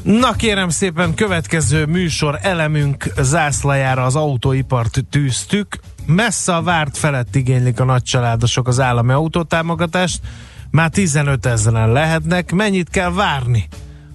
Na 0.04 0.32
kérem 0.32 0.70
szépen, 0.70 1.14
következő 1.14 1.86
műsor 1.86 2.40
elemünk 2.42 3.12
zászlajára 3.18 4.04
az 4.04 4.16
autóipart 4.16 5.06
tűztük. 5.10 5.80
Messze 6.06 6.56
a 6.56 6.62
várt 6.62 6.98
felett 6.98 7.36
igénylik 7.36 7.80
a 7.80 7.84
nagycsaládosok 7.84 8.68
az 8.68 8.80
állami 8.80 9.12
autótámogatást. 9.12 10.20
Már 10.72 10.90
15 10.90 11.46
ezeren 11.46 11.92
lehetnek. 11.92 12.52
Mennyit 12.52 12.90
kell 12.90 13.12
várni? 13.12 13.68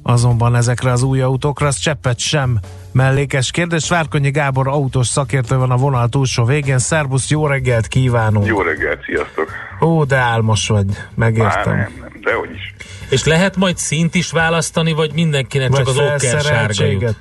Azonban 0.03 0.55
ezekre 0.55 0.93
az 0.93 1.03
új 1.03 1.21
autókra 1.21 1.67
az 1.67 1.77
cseppet 1.77 2.19
sem 2.19 2.61
mellékes 2.93 3.51
kérdés. 3.51 3.89
Várkonyi 3.89 4.31
Gábor 4.31 4.69
autós 4.69 5.07
szakértő 5.07 5.57
van 5.57 5.71
a 5.71 5.77
vonal 5.77 6.09
túlsó 6.09 6.45
végén. 6.45 6.79
Szerbusz, 6.79 7.31
jó 7.31 7.47
reggelt 7.47 7.87
kívánunk! 7.87 8.47
Jó 8.47 8.61
reggelt, 8.61 9.05
sziasztok! 9.05 9.53
Ó, 9.81 10.05
de 10.05 10.17
álmos 10.17 10.69
vagy, 10.69 10.87
megértem. 11.15 11.77
Már 11.77 11.89
nem, 11.89 11.93
nem, 12.01 12.21
dehogy 12.23 12.51
is. 12.55 12.75
És 13.11 13.25
lehet 13.25 13.57
majd 13.57 13.77
szint 13.77 14.15
is 14.15 14.31
választani, 14.31 14.93
vagy 14.93 15.13
mindenkinek 15.15 15.69
csak 15.73 15.85
Vagy 15.85 15.89
az 15.89 15.99
okker 15.99 16.41
sárga 16.41 16.85
jut? 16.85 17.17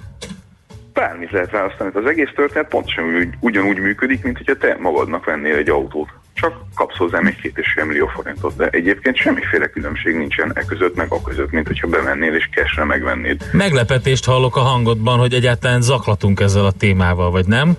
Bármit 0.94 1.32
lehet 1.32 1.52
választani. 1.52 1.90
Az 1.94 2.06
egész 2.06 2.30
történet 2.36 2.68
pontosan 2.68 3.04
úgy, 3.04 3.30
ugyanúgy 3.40 3.78
működik, 3.78 4.24
mint 4.24 4.38
hogyha 4.38 4.58
te 4.58 4.78
magadnak 4.80 5.26
vennél 5.26 5.56
egy 5.56 5.70
autót. 5.70 6.10
Csak 6.40 6.54
kapsz 6.76 6.98
hozzá 6.98 7.20
még 7.20 7.36
két 7.42 7.58
és 7.58 7.80
millió 7.86 8.08
forintot, 8.08 8.56
de 8.56 8.68
egyébként 8.68 9.16
semmiféle 9.16 9.68
különbség 9.68 10.16
nincsen 10.16 10.52
e 10.54 10.66
között, 10.66 10.96
meg 10.96 11.08
a 11.12 11.22
között, 11.22 11.52
mint 11.52 11.68
hogyha 11.68 11.88
bemennél 11.88 12.36
és 12.36 12.50
cashre 12.54 12.84
megvennéd. 12.84 13.50
Meglepetést 13.52 14.26
hallok 14.26 14.56
a 14.56 14.60
hangodban, 14.60 15.20
hogy 15.20 15.34
egyáltalán 15.34 15.82
zaklatunk 15.82 16.40
ezzel 16.40 16.66
a 16.66 16.72
témával, 16.72 17.32
vagy 17.32 17.46
nem? 17.46 17.78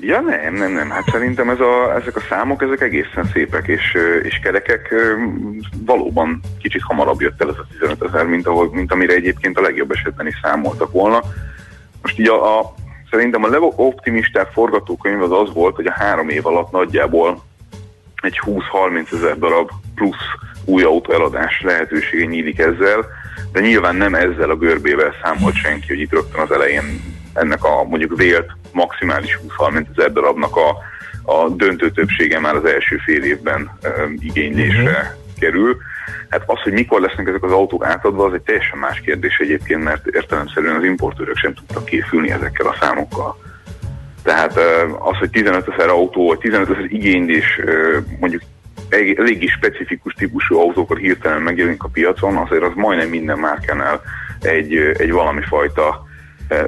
Ja 0.00 0.20
nem, 0.20 0.54
nem, 0.54 0.72
nem. 0.72 0.90
Hát 0.90 1.10
szerintem 1.10 1.50
ez 1.50 1.60
a, 1.60 1.94
ezek 2.00 2.16
a 2.16 2.22
számok, 2.28 2.62
ezek 2.62 2.80
egészen 2.80 3.30
szépek 3.32 3.66
és, 3.66 3.96
és 4.22 4.40
kerekek. 4.42 4.94
Valóban 5.86 6.40
kicsit 6.62 6.82
hamarabb 6.82 7.20
jött 7.20 7.42
el 7.42 7.48
ez 7.48 7.58
a 7.58 7.66
15 7.70 8.02
ezer, 8.02 8.26
mint, 8.26 8.46
ahol, 8.46 8.70
mint 8.72 8.92
amire 8.92 9.14
egyébként 9.14 9.58
a 9.58 9.60
legjobb 9.60 9.90
esetben 9.90 10.26
is 10.26 10.38
számoltak 10.42 10.92
volna. 10.92 11.20
Most 12.02 12.18
így 12.18 12.28
a, 12.28 12.58
a 12.58 12.74
szerintem 13.10 13.44
a 13.44 13.48
legoptimistább 13.48 14.48
forgatókönyv 14.52 15.22
az 15.22 15.32
az 15.32 15.54
volt, 15.54 15.76
hogy 15.76 15.86
a 15.86 15.92
három 15.92 16.28
év 16.28 16.46
alatt 16.46 16.70
nagyjából 16.70 17.42
egy 18.20 18.40
20-30 18.46 19.12
ezer 19.12 19.38
darab 19.38 19.70
plusz 19.94 20.16
új 20.64 20.82
autó 20.82 21.12
eladás 21.12 21.60
lehetősége 21.62 22.24
nyílik 22.24 22.58
ezzel, 22.58 23.06
de 23.52 23.60
nyilván 23.60 23.96
nem 23.96 24.14
ezzel 24.14 24.50
a 24.50 24.56
görbével 24.56 25.14
számolt 25.22 25.54
senki, 25.54 25.86
hogy 25.88 26.00
itt 26.00 26.12
rögtön 26.12 26.40
az 26.40 26.52
elején 26.52 26.84
ennek 27.34 27.64
a 27.64 27.84
mondjuk 27.84 28.16
vélt 28.16 28.50
maximális 28.72 29.38
20-30 29.58 29.84
ezer 29.96 30.12
darabnak 30.12 30.56
a, 30.56 30.68
a 31.32 31.48
döntő 31.48 31.90
többsége 31.90 32.40
már 32.40 32.54
az 32.54 32.64
első 32.64 32.96
fél 32.96 33.22
évben 33.22 33.78
um, 33.82 34.14
igénylésre 34.20 35.16
kerül. 35.38 35.76
Hát 36.28 36.42
az, 36.46 36.60
hogy 36.60 36.72
mikor 36.72 37.00
lesznek 37.00 37.28
ezek 37.28 37.42
az 37.42 37.52
autók 37.52 37.84
átadva, 37.84 38.24
az 38.24 38.34
egy 38.34 38.42
teljesen 38.42 38.78
más 38.78 39.00
kérdés 39.00 39.38
egyébként, 39.38 39.84
mert 39.84 40.06
értelemszerűen 40.06 40.76
az 40.76 40.84
importőrök 40.84 41.36
sem 41.36 41.54
tudtak 41.54 41.84
készülni 41.84 42.30
ezekkel 42.30 42.66
a 42.66 42.76
számokkal. 42.80 43.38
Tehát 44.22 44.58
az, 44.98 45.16
hogy 45.18 45.30
15 45.30 45.68
ezer 45.68 45.88
autó, 45.88 46.26
vagy 46.26 46.38
15 46.38 46.70
ezer 46.70 46.84
igénylés 46.88 47.60
ö, 47.64 47.98
mondjuk 48.20 48.42
eléggé 48.88 49.46
specifikus 49.46 50.12
típusú 50.12 50.58
autókkal 50.58 50.96
hirtelen 50.96 51.42
megjelenik 51.42 51.82
a 51.82 51.88
piacon, 51.88 52.36
azért 52.36 52.62
az 52.62 52.72
majdnem 52.74 53.08
minden 53.08 53.38
márkánál 53.38 54.00
egy, 54.40 54.74
egy 54.74 55.12
valami 55.12 55.42
fajta 55.42 56.08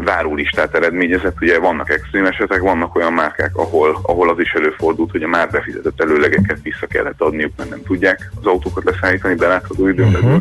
várólistát 0.05 0.75
eredményezett. 0.75 1.41
Ugye 1.41 1.59
vannak 1.59 1.91
extrém 1.91 2.27
esetek, 2.27 2.61
vannak 2.61 2.97
olyan 2.97 3.13
márkák, 3.13 3.57
ahol, 3.57 3.99
ahol 4.03 4.31
az 4.31 4.39
is 4.39 4.53
előfordult, 4.53 5.11
hogy 5.11 5.23
a 5.23 5.29
már 5.29 5.51
befizetett 5.51 6.01
előlegeket 6.01 6.59
vissza 6.63 6.87
kellett 6.87 7.21
adniuk, 7.21 7.53
mert 7.57 7.71
nem 7.71 7.83
tudják 7.83 8.31
az 8.41 8.47
autókat 8.47 8.85
leszállítani 8.85 9.35
belátható 9.35 9.89
időn 9.89 10.13
belül. 10.13 10.41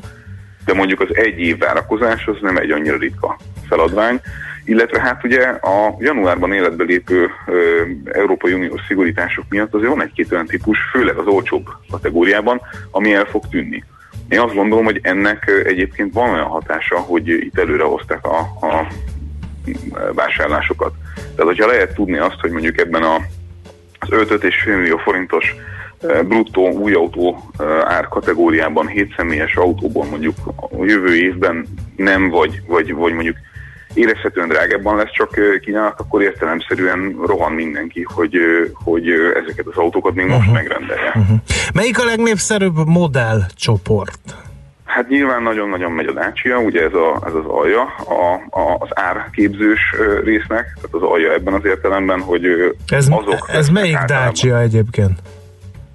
De 0.65 0.73
mondjuk 0.73 0.99
az 0.99 1.15
egy 1.15 1.39
év 1.39 1.57
várakozás 1.57 2.27
az 2.27 2.35
nem 2.41 2.57
egy 2.57 2.71
annyira 2.71 2.97
ritka 2.97 3.37
feladvány, 3.67 4.21
illetve 4.65 4.99
hát 4.99 5.23
ugye 5.23 5.41
a 5.47 5.95
januárban 5.99 6.53
életbe 6.53 6.83
lépő 6.83 7.29
ö, 7.47 7.81
Európai 8.11 8.53
Uniós 8.53 8.81
szigorítások 8.87 9.45
miatt 9.49 9.73
azért 9.73 9.89
van 9.89 10.01
egy-két 10.01 10.31
olyan 10.31 10.45
típus, 10.45 10.77
főleg 10.91 11.17
az 11.17 11.27
olcsóbb 11.27 11.67
kategóriában, 11.89 12.61
ami 12.91 13.13
el 13.13 13.25
fog 13.25 13.43
tűnni. 13.49 13.83
Én 14.29 14.39
azt 14.39 14.55
gondolom, 14.55 14.85
hogy 14.85 14.99
ennek 15.01 15.51
egyébként 15.65 16.13
van 16.13 16.29
olyan 16.29 16.45
hatása, 16.45 16.99
hogy 16.99 17.27
itt 17.27 17.59
előre 17.59 17.83
hozták 17.83 18.25
a, 18.25 18.37
a 18.39 18.87
vásárlásokat. 20.13 20.93
Tehát, 21.15 21.51
hogyha 21.51 21.67
lehet 21.67 21.93
tudni 21.93 22.17
azt, 22.17 22.39
hogy 22.39 22.51
mondjuk 22.51 22.79
ebben 22.79 23.03
a, 23.03 23.15
az 23.99 24.07
5-5,5 24.09 24.65
millió 24.65 24.97
forintos 24.97 25.55
bruttó 26.23 26.69
új 26.69 26.93
autó 26.93 27.51
ár 27.83 28.07
kategóriában 28.07 28.87
7 28.87 29.13
személyes 29.17 29.55
autóból 29.55 30.05
mondjuk 30.05 30.35
a 30.55 30.83
jövő 30.85 31.15
évben 31.15 31.67
nem 31.95 32.29
vagy, 32.29 32.61
vagy, 32.67 32.93
vagy 32.93 33.13
mondjuk 33.13 33.35
érezhetően 33.93 34.47
drágábban 34.47 34.95
lesz 34.95 35.11
csak 35.11 35.59
kínálat, 35.61 35.99
akkor 35.99 36.21
értelemszerűen 36.21 37.15
rohan 37.25 37.51
mindenki, 37.51 38.07
hogy, 38.13 38.37
hogy 38.73 39.09
ezeket 39.43 39.65
az 39.67 39.77
autókat 39.77 40.13
még 40.13 40.25
most 40.25 40.51
megrendelje. 40.51 41.13
Melyik 41.73 41.99
a 41.99 42.05
legnépszerűbb 42.05 42.75
modellcsoport? 42.85 44.35
Hát 44.85 45.09
nyilván 45.09 45.43
nagyon-nagyon 45.43 45.91
megy 45.91 46.05
a 46.05 46.11
Dacia, 46.11 46.57
ugye 46.57 46.81
ez, 46.81 46.93
a, 46.93 47.27
ez 47.27 47.33
az 47.33 47.45
alja 47.45 47.81
a, 47.97 48.59
a, 48.59 48.75
az 48.79 48.89
árképzős 48.93 49.79
résznek, 50.23 50.73
tehát 50.75 50.89
az 50.91 51.01
alja 51.01 51.33
ebben 51.33 51.53
az 51.53 51.65
értelemben, 51.65 52.21
hogy 52.21 52.43
Ez, 52.87 53.07
azok 53.09 53.49
ez 53.53 53.69
melyik 53.69 53.97
Dacia 53.97 54.59
egyébként? 54.59 55.19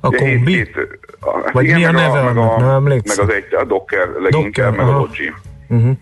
A 0.00 0.08
Ugye 0.08 0.18
hét- 0.18 0.34
kombi? 0.36 0.52
hét, 0.52 0.76
a, 1.20 1.30
hát 1.44 1.52
Vagy 1.52 1.64
igen, 1.64 1.78
mi 1.78 1.84
a 1.84 1.92
meg 1.92 2.02
neve 2.02 2.22
meg 2.22 2.36
annak? 2.36 2.58
Nem 2.58 2.68
emlékszem. 2.68 3.26
Meg 3.26 3.34
az 3.36 3.42
egy, 3.42 3.54
a 3.54 3.64
Docker 3.64 4.08
leginkább, 4.20 4.42
Docker, 4.42 4.70
meg 4.70 4.86
a 4.86 4.88
aha. 4.88 4.98
Logi. 4.98 5.32
Uh-huh. 5.68 5.96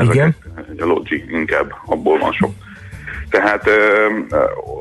Ezeket, 0.00 0.34
Igen. 0.56 0.78
A 0.78 0.84
Logi 0.84 1.24
inkább, 1.30 1.74
abból 1.86 2.18
van 2.18 2.32
sok. 2.32 2.52
Tehát 3.30 3.66
ö, 3.66 4.08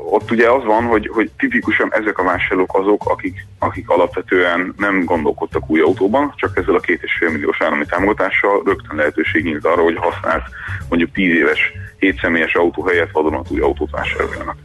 ott 0.10 0.32
ugye 0.32 0.50
az 0.50 0.64
van, 0.64 0.84
hogy, 0.84 1.10
hogy 1.14 1.32
tipikusan 1.38 1.94
ezek 1.94 2.18
a 2.18 2.24
vásárlók 2.24 2.78
azok, 2.78 3.06
akik, 3.06 3.48
akik 3.60 3.90
alapvetően 3.90 4.74
nem 4.78 5.04
gondolkodtak 5.06 5.70
új 5.70 5.80
autóban, 5.80 6.34
csak 6.36 6.58
ezzel 6.58 6.76
a 6.76 6.80
két 6.80 7.04
és 7.04 7.14
fél 7.20 7.30
milliós 7.30 7.62
állami 7.62 7.86
támogatással 7.86 8.62
rögtön 8.66 8.96
lehetőség 8.96 9.44
nyílt 9.44 9.66
arra, 9.66 9.82
hogy 9.82 9.98
használt 9.98 10.44
mondjuk 10.90 11.12
10 11.12 11.36
éves, 11.36 11.72
7 11.98 12.20
személyes 12.20 12.56
autó 12.56 12.86
helyett 12.86 13.12
vadonatúj 13.12 13.60
autót 13.60 13.92
vásároljanak. 13.92 14.58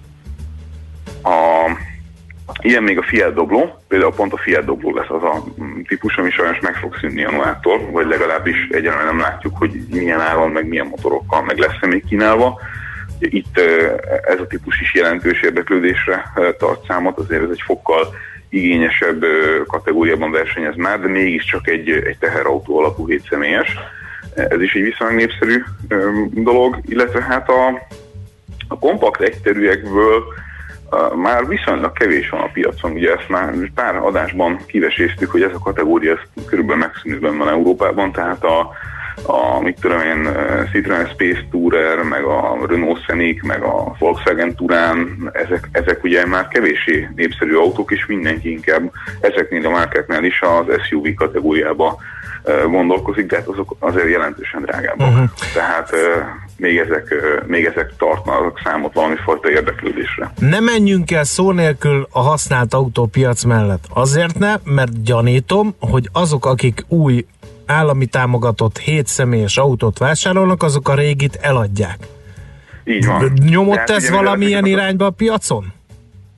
A, 1.22 1.68
ilyen 2.60 2.82
még 2.82 2.98
a 2.98 3.02
Fiat 3.02 3.34
Dobló, 3.34 3.78
például 3.88 4.14
pont 4.14 4.32
a 4.32 4.36
Fiat 4.36 4.64
Dobló 4.64 4.94
lesz 4.94 5.10
az 5.10 5.22
a 5.22 5.44
típus, 5.86 6.16
ami 6.16 6.30
sajnos 6.30 6.60
meg 6.60 6.74
fog 6.74 6.96
szűnni 7.00 7.20
januártól, 7.20 7.90
vagy 7.90 8.06
legalábbis 8.06 8.68
egyelőre 8.70 9.04
nem 9.04 9.20
látjuk, 9.20 9.56
hogy 9.56 9.70
milyen 9.90 10.20
áron, 10.20 10.50
meg 10.50 10.68
milyen 10.68 10.86
motorokkal, 10.86 11.42
meg 11.42 11.58
lesz-e 11.58 11.86
még 11.86 12.04
kínálva. 12.04 12.60
Itt 13.18 13.58
ez 14.22 14.40
a 14.40 14.46
típus 14.46 14.80
is 14.80 14.94
jelentős 14.94 15.42
érdeklődésre 15.42 16.32
tart 16.58 16.86
számot, 16.86 17.18
azért 17.18 17.42
ez 17.42 17.50
egy 17.50 17.62
fokkal 17.64 18.14
igényesebb 18.48 19.24
kategóriában 19.66 20.30
versenyez 20.30 20.76
már, 20.76 21.00
de 21.00 21.08
mégiscsak 21.08 21.68
egy, 21.68 21.90
egy 21.90 22.18
teherautó 22.18 22.78
alapú 22.78 23.08
7 23.08 23.26
személyes. 23.30 23.76
Ez 24.34 24.60
is 24.60 24.74
egy 24.74 24.82
viszonylag 24.82 25.16
népszerű 25.16 25.62
dolog, 26.30 26.78
illetve 26.86 27.22
hát 27.22 27.48
a, 27.48 27.86
a 28.68 28.78
kompakt 28.78 29.20
egyterűekből 29.20 30.24
már 31.16 31.46
viszonylag 31.46 31.92
kevés 31.92 32.28
van 32.28 32.40
a 32.40 32.50
piacon, 32.52 32.92
ugye 32.92 33.12
ezt 33.12 33.28
már 33.28 33.52
pár 33.74 33.96
adásban 33.96 34.58
kiveséztük, 34.66 35.30
hogy 35.30 35.42
ez 35.42 35.54
a 35.54 35.58
kategória 35.58 36.12
ez 36.12 36.44
körülbelül 36.46 36.82
megszűnőben 36.82 37.38
van 37.38 37.48
Európában, 37.48 38.12
tehát 38.12 38.44
a, 38.44 38.70
a 39.26 39.60
mit 39.60 39.80
tudom 39.80 40.00
én, 40.00 40.26
uh, 40.26 40.70
Citroen 40.70 41.06
Space 41.06 41.44
Tourer, 41.50 42.02
meg 42.02 42.24
a 42.24 42.58
Renault 42.68 43.02
Scenic, 43.02 43.46
meg 43.46 43.62
a 43.62 43.94
Volkswagen 43.98 44.54
Touran, 44.54 45.30
ezek, 45.32 45.68
ezek 45.72 46.04
ugye 46.04 46.26
már 46.26 46.48
kevéssé 46.48 47.08
népszerű 47.16 47.54
autók, 47.54 47.90
és 47.90 48.06
mindenki 48.06 48.50
inkább 48.50 48.90
ezeknél 49.20 49.66
a 49.66 49.70
márkáknál 49.70 50.24
is 50.24 50.40
az 50.40 50.80
SUV 50.88 51.06
kategóriába 51.16 51.98
gondolkozik, 52.66 53.26
de 53.26 53.36
hát 53.36 53.46
azok 53.46 53.76
azért 53.78 54.08
jelentősen 54.08 54.62
drágábbak. 54.62 55.08
Uh-huh. 55.08 55.28
Tehát 55.54 55.90
még 56.56 56.76
ezek, 56.76 57.14
még 57.46 57.64
ezek 57.64 57.92
tartnak 57.98 58.60
számot 58.64 58.94
valami 58.94 59.14
fajta 59.24 59.50
érdeklődésre. 59.50 60.32
Ne 60.38 60.60
menjünk 60.60 61.10
el 61.10 61.24
szó 61.24 61.50
nélkül 61.50 62.08
a 62.10 62.20
használt 62.20 62.74
autópiac 62.74 63.44
mellett. 63.44 63.84
Azért 63.88 64.38
ne, 64.38 64.54
mert 64.64 65.02
gyanítom, 65.02 65.74
hogy 65.80 66.08
azok, 66.12 66.46
akik 66.46 66.84
új 66.88 67.26
állami 67.66 68.06
támogatott 68.06 68.78
7 68.78 69.06
személyes 69.06 69.56
autót 69.56 69.98
vásárolnak, 69.98 70.62
azok 70.62 70.88
a 70.88 70.94
régit 70.94 71.38
eladják. 71.40 71.98
Így 72.84 73.06
van. 73.06 73.22
Ez 73.22 73.30
ugye, 73.30 73.60
mivel 73.60 74.10
valamilyen 74.10 74.64
irányba 74.64 75.06
a 75.06 75.10
piacon? 75.10 75.72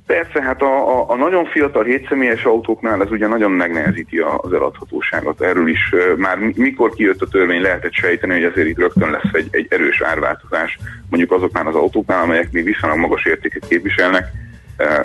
Persze, 0.07 0.43
hát 0.43 0.63
a, 0.63 0.99
a, 0.99 1.11
a 1.11 1.17
nagyon 1.17 1.45
fiatal 1.45 1.85
7 1.85 2.09
személyes 2.09 2.45
autóknál 2.45 3.03
ez 3.03 3.11
ugye 3.11 3.27
nagyon 3.27 3.51
megnehezíti 3.51 4.19
az 4.19 4.53
eladhatóságot. 4.53 5.41
Erről 5.41 5.69
is 5.69 5.95
már 6.17 6.39
mi- 6.39 6.53
mikor 6.57 6.91
kijött 6.91 7.23
a 7.23 7.29
törvény 7.29 7.61
lehetett 7.61 7.93
sejteni, 7.93 8.33
hogy 8.33 8.45
azért 8.45 8.69
itt 8.69 8.79
rögtön 8.79 9.11
lesz 9.11 9.33
egy, 9.33 9.49
egy 9.51 9.67
erős 9.71 10.01
árváltozás 10.01 10.79
mondjuk 11.11 11.33
azoknál 11.33 11.67
az 11.67 11.75
autóknál, 11.75 12.23
amelyek 12.23 12.53
még 12.53 12.65
viszonylag 12.65 12.99
magas 12.99 13.25
értéket 13.25 13.69
képviselnek, 13.69 14.25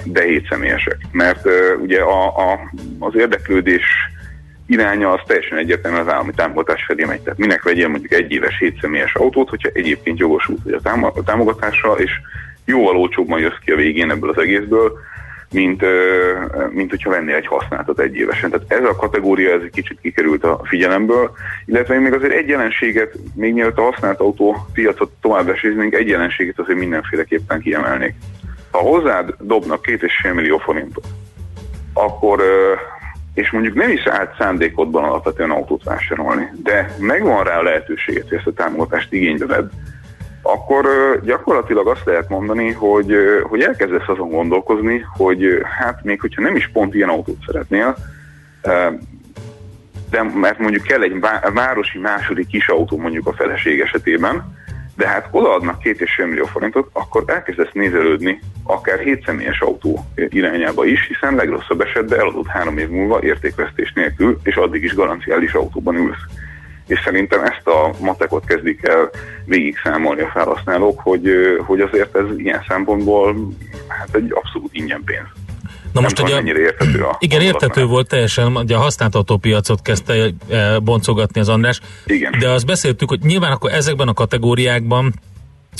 de 0.03 0.23
7 0.23 0.47
személyesek. 0.49 0.97
Mert 1.11 1.47
ugye 1.81 2.01
a, 2.01 2.51
a, 2.51 2.59
az 2.99 3.15
érdeklődés 3.15 3.85
iránya 4.65 5.11
az 5.11 5.19
teljesen 5.27 5.57
egyértelműen 5.57 6.07
az 6.07 6.13
állami 6.13 6.31
támogatás 6.35 6.85
felé 6.85 7.03
megy. 7.03 7.21
Tehát 7.21 7.39
minek 7.39 7.63
vegyél 7.63 7.87
mondjuk 7.87 8.11
egy 8.11 8.31
éves 8.31 8.57
7 8.59 8.79
személyes 8.81 9.15
autót, 9.15 9.49
hogyha 9.49 9.69
egyébként 9.73 10.19
jogosult 10.19 10.59
vagy 10.63 10.79
a 11.13 11.23
támogatásra, 11.23 11.93
és 11.93 12.11
jóval 12.65 12.97
olcsóbban 12.97 13.39
jössz 13.39 13.59
ki 13.65 13.71
a 13.71 13.75
végén 13.75 14.11
ebből 14.11 14.29
az 14.29 14.37
egészből, 14.37 14.99
mint, 15.51 15.85
mint 16.69 16.89
hogyha 16.89 17.09
vennél 17.09 17.35
egy 17.35 17.47
használtat 17.47 17.99
egy 17.99 18.15
évesen. 18.15 18.49
Tehát 18.49 18.71
ez 18.71 18.89
a 18.89 18.95
kategória 18.95 19.53
ez 19.53 19.61
egy 19.63 19.71
kicsit 19.71 19.99
kikerült 20.01 20.43
a 20.43 20.61
figyelembből, 20.63 21.31
illetve 21.65 21.99
még 21.99 22.13
azért 22.13 22.33
egy 22.33 22.47
jelenséget, 22.47 23.13
még 23.35 23.53
mielőtt 23.53 23.77
a 23.77 23.81
használt 23.81 24.19
autó 24.19 24.67
piacot 24.73 25.11
tovább 25.21 25.49
eséznénk, 25.49 25.93
egy 25.93 26.07
jelenséget 26.07 26.59
azért 26.59 26.79
mindenféleképpen 26.79 27.61
kiemelnék. 27.61 28.13
Ha 28.71 28.77
hozzád 28.77 29.33
dobnak 29.39 29.81
két 29.81 30.03
és 30.03 30.19
fél 30.21 30.33
millió 30.33 30.57
forintot, 30.57 31.07
akkor, 31.93 32.43
és 33.33 33.51
mondjuk 33.51 33.75
nem 33.75 33.89
is 33.89 34.05
állt 34.05 34.35
szándékodban 34.37 35.03
alapvetően 35.03 35.51
autót 35.51 35.83
vásárolni, 35.83 36.49
de 36.63 36.95
megvan 36.99 37.43
rá 37.43 37.57
a 37.57 37.63
lehetőséget, 37.63 38.27
hogy 38.29 38.37
ezt 38.37 38.47
a 38.47 38.53
támogatást 38.53 39.13
igénybe 39.13 39.45
vedd, 39.45 39.69
akkor 40.41 40.85
gyakorlatilag 41.23 41.87
azt 41.87 42.05
lehet 42.05 42.29
mondani, 42.29 42.71
hogy, 42.71 43.15
hogy 43.43 43.61
elkezdesz 43.61 44.07
azon 44.07 44.29
gondolkozni, 44.29 45.05
hogy 45.17 45.61
hát 45.79 46.03
még 46.03 46.21
hogyha 46.21 46.41
nem 46.41 46.55
is 46.55 46.69
pont 46.73 46.95
ilyen 46.95 47.09
autót 47.09 47.37
szeretnél, 47.45 47.95
de 50.09 50.23
mert 50.23 50.59
mondjuk 50.59 50.83
kell 50.83 51.01
egy 51.01 51.19
vá- 51.19 51.49
városi 51.53 51.99
második 51.99 52.47
kis 52.47 52.67
autó 52.67 52.97
mondjuk 52.97 53.27
a 53.27 53.33
feleség 53.33 53.79
esetében, 53.79 54.59
de 54.95 55.07
hát 55.07 55.27
odaadnak 55.31 55.79
két 55.79 56.01
és 56.01 56.21
millió 56.25 56.45
forintot, 56.45 56.89
akkor 56.93 57.23
elkezdesz 57.25 57.71
nézelődni 57.73 58.39
akár 58.63 58.99
hét 58.99 59.25
személyes 59.25 59.61
autó 59.61 60.05
irányába 60.15 60.85
is, 60.85 61.07
hiszen 61.07 61.35
legrosszabb 61.35 61.81
esetben 61.81 62.19
eladott 62.19 62.47
három 62.47 62.77
év 62.77 62.89
múlva 62.89 63.21
értékvesztés 63.21 63.93
nélkül, 63.93 64.39
és 64.43 64.55
addig 64.55 64.83
is 64.83 64.95
garanciális 64.95 65.53
autóban 65.53 65.95
ülsz. 65.95 66.25
És 66.91 66.99
szerintem 67.03 67.43
ezt 67.43 67.67
a 67.67 67.93
matekot 67.99 68.45
kezdik 68.45 68.87
el 68.87 69.09
végig 69.45 69.75
számolni 69.83 70.21
a 70.21 70.29
felhasználók, 70.33 70.99
hogy, 70.99 71.29
hogy 71.65 71.79
azért 71.79 72.15
ez 72.15 72.25
ilyen 72.37 72.63
szempontból 72.67 73.35
hát 73.87 74.15
egy 74.15 74.31
abszolút 74.33 74.69
ingyen 74.73 75.01
pénz. 75.05 75.27
Na 75.93 76.01
most 76.01 76.19
ugye, 76.19 76.35
mennyire 76.35 76.59
érthető 76.59 77.03
a 77.03 77.15
igen, 77.19 77.41
értető 77.41 77.85
volt 77.85 78.07
teljesen, 78.07 78.55
ugye 78.55 78.75
a 78.75 78.79
használt 78.79 79.15
autópiacot 79.15 79.81
kezdte 79.81 80.13
eh, 80.13 80.79
boncogatni 80.79 81.39
az 81.39 81.49
András, 81.49 81.79
Igen. 82.05 82.35
de 82.39 82.49
azt 82.49 82.65
beszéltük, 82.65 83.09
hogy 83.09 83.19
nyilván 83.19 83.51
akkor 83.51 83.71
ezekben 83.71 84.07
a 84.07 84.13
kategóriákban 84.13 85.13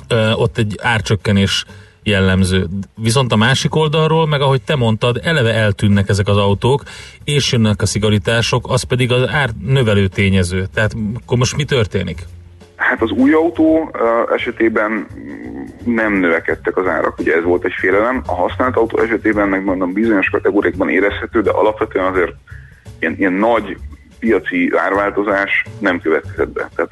eh, 0.08 0.40
ott 0.42 0.58
egy 0.58 0.80
árcsökkenés 0.82 1.66
jellemző. 2.04 2.68
Viszont 2.96 3.32
a 3.32 3.36
másik 3.36 3.76
oldalról, 3.76 4.28
meg 4.28 4.42
ahogy 4.42 4.62
te 4.62 4.76
mondtad, 4.76 5.20
eleve 5.24 5.54
eltűnnek 5.54 6.10
ezek 6.10 6.28
az 6.28 6.38
autók, 6.38 6.84
és 7.24 7.52
jönnek 7.52 7.82
a 7.82 7.86
szigorítások, 7.86 8.66
az 8.70 8.84
pedig 8.84 9.12
az 9.12 9.28
ár 9.30 9.50
növelő 9.66 10.08
tényező. 10.08 10.68
Tehát 10.74 10.96
akkor 11.24 11.38
most 11.38 11.58
mi 11.58 11.64
történik? 11.64 12.26
Hát 12.76 13.02
az 13.02 13.12
új 13.12 13.34
autó 13.34 13.96
esetében 14.36 15.08
nem 15.86 16.14
növekedtek 16.14 16.78
az 16.78 16.88
árak, 16.88 17.20
ugye 17.20 17.36
ez 17.36 17.44
volt 17.44 17.66
egy 17.66 17.74
félelem. 17.80 18.22
A 18.26 18.36
használt 18.36 18.76
autó 18.76 19.00
esetében 19.00 19.48
meg 19.48 19.64
mondom 19.64 19.94
bizonyos 19.94 20.30
kategóriákban 20.30 20.90
érezhető, 20.90 21.42
de 21.42 21.50
alapvetően 21.52 22.06
azért 22.06 22.34
ilyen, 23.00 23.16
ilyen 23.18 23.34
nagy 23.34 23.78
piaci 24.20 24.72
árváltozás 24.76 25.66
nem 25.80 26.00
következett 26.00 26.50
be. 26.50 26.70
Tehát 26.76 26.92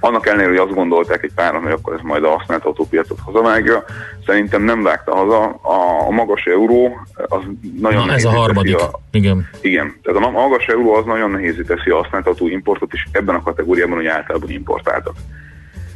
annak 0.00 0.26
ellenére, 0.26 0.48
hogy 0.48 0.58
azt 0.58 0.74
gondolták 0.74 1.22
egy 1.22 1.32
páran, 1.34 1.62
hogy 1.62 1.72
akkor 1.72 1.92
ez 1.92 2.00
majd 2.02 2.24
a 2.24 2.36
használt 2.36 2.64
autópiacot 2.64 3.18
hazavágja, 3.24 3.84
szerintem 4.26 4.62
nem 4.62 4.82
vágta 4.82 5.14
haza. 5.16 5.44
A, 5.48 6.06
a 6.06 6.10
magas 6.10 6.44
euró 6.44 7.06
az 7.14 7.40
nagyon 7.80 8.06
Na, 8.06 8.12
ez 8.12 8.24
a 8.24 8.30
harmadik. 8.30 8.76
A, 8.76 9.00
Igen. 9.10 9.48
igen, 9.60 9.98
tehát 10.02 10.24
a 10.24 10.30
magas 10.30 10.66
euró 10.66 10.94
az 10.94 11.04
nagyon 11.04 11.30
nehézé 11.30 11.62
teszi 11.62 11.90
a 11.90 11.96
használt 11.96 12.26
autó 12.26 12.48
importot, 12.48 12.92
és 12.92 13.06
ebben 13.12 13.34
a 13.34 13.42
kategóriában, 13.42 13.96
hogy 13.96 14.06
általában 14.06 14.50
importáltak. 14.50 15.14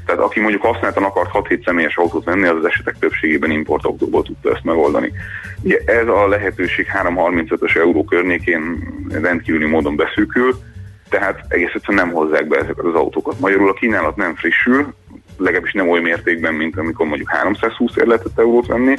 Tehát 0.06 0.20
aki 0.20 0.40
mondjuk 0.40 0.62
használtan 0.62 1.02
akart 1.02 1.30
6-7 1.32 1.64
személyes 1.64 1.96
autót 1.96 2.24
venni, 2.24 2.46
az 2.46 2.56
az 2.56 2.64
esetek 2.64 2.98
többségében 2.98 3.50
importautóból 3.50 4.22
tudta 4.22 4.50
ezt 4.50 4.64
megoldani. 4.64 5.12
Ugye 5.62 5.78
ez 5.84 6.06
a 6.06 6.28
lehetőség 6.28 6.86
335-ös 7.02 7.76
euró 7.76 8.04
környékén 8.04 8.92
rendkívüli 9.22 9.66
módon 9.66 9.96
beszűkül, 9.96 10.56
tehát 11.12 11.44
egész 11.48 11.70
egyszerűen 11.74 12.06
nem 12.06 12.14
hozzák 12.14 12.46
be 12.46 12.56
ezeket 12.56 12.84
az 12.84 12.94
autókat. 12.94 13.40
Magyarul 13.40 13.68
a 13.68 13.72
kínálat 13.72 14.16
nem 14.16 14.34
frissül, 14.34 14.94
legalábbis 15.36 15.72
nem 15.72 15.88
oly 15.88 16.00
mértékben, 16.00 16.54
mint 16.54 16.78
amikor 16.78 17.06
mondjuk 17.06 17.30
320 17.30 17.96
ér 17.96 18.06
lehetett 18.06 18.38
eurót 18.38 18.66
venni, 18.66 18.96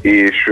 és, 0.00 0.50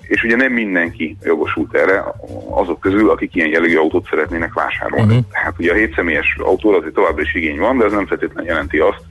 és 0.00 0.22
ugye 0.22 0.36
nem 0.36 0.52
mindenki 0.52 1.16
jogosult 1.22 1.74
erre 1.74 2.04
azok 2.50 2.80
közül, 2.80 3.10
akik 3.10 3.34
ilyen 3.34 3.48
jellegű 3.48 3.76
autót 3.76 4.06
szeretnének 4.10 4.52
vásárolni. 4.52 5.16
Uh-huh. 5.16 5.32
Tehát 5.32 5.54
ugye 5.58 5.72
a 5.72 5.74
7 5.74 5.94
személyes 5.94 6.36
autóra 6.38 6.76
azért 6.76 6.94
továbbra 6.94 7.22
is 7.22 7.34
igény 7.34 7.58
van, 7.58 7.78
de 7.78 7.84
ez 7.84 7.92
nem 7.92 8.06
feltétlenül 8.06 8.50
jelenti 8.50 8.78
azt, 8.78 9.02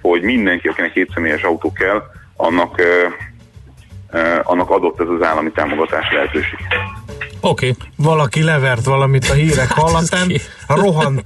hogy 0.00 0.22
mindenki, 0.22 0.68
akinek 0.68 0.92
7 0.92 1.10
személyes 1.14 1.42
autó 1.42 1.72
kell, 1.72 2.02
annak, 2.36 2.82
annak 4.42 4.70
adott 4.70 5.00
ez 5.00 5.08
az 5.08 5.22
állami 5.22 5.50
támogatás 5.50 6.12
lehetőség. 6.12 6.58
Oké. 7.44 7.68
Okay. 7.68 7.88
Valaki 7.96 8.42
levert 8.42 8.84
valamit 8.84 9.24
a 9.24 9.32
hírek 9.32 9.70
hallatán, 9.80 10.32
rohan 10.66 11.22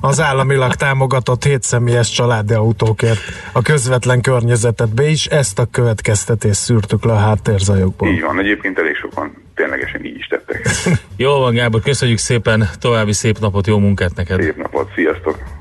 az 0.00 0.20
államilag 0.20 0.74
támogatott 0.74 1.44
hétszemélyes 1.44 2.10
családi 2.10 2.54
autókért 2.54 3.20
a 3.52 3.62
közvetlen 3.62 4.20
környezetedbe 4.20 5.08
is. 5.08 5.26
Ezt 5.26 5.58
a 5.58 5.66
következtetést 5.70 6.60
szűrtük 6.60 7.04
le 7.04 7.12
a 7.12 7.18
háttérzajokból. 7.18 8.08
Így 8.08 8.20
van, 8.20 8.38
egyébként 8.38 8.78
elég 8.78 8.96
sokan 8.96 9.32
ténylegesen 9.54 10.04
így 10.04 10.16
is 10.16 10.26
tettek. 10.26 10.68
Jó 11.16 11.38
van, 11.38 11.54
Gábor, 11.54 11.80
köszönjük 11.80 12.18
szépen, 12.18 12.68
további 12.80 13.12
szép 13.12 13.38
napot, 13.38 13.66
jó 13.66 13.78
munkát 13.78 14.14
neked. 14.14 14.42
Szép 14.42 14.56
napot, 14.56 14.90
sziasztok! 14.94 15.59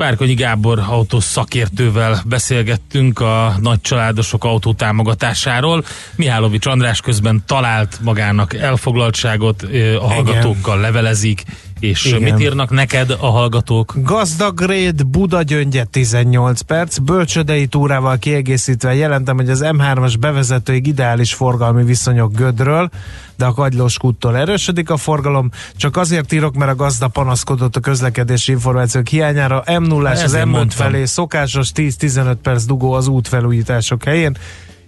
Várkonyi 0.00 0.34
Gábor 0.34 0.78
autós 0.78 1.24
szakértővel 1.24 2.22
beszélgettünk 2.26 3.20
a 3.20 3.54
nagy 3.60 3.80
családosok 3.80 4.44
autó 4.44 4.72
támogatásáról. 4.72 5.84
Mihálovics 6.16 6.66
András 6.66 7.00
közben 7.00 7.42
talált 7.46 7.98
magának 8.02 8.54
elfoglaltságot, 8.54 9.62
a 10.00 10.06
hallgatókkal 10.06 10.80
levelezik, 10.80 11.44
és 11.80 12.04
Igen. 12.04 12.22
mit 12.22 12.40
írnak 12.40 12.70
neked 12.70 13.10
a 13.10 13.26
hallgatók? 13.26 13.94
Gazdagréd 13.96 15.06
Buda 15.06 15.42
gyöngye 15.42 15.84
18 15.84 16.60
perc, 16.60 16.98
bölcsödei 16.98 17.66
túrával 17.66 18.18
kiegészítve 18.18 18.94
jelentem, 18.94 19.36
hogy 19.36 19.50
az 19.50 19.60
M3-as 19.64 20.14
bevezetőig 20.20 20.86
ideális 20.86 21.34
forgalmi 21.34 21.84
viszonyok 21.84 22.34
Gödről, 22.34 22.90
de 23.36 23.44
a 23.44 23.52
Kagylós 23.52 23.98
kúttól 23.98 24.36
erősödik 24.36 24.90
a 24.90 24.96
forgalom, 24.96 25.50
csak 25.76 25.96
azért 25.96 26.32
írok, 26.32 26.54
mert 26.54 26.70
a 26.70 26.74
gazda 26.74 27.08
panaszkodott 27.08 27.76
a 27.76 27.80
közlekedési 27.80 28.52
információk 28.52 29.08
hiányára, 29.08 29.64
m 29.78 29.82
0 29.82 30.10
az 30.10 30.20
Ezért 30.20 30.44
M5 30.44 30.50
mondtam. 30.50 30.86
felé 30.86 31.04
szokásos 31.04 31.70
10-15 31.74 32.36
perc 32.42 32.64
dugó 32.64 32.92
az 32.92 33.06
útfelújítások 33.06 34.04
helyén. 34.04 34.36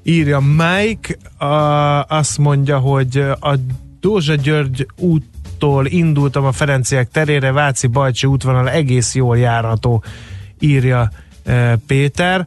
Írja 0.02 0.40
Mike, 0.40 1.44
a, 1.46 1.54
azt 2.08 2.38
mondja, 2.38 2.78
hogy 2.78 3.16
a 3.40 3.54
Dózsa 4.00 4.34
György 4.34 4.86
úttól 5.62 5.86
indultam 5.86 6.44
a 6.44 6.52
Ferenciek 6.52 7.10
terére, 7.10 7.52
Váci 7.52 7.86
Bajcsi 7.86 8.26
útvonal 8.26 8.70
egész 8.70 9.14
jól 9.14 9.38
járható, 9.38 10.04
írja 10.58 11.10
e, 11.44 11.76
Péter. 11.86 12.46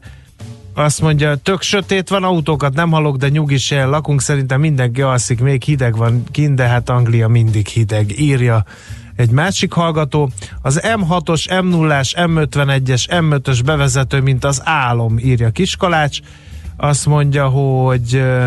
Azt 0.74 1.00
mondja, 1.00 1.36
tök 1.36 1.62
sötét 1.62 2.08
van, 2.08 2.24
autókat 2.24 2.74
nem 2.74 2.90
hallok, 2.90 3.16
de 3.16 3.28
nyugis 3.28 3.68
helyen 3.68 3.90
lakunk, 3.90 4.20
szerintem 4.20 4.60
mindenki 4.60 5.02
alszik, 5.02 5.40
még 5.40 5.62
hideg 5.62 5.96
van 5.96 6.24
kint, 6.30 6.54
de 6.54 6.66
hát 6.66 6.88
Anglia 6.88 7.28
mindig 7.28 7.66
hideg, 7.66 8.18
írja 8.20 8.64
egy 9.16 9.30
másik 9.30 9.72
hallgató. 9.72 10.30
Az 10.62 10.80
M6-os, 10.82 11.44
M0-as, 11.48 12.12
M51-es, 12.16 13.04
M5-ös 13.08 13.60
bevezető, 13.64 14.20
mint 14.20 14.44
az 14.44 14.60
álom, 14.64 15.18
írja 15.18 15.50
Kiskalács. 15.50 16.18
Azt 16.76 17.06
mondja, 17.06 17.48
hogy 17.48 18.14
ö, 18.14 18.46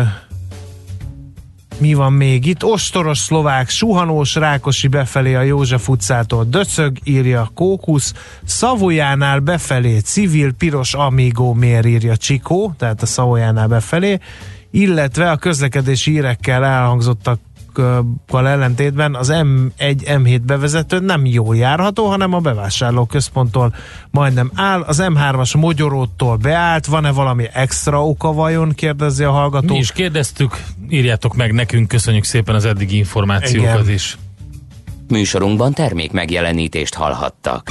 mi 1.80 1.94
van 1.94 2.12
még 2.12 2.46
itt? 2.46 2.64
Ostoros 2.64 3.18
szlovák, 3.18 3.68
suhanós 3.68 4.34
Rákosi 4.34 4.88
befelé 4.88 5.34
a 5.34 5.42
József 5.42 5.88
utcától 5.88 6.44
döcög, 6.44 6.98
írja 7.04 7.50
Kókusz, 7.54 8.14
Szavojánál 8.44 9.38
befelé 9.38 9.98
civil 9.98 10.52
piros 10.52 10.94
Amigo 10.94 11.52
mér 11.52 11.84
írja 11.84 12.16
Csikó, 12.16 12.74
tehát 12.78 13.02
a 13.02 13.06
Szavojánál 13.06 13.66
befelé, 13.66 14.18
illetve 14.70 15.30
a 15.30 15.36
közlekedési 15.36 16.10
hírekkel 16.10 16.64
elhangzottakkal 17.78 18.48
ellentétben 18.48 19.14
az 19.14 19.32
M1, 19.32 19.94
M7 20.04 20.40
bevezető 20.46 20.98
nem 20.98 21.26
jól 21.26 21.56
járható, 21.56 22.06
hanem 22.06 22.34
a 22.34 22.38
bevásárló 22.38 23.04
központtól 23.04 23.74
majdnem 24.10 24.50
áll. 24.54 24.80
Az 24.80 25.02
M3-as 25.02 25.58
Mogyoróttól 25.58 26.36
beállt, 26.36 26.86
van-e 26.86 27.10
valami 27.10 27.44
extra 27.52 28.06
oka 28.06 28.32
vajon, 28.32 28.72
kérdezi 28.72 29.24
a 29.24 29.30
hallgató. 29.30 29.72
Mi 29.72 29.78
is 29.78 29.92
kérdeztük, 29.92 30.62
írjátok 30.88 31.36
meg 31.36 31.52
nekünk, 31.52 31.88
köszönjük 31.88 32.24
szépen 32.24 32.54
az 32.54 32.64
eddigi 32.64 32.96
információkat 32.96 33.82
Igen. 33.82 33.94
is. 33.94 34.18
Műsorunkban 35.08 35.72
termék 35.72 36.12
megjelenítést 36.12 36.94
hallhattak. 36.94 37.70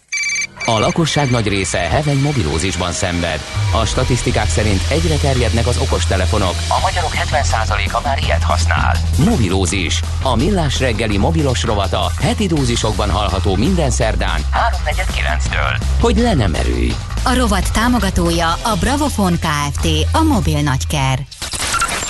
A 0.65 0.79
lakosság 0.79 1.29
nagy 1.29 1.47
része 1.47 1.77
heveny 1.77 2.19
mobilózisban 2.19 2.91
szenved. 2.91 3.39
A 3.81 3.85
statisztikák 3.85 4.49
szerint 4.49 4.81
egyre 4.89 5.15
terjednek 5.15 5.67
az 5.67 5.77
okostelefonok. 5.77 6.55
A 6.69 6.79
magyarok 6.81 7.11
70%-a 7.13 8.01
már 8.03 8.19
ilyet 8.23 8.43
használ. 8.43 8.95
Mobilózis. 9.17 10.01
A 10.23 10.35
millás 10.35 10.79
reggeli 10.79 11.17
mobilos 11.17 11.63
rovata 11.63 12.11
heti 12.21 12.47
dózisokban 12.47 13.09
hallható 13.09 13.55
minden 13.55 13.89
szerdán 13.91 14.41
3.49-től. 14.85 15.81
Hogy 15.99 16.17
le 16.17 16.33
nem 16.33 16.53
erőj. 16.53 16.91
A 17.23 17.35
rovat 17.35 17.73
támogatója 17.73 18.51
a 18.51 18.75
Bravofon 18.79 19.33
Kft. 19.39 19.87
A 20.11 20.21
mobil 20.21 20.61
nagyker. 20.61 21.19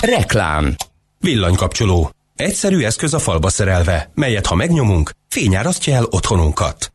Reklám. 0.02 0.76
Villanykapcsoló. 1.20 2.12
Egyszerű 2.36 2.84
eszköz 2.84 3.14
a 3.14 3.20
falba 3.20 3.50
szerelve, 3.50 4.12
melyet 4.14 4.46
ha 4.46 4.56
megnyomunk, 4.56 5.12
fényárasztja 5.30 5.96
el 5.96 6.06
otthonunkat. 6.10 6.92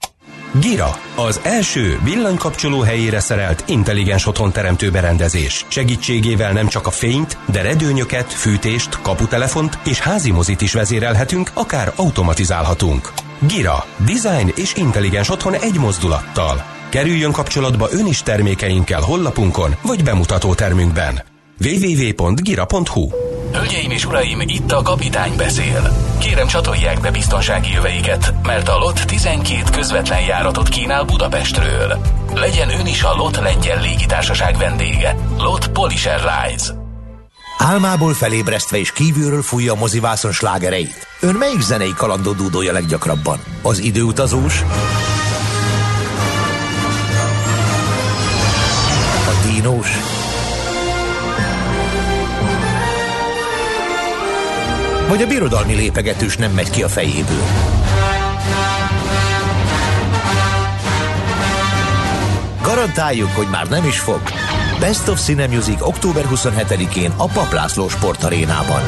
Gira, 0.61 0.99
az 1.17 1.41
első 1.43 1.99
villanykapcsoló 2.05 2.81
helyére 2.81 3.21
szerelt 3.21 3.65
intelligens 3.67 4.27
otthonteremtő 4.27 4.91
berendezés. 4.91 5.65
Segítségével 5.69 6.53
nem 6.53 6.67
csak 6.67 6.87
a 6.87 6.91
fényt, 6.91 7.39
de 7.51 7.63
redőnyöket, 7.63 8.33
fűtést, 8.33 9.01
kaputelefont 9.03 9.79
és 9.85 10.01
házi 10.01 10.31
mozit 10.31 10.61
is 10.61 10.73
vezérelhetünk, 10.73 11.51
akár 11.55 11.93
automatizálhatunk. 11.97 13.13
Gira, 13.39 13.85
design 14.07 14.53
és 14.55 14.75
intelligens 14.75 15.31
otthon 15.31 15.55
egy 15.55 15.79
mozdulattal. 15.79 16.65
Kerüljön 16.89 17.33
kapcsolatba 17.33 17.89
ön 17.91 18.07
is 18.07 18.23
termékeinkkel 18.23 19.01
hollapunkon 19.01 19.77
vagy 19.83 20.05
bemutató 20.05 20.55
termünkben. 20.55 21.36
www.gira.hu 21.61 23.09
Hölgyeim 23.53 23.91
és 23.91 24.05
uraim, 24.05 24.41
itt 24.41 24.73
a 24.73 24.83
kapitány 24.83 25.37
beszél. 25.37 25.97
Kérem 26.19 26.47
csatolják 26.47 27.01
be 27.01 27.11
biztonsági 27.11 27.73
jöveiket, 27.73 28.35
mert 28.43 28.69
a 28.69 28.79
LOT 28.79 29.07
12 29.07 29.63
közvetlen 29.71 30.21
járatot 30.21 30.69
kínál 30.69 31.05
Budapestről. 31.05 31.99
Legyen 32.35 32.71
ön 32.71 32.87
is 32.87 33.03
a 33.03 33.15
LOT 33.15 33.37
lengyel 33.37 33.81
légitársaság 33.81 34.57
vendége. 34.57 35.17
LOT 35.39 35.69
Polish 35.69 36.09
Airlines. 36.09 36.73
Álmából 37.59 38.13
felébresztve 38.13 38.79
és 38.79 38.93
kívülről 38.93 39.43
fújja 39.43 39.73
a 39.73 39.77
mozivászon 39.77 40.33
slágereit. 40.33 41.07
Ön 41.21 41.35
melyik 41.35 41.61
zenei 41.61 41.93
kalandot 41.97 42.37
dúdolja 42.37 42.73
leggyakrabban? 42.73 43.41
Az 43.63 43.79
időutazós? 43.79 44.63
A 49.27 49.49
dínós? 49.53 50.16
Vagy 55.17 55.25
a 55.25 55.29
birodalmi 55.29 55.75
lépegetős 55.75 56.37
nem 56.37 56.53
megy 56.53 56.71
ki 56.71 56.83
a 56.83 56.89
fejéből? 56.89 57.43
Garantáljuk, 62.63 63.31
hogy 63.37 63.47
már 63.51 63.69
nem 63.69 63.85
is 63.85 63.99
fog. 63.99 64.21
Best 64.81 65.09
of 65.09 65.25
Cine 65.25 65.47
Music 65.47 65.81
október 65.81 66.25
27-én 66.35 67.13
a 67.17 67.27
Paplászló 67.27 67.89
Sportarénában. 67.89 68.81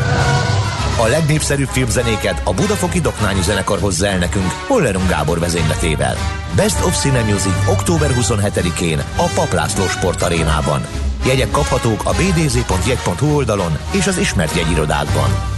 A 0.97 1.07
legnépszerűbb 1.07 1.69
filmzenéket 1.69 2.41
a 2.45 2.55
Budafoki 2.55 3.01
Doknányi 3.01 3.43
Zenekar 3.43 3.79
hozza 3.79 4.07
el 4.07 4.19
nekünk 4.19 4.51
Hollerung 4.67 5.09
Gábor 5.09 5.39
vezényletével. 5.39 6.17
Best 6.57 6.85
of 6.85 7.01
Cine 7.01 7.23
Music 7.23 7.69
október 7.69 8.11
27-én 8.21 8.99
a 9.17 9.25
Paplászló 9.35 9.87
Sportarénában. 9.87 10.87
Jegyek 11.27 11.51
kaphatók 11.51 12.05
a 12.05 12.11
bdz.jegy.hu 12.11 13.35
oldalon 13.35 13.79
és 13.91 14.07
az 14.07 14.19
ismert 14.19 14.57
jegyirodákban. 14.57 15.58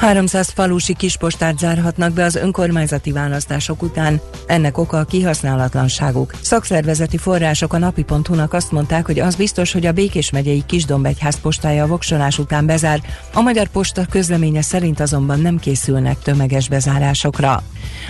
300 0.00 0.48
falusi 0.48 0.94
kispostát 0.94 1.58
zárhatnak 1.58 2.12
be 2.12 2.24
az 2.24 2.34
önkormányzati 2.34 3.12
választások 3.12 3.82
után. 3.82 4.20
Ennek 4.46 4.78
oka 4.78 4.98
a 4.98 5.04
kihasználatlanságuk. 5.04 6.34
Szakszervezeti 6.40 7.16
források 7.16 7.72
a 7.72 7.78
napi.hu-nak 7.78 8.52
azt 8.52 8.72
mondták, 8.72 9.06
hogy 9.06 9.18
az 9.18 9.34
biztos, 9.34 9.72
hogy 9.72 9.86
a 9.86 9.92
Békés 9.92 10.30
megyei 10.30 10.62
Kisdombegyház 10.66 11.40
postája 11.40 11.84
a 11.84 11.86
voksolás 11.86 12.38
után 12.38 12.66
bezár. 12.66 13.00
A 13.34 13.40
Magyar 13.40 13.68
Posta 13.68 14.06
közleménye 14.10 14.62
szerint 14.62 15.00
azonban 15.00 15.40
nem 15.40 15.58
készülnek 15.58 16.18
tömeges 16.18 16.68
bezárásokra. 16.68 17.62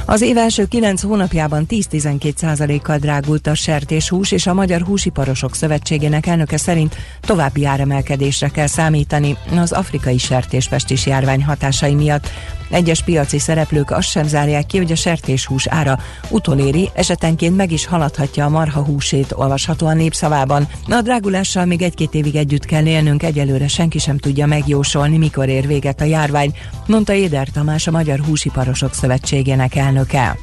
Az 0.04 0.20
év 0.20 0.36
első 0.36 0.66
9 0.66 1.02
hónapjában 1.02 1.66
10-12 1.68 2.80
kal 2.82 2.98
drágult 2.98 3.46
a 3.46 3.54
sertéshús, 3.54 4.32
és 4.32 4.46
a 4.46 4.54
Magyar 4.54 4.80
Húsiparosok 4.82 5.54
Szövetségének 5.54 6.26
elnöke 6.26 6.56
szerint 6.56 6.96
további 7.20 7.64
áremelkedésre 7.64 8.48
kell 8.48 8.66
számítani 8.66 9.36
az 9.56 9.72
afrikai 9.72 10.18
sertéspestis 10.18 11.06
járvány 11.06 11.44
hatásai 11.80 11.94
miatt. 11.94 12.30
Egyes 12.70 13.02
piaci 13.02 13.38
szereplők 13.38 13.90
azt 13.90 14.08
sem 14.08 14.26
zárják 14.26 14.66
ki, 14.66 14.76
hogy 14.76 14.92
a 14.92 14.96
sertéshús 14.96 15.66
ára 15.66 15.98
utoléri, 16.28 16.90
esetenként 16.94 17.56
meg 17.56 17.72
is 17.72 17.86
haladhatja 17.86 18.44
a 18.44 18.48
marha 18.48 18.84
húsét, 18.84 19.32
olvasható 19.32 19.86
a 19.86 19.92
népszavában. 19.92 20.68
A 20.88 21.00
drágulással 21.02 21.64
még 21.64 21.82
egy-két 21.82 22.14
évig 22.14 22.36
együtt 22.36 22.64
kell 22.64 22.86
élnünk, 22.86 23.22
egyelőre 23.22 23.68
senki 23.68 23.98
sem 23.98 24.18
tudja 24.18 24.46
megjósolni, 24.46 25.18
mikor 25.18 25.48
ér 25.48 25.66
véget 25.66 26.00
a 26.00 26.04
járvány, 26.04 26.56
mondta 26.86 27.12
Éder 27.12 27.48
Tamás 27.48 27.86
a 27.86 27.90
Magyar 27.90 28.18
Húsiparosok 28.18 28.94
Szövetségének 28.94 29.74
elnöke. 29.74 30.38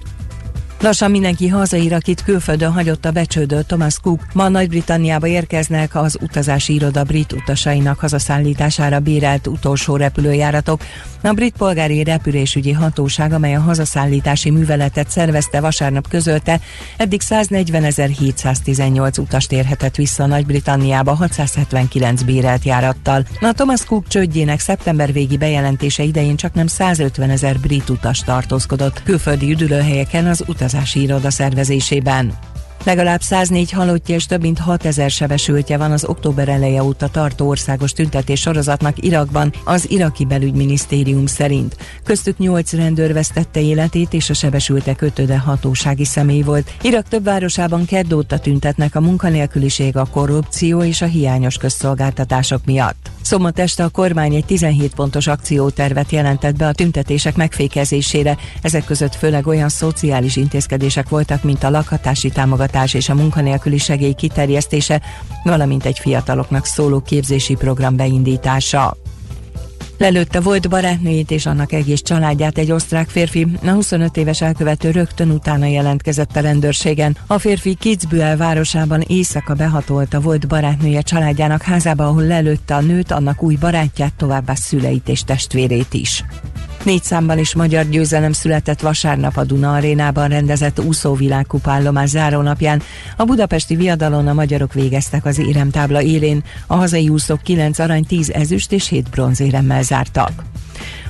Lassan 0.82 1.11
mindenki 1.11 1.47
hazaír, 1.47 1.93
akit 1.93 2.23
külföldön 2.23 2.71
hagyott 2.71 3.05
a 3.05 3.11
becsődő 3.11 3.61
Thomas 3.61 3.99
Cook. 3.99 4.21
Ma 4.34 4.47
Nagy-Britanniába 4.47 5.28
érkeznek 5.28 5.95
az 5.95 6.17
utazási 6.21 6.73
iroda 6.73 7.03
brit 7.03 7.32
utasainak 7.32 7.99
hazaszállítására 7.99 8.99
bérelt 8.99 9.47
utolsó 9.47 9.95
repülőjáratok. 9.95 10.82
A 11.21 11.32
brit 11.34 11.53
polgári 11.57 12.03
repülésügyi 12.03 12.71
hatóság, 12.71 13.34
amely 13.34 13.55
a 13.55 13.59
hazaszállítási 13.59 14.49
műveletet 14.49 15.09
szervezte 15.09 15.59
vasárnap 15.59 16.07
közölte, 16.07 16.59
eddig 16.97 17.21
140.718 17.30 19.19
utast 19.19 19.51
érhetett 19.51 19.95
vissza 19.95 20.25
Nagy-Britanniába 20.25 21.15
679 21.15 22.21
bérelt 22.21 22.63
járattal. 22.63 23.25
A 23.41 23.51
Thomas 23.51 23.86
Cook 23.86 24.07
csődjének 24.07 24.59
szeptember 24.59 25.13
végi 25.13 25.38
bejelentése 25.38 26.03
idején 26.03 26.36
csak 26.36 26.53
nem 26.53 26.67
150 26.67 27.30
ezer 27.30 27.59
brit 27.59 27.89
utas 27.89 28.19
tartózkodott 28.19 29.03
külföldi 29.03 29.51
üdülőhelyeken 29.51 30.25
az 30.25 30.43
utazási 30.68 31.01
iroda 31.01 31.30
szervezésében. 31.30 32.34
Legalább 32.88 33.22
104 33.22 33.72
halottja 33.72 34.16
és 34.16 34.26
több 34.26 34.42
mint 34.42 34.60
6000 34.60 35.10
sebesültje 35.10 35.78
van 35.78 35.92
az 35.92 36.06
október 36.06 36.50
eleje 36.50 36.84
óta 36.84 37.08
tartó 37.08 37.48
országos 37.48 37.92
tüntetés 37.92 38.40
sorozatnak 38.40 39.04
Irakban, 39.04 39.54
az 39.64 39.90
iraki 39.90 40.26
belügyminisztérium 40.26 41.26
szerint. 41.26 41.78
Köztük 42.04 42.38
8 42.38 42.74
rendőr 42.74 43.14
vesztette 43.14 43.62
életét, 43.62 44.14
és 44.14 44.30
a 44.30 44.34
sebesültek 44.34 45.02
ötöde 45.02 45.38
hatósági 45.38 46.06
személy 46.06 46.42
volt. 46.42 46.72
Irak 46.82 47.08
több 47.08 47.24
városában 47.24 47.86
kedd 47.86 48.14
óta 48.14 48.40
tüntetnek 48.40 48.96
a 48.96 49.02
munkanélküliség, 49.02 49.98
a 49.98 50.06
korrupció 50.06 50.84
és 50.84 51.02
a 51.02 51.06
hiányos 51.06 51.58
közszolgáltatások 51.58 52.66
miatt. 52.66 53.12
Szombat 53.22 53.60
este 53.60 53.84
a 53.84 53.90
kormány 53.90 54.36
egy 54.36 54.46
17 54.46 54.96
pontos 54.96 55.28
akciótervet 55.28 56.12
jelentett 56.12 56.56
be 56.56 56.68
a 56.68 56.72
tüntetések 56.72 57.36
megfékezésére. 57.36 58.38
Ezek 58.62 58.86
között 58.86 59.16
főleg 59.16 59.48
olyan 59.48 59.70
szociális 59.70 60.36
intézkedések 60.36 61.10
voltak, 61.10 61.44
mint 61.44 61.64
a 61.64 61.70
lakhatási 61.70 62.30
támogatás 62.30 62.76
és 62.93 63.09
a 63.09 63.15
munkanélküli 63.15 63.78
segély 63.78 64.13
kiterjesztése, 64.13 65.01
valamint 65.43 65.86
egy 65.86 65.99
fiataloknak 65.99 66.65
szóló 66.65 66.99
képzési 66.99 67.55
program 67.55 67.95
beindítása. 67.95 68.97
Lelőtte 69.97 70.39
volt 70.39 70.69
barátnőjét 70.69 71.32
és 71.32 71.45
annak 71.45 71.71
egész 71.71 72.01
családját 72.01 72.57
egy 72.57 72.71
osztrák 72.71 73.09
férfi. 73.09 73.47
A 73.65 73.69
25 73.69 74.17
éves 74.17 74.41
elkövető 74.41 74.91
rögtön 74.91 75.30
utána 75.30 75.65
jelentkezett 75.65 76.36
a 76.36 76.39
rendőrségen. 76.39 77.17
A 77.28 77.38
férfi 77.38 77.75
Kitzbühel 77.75 78.38
városában 78.38 79.03
éjszaka 79.07 79.53
behatolta 79.53 80.19
volt 80.19 80.47
barátnője 80.47 81.01
családjának 81.01 81.61
házába, 81.61 82.07
ahol 82.07 82.23
lelőtte 82.23 82.75
a 82.75 82.82
nőt, 82.82 83.11
annak 83.11 83.43
új 83.43 83.55
barátját, 83.55 84.13
továbbá 84.13 84.53
szüleit 84.53 85.09
és 85.09 85.21
testvérét 85.21 85.93
is. 85.93 86.23
Négy 86.88 87.04
számban 87.04 87.38
is 87.38 87.56
magyar 87.56 87.90
győzelem 87.90 88.32
született 88.32 88.82
vasárnap 88.82 89.38
a 89.38 89.44
Duna 89.44 89.74
arénában 89.74 90.28
rendezett 90.28 90.80
úszóvilágkupállomás 90.80 92.10
zárónapján. 92.10 92.82
A 93.18 93.24
budapesti 93.24 93.76
viadalon 93.76 94.28
a 94.28 94.34
magyarok 94.34 94.74
végeztek 94.74 95.26
az 95.26 95.40
éremtábla 95.40 96.02
élén. 96.02 96.44
A 96.68 96.76
hazai 96.76 97.10
úszók 97.10 97.42
9 97.42 97.80
arany, 97.80 98.06
10 98.06 98.30
ezüst 98.30 98.72
és 98.72 98.88
7 98.88 99.10
bronzéremmel 99.10 99.84
zártak. 99.84 100.44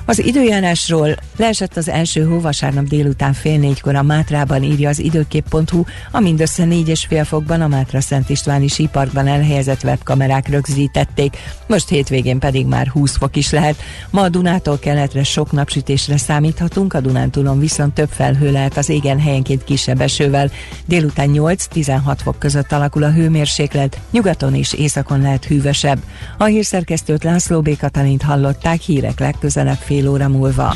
Az 0.04 0.24
időjárásról 0.24 1.16
leesett 1.36 1.76
az 1.76 1.88
első 1.88 2.24
hó 2.24 2.40
vasárnap 2.40 2.84
délután 2.84 3.32
fél 3.32 3.58
négykor 3.58 3.94
a 3.94 4.02
Mátrában 4.02 4.62
írja 4.62 4.88
az 4.88 4.98
időkép.hu, 4.98 5.82
a 6.10 6.20
mindössze 6.20 6.64
négy 6.64 6.88
és 6.88 7.04
fél 7.08 7.24
fokban 7.24 7.60
a 7.60 7.68
Mátra 7.68 8.00
Szent 8.00 8.30
Istváni 8.30 8.68
síparkban 8.68 9.26
elhelyezett 9.26 9.84
webkamerák 9.84 10.48
rögzítették, 10.48 11.36
most 11.68 11.88
hétvégén 11.88 12.38
pedig 12.38 12.66
már 12.66 12.88
20 12.88 13.16
fok 13.16 13.36
is 13.36 13.50
lehet. 13.50 13.76
Ma 14.10 14.22
a 14.22 14.28
Dunától 14.28 14.78
keletre 14.78 15.22
sok 15.24 15.52
napsütésre 15.52 16.16
számíthatunk, 16.16 16.94
a 16.94 17.00
Dunántúlon 17.00 17.58
viszont 17.58 17.94
több 17.94 18.08
felhő 18.10 18.52
lehet 18.52 18.76
az 18.76 18.88
égen 18.88 19.20
helyenként 19.20 19.64
kisebb 19.64 20.00
esővel. 20.00 20.50
Délután 20.84 21.30
8-16 21.32 22.16
fok 22.22 22.38
között 22.38 22.72
alakul 22.72 23.02
a 23.02 23.12
hőmérséklet, 23.12 24.00
nyugaton 24.10 24.54
és 24.54 24.72
északon 24.72 25.20
lehet 25.20 25.44
hűvösebb. 25.44 25.98
A 26.38 26.44
hírszerkesztőt 26.44 27.24
László 27.24 27.60
B. 27.60 27.76
Katalint 27.76 28.22
hallották 28.22 28.80
hírek 28.80 29.20
legközelebb 29.20 29.78
fél 29.78 30.08
óra 30.08 30.28
múlva. 30.28 30.74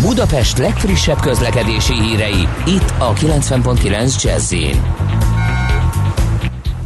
Budapest 0.00 0.58
legfrissebb 0.58 1.20
közlekedési 1.20 1.92
hírei, 1.92 2.48
itt 2.66 2.94
a 2.98 3.12
90.9 3.12 4.22
jazz 4.22 4.54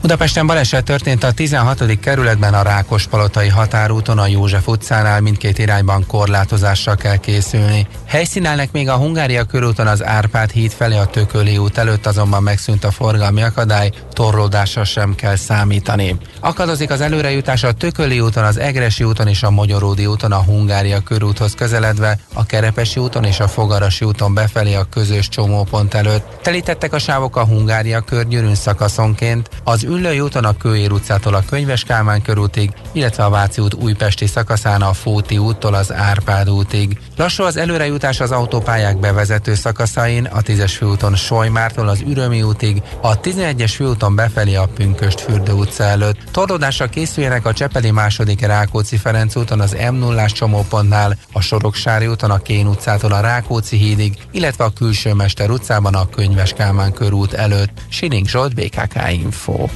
Budapesten 0.00 0.46
baleset 0.46 0.84
történt 0.84 1.24
a 1.24 1.32
16. 1.32 2.00
kerületben 2.00 2.54
a 2.54 2.62
Rákospalotai 2.62 3.48
határúton 3.48 4.18
a 4.18 4.26
József 4.26 4.68
utcánál 4.68 5.20
mindkét 5.20 5.58
irányban 5.58 6.06
korlátozással 6.06 6.96
kell 6.96 7.16
készülni. 7.16 7.86
Helyszínelnek 8.06 8.72
még 8.72 8.88
a 8.88 8.96
Hungária 8.96 9.44
körúton 9.44 9.86
az 9.86 10.04
Árpád 10.04 10.50
híd 10.50 10.70
felé 10.72 10.96
a 10.96 11.04
Tököli 11.04 11.58
út 11.58 11.78
előtt 11.78 12.06
azonban 12.06 12.42
megszűnt 12.42 12.84
a 12.84 12.90
forgalmi 12.90 13.42
akadály, 13.42 13.90
torlódásra 14.12 14.84
sem 14.84 15.14
kell 15.14 15.36
számítani. 15.36 16.16
Akadozik 16.40 16.90
az 16.90 17.00
előrejutás 17.00 17.62
a 17.62 17.72
Tököli 17.72 18.20
úton, 18.20 18.44
az 18.44 18.58
Egresi 18.58 19.04
úton 19.04 19.28
és 19.28 19.42
a 19.42 19.50
Magyaródi 19.50 20.06
úton 20.06 20.32
a 20.32 20.42
Hungária 20.42 21.00
körúthoz 21.00 21.54
közeledve, 21.54 22.18
a 22.34 22.46
Kerepesi 22.46 23.00
úton 23.00 23.24
és 23.24 23.40
a 23.40 23.48
Fogarasi 23.48 24.04
úton 24.04 24.34
befelé 24.34 24.74
a 24.74 24.86
közös 24.90 25.28
csomópont 25.28 25.94
előtt. 25.94 26.38
Telítettek 26.42 26.92
a 26.92 26.98
sávok 26.98 27.36
a 27.36 27.44
Hungária 27.44 28.00
körgyűrűn 28.00 28.54
szakaszonként, 28.54 29.48
az 29.64 29.88
Üllői 29.90 30.20
úton 30.20 30.44
a 30.44 30.56
Kőér 30.56 30.92
utcától 30.92 31.34
a 31.34 31.44
Könyves 31.48 31.84
Kálmán 31.84 32.22
körútig, 32.22 32.70
illetve 32.92 33.24
a 33.24 33.30
Váci 33.30 33.60
út 33.60 33.74
újpesti 33.74 34.26
szakaszán 34.26 34.82
a 34.82 34.92
Fóti 34.92 35.38
úttól 35.38 35.74
az 35.74 35.92
Árpád 35.92 36.50
útig. 36.50 36.98
Lassú 37.16 37.44
az 37.44 37.56
előrejutás 37.56 38.20
az 38.20 38.30
autópályák 38.30 38.98
bevezető 38.98 39.54
szakaszain, 39.54 40.24
a 40.24 40.40
10-es 40.40 40.72
főúton 40.76 41.14
Solymártól 41.14 41.88
az 41.88 42.00
Ürömi 42.00 42.42
útig, 42.42 42.82
a 43.00 43.20
11-es 43.20 43.72
főúton 43.74 44.14
befelé 44.14 44.54
a 44.54 44.68
Pünköst 44.74 45.20
fürdő 45.20 45.52
utca 45.52 45.84
előtt. 45.84 46.18
Torlódásra 46.30 46.86
készüljenek 46.86 47.46
a 47.46 47.52
Csepeli 47.52 47.90
második 47.90 48.46
Rákóczi 48.46 48.96
Ferenc 48.96 49.36
úton 49.36 49.60
az 49.60 49.76
m 49.90 49.94
0 49.94 50.26
csomópontnál, 50.26 51.16
a 51.32 51.40
Soroksári 51.40 52.06
úton 52.06 52.30
a 52.30 52.38
Kén 52.38 52.66
utcától 52.66 53.12
a 53.12 53.20
Rákóczi 53.20 53.76
hídig, 53.76 54.16
illetve 54.30 54.64
a 54.64 54.70
Külső 54.70 55.14
Mester 55.14 55.50
utcában 55.50 55.94
a 55.94 56.08
Könyves 56.08 56.52
Kálmán 56.52 56.92
körút 56.92 57.32
előtt. 57.32 57.70
Sining 57.88 58.28
Zsolt, 58.28 58.54
BKK 58.54 59.12
Info. 59.12 59.68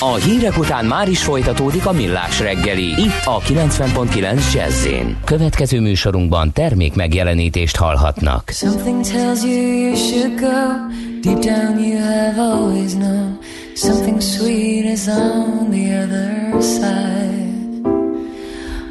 A 0.00 0.14
hírek 0.14 0.58
után 0.58 0.84
már 0.84 1.08
is 1.08 1.22
folytatódik 1.22 1.86
a 1.86 1.92
millás 1.92 2.40
reggeli, 2.40 2.84
itt 2.84 3.24
a 3.24 3.38
90.9 3.38 4.52
jazz 4.52 4.86
Következő 5.24 5.80
műsorunkban 5.80 6.52
termék 6.52 6.94
megjelenítést 6.94 7.76
hallhatnak. 7.76 8.50
Something 8.50 9.04
tells 9.04 9.42
you 9.42 9.52
you 9.52 9.96
should 9.96 10.40
go. 10.40 10.90
Deep 11.20 11.38
down 11.38 11.78
you 11.78 11.98
have 11.98 12.40
always 12.40 12.92
known. 12.92 13.38
Something 13.74 14.20
sweet 14.20 14.84
is 14.84 15.06
on 15.06 15.70
the 15.70 16.02
other 16.02 16.62
side. 16.62 17.42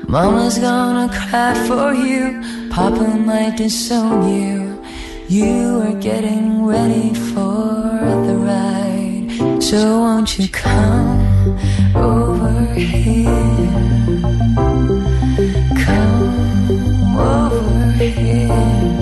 Mama's 0.08 0.60
gonna 0.60 1.08
cry 1.08 1.54
for 1.68 1.94
you. 1.94 2.40
Papa 2.70 3.18
might 3.26 3.56
disown 3.58 4.28
you. 4.28 4.80
You 5.28 5.82
are 5.82 6.00
getting 6.00 6.66
ready 6.66 7.14
for 7.14 8.26
the 8.28 8.36
ride. 8.36 8.81
So 9.62 10.00
won't 10.00 10.40
you 10.40 10.50
come 10.50 11.56
over 11.96 12.74
here? 12.74 13.26
Come 15.86 17.18
over 17.18 17.92
here. 17.92 19.01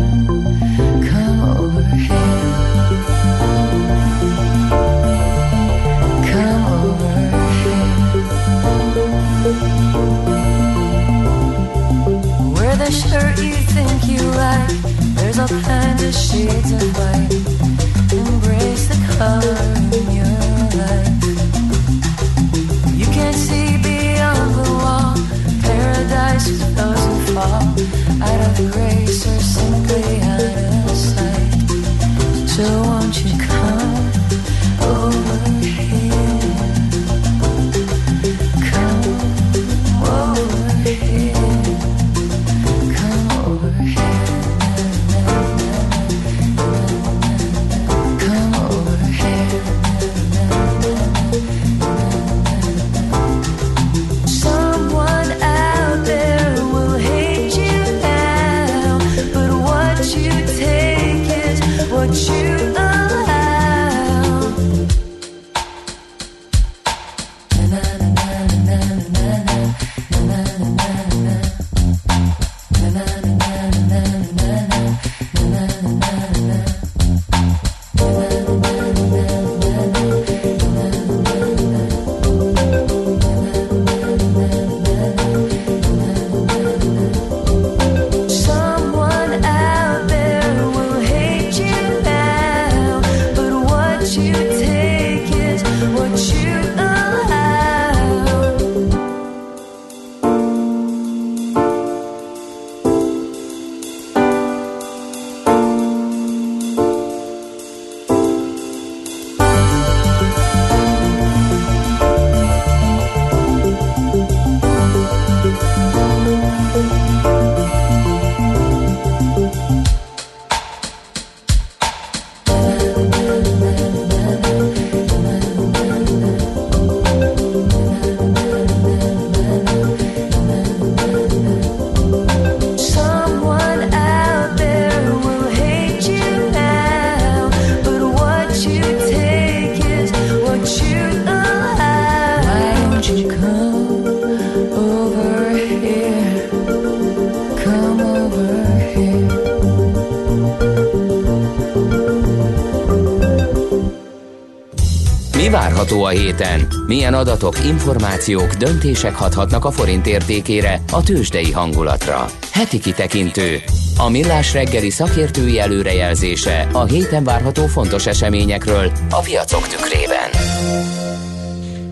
Várható 155.89 156.03
a 156.03 156.23
héten? 156.23 156.67
Milyen 156.87 157.13
adatok, 157.13 157.65
információk, 157.65 158.53
döntések 158.53 159.15
hathatnak 159.15 159.65
a 159.65 159.71
forint 159.71 160.07
értékére, 160.07 160.81
a 160.91 161.03
tőzsdei 161.03 161.51
hangulatra? 161.51 162.25
Heti 162.51 162.79
kitekintő. 162.79 163.57
A 163.97 164.09
millás 164.09 164.53
reggeli 164.53 164.89
szakértői 164.89 165.59
előrejelzése 165.59 166.67
a 166.71 166.83
héten 166.83 167.23
várható 167.23 167.65
fontos 167.65 168.05
eseményekről 168.05 168.91
a 169.09 169.19
piacok 169.19 169.67
tükrében. 169.67 170.29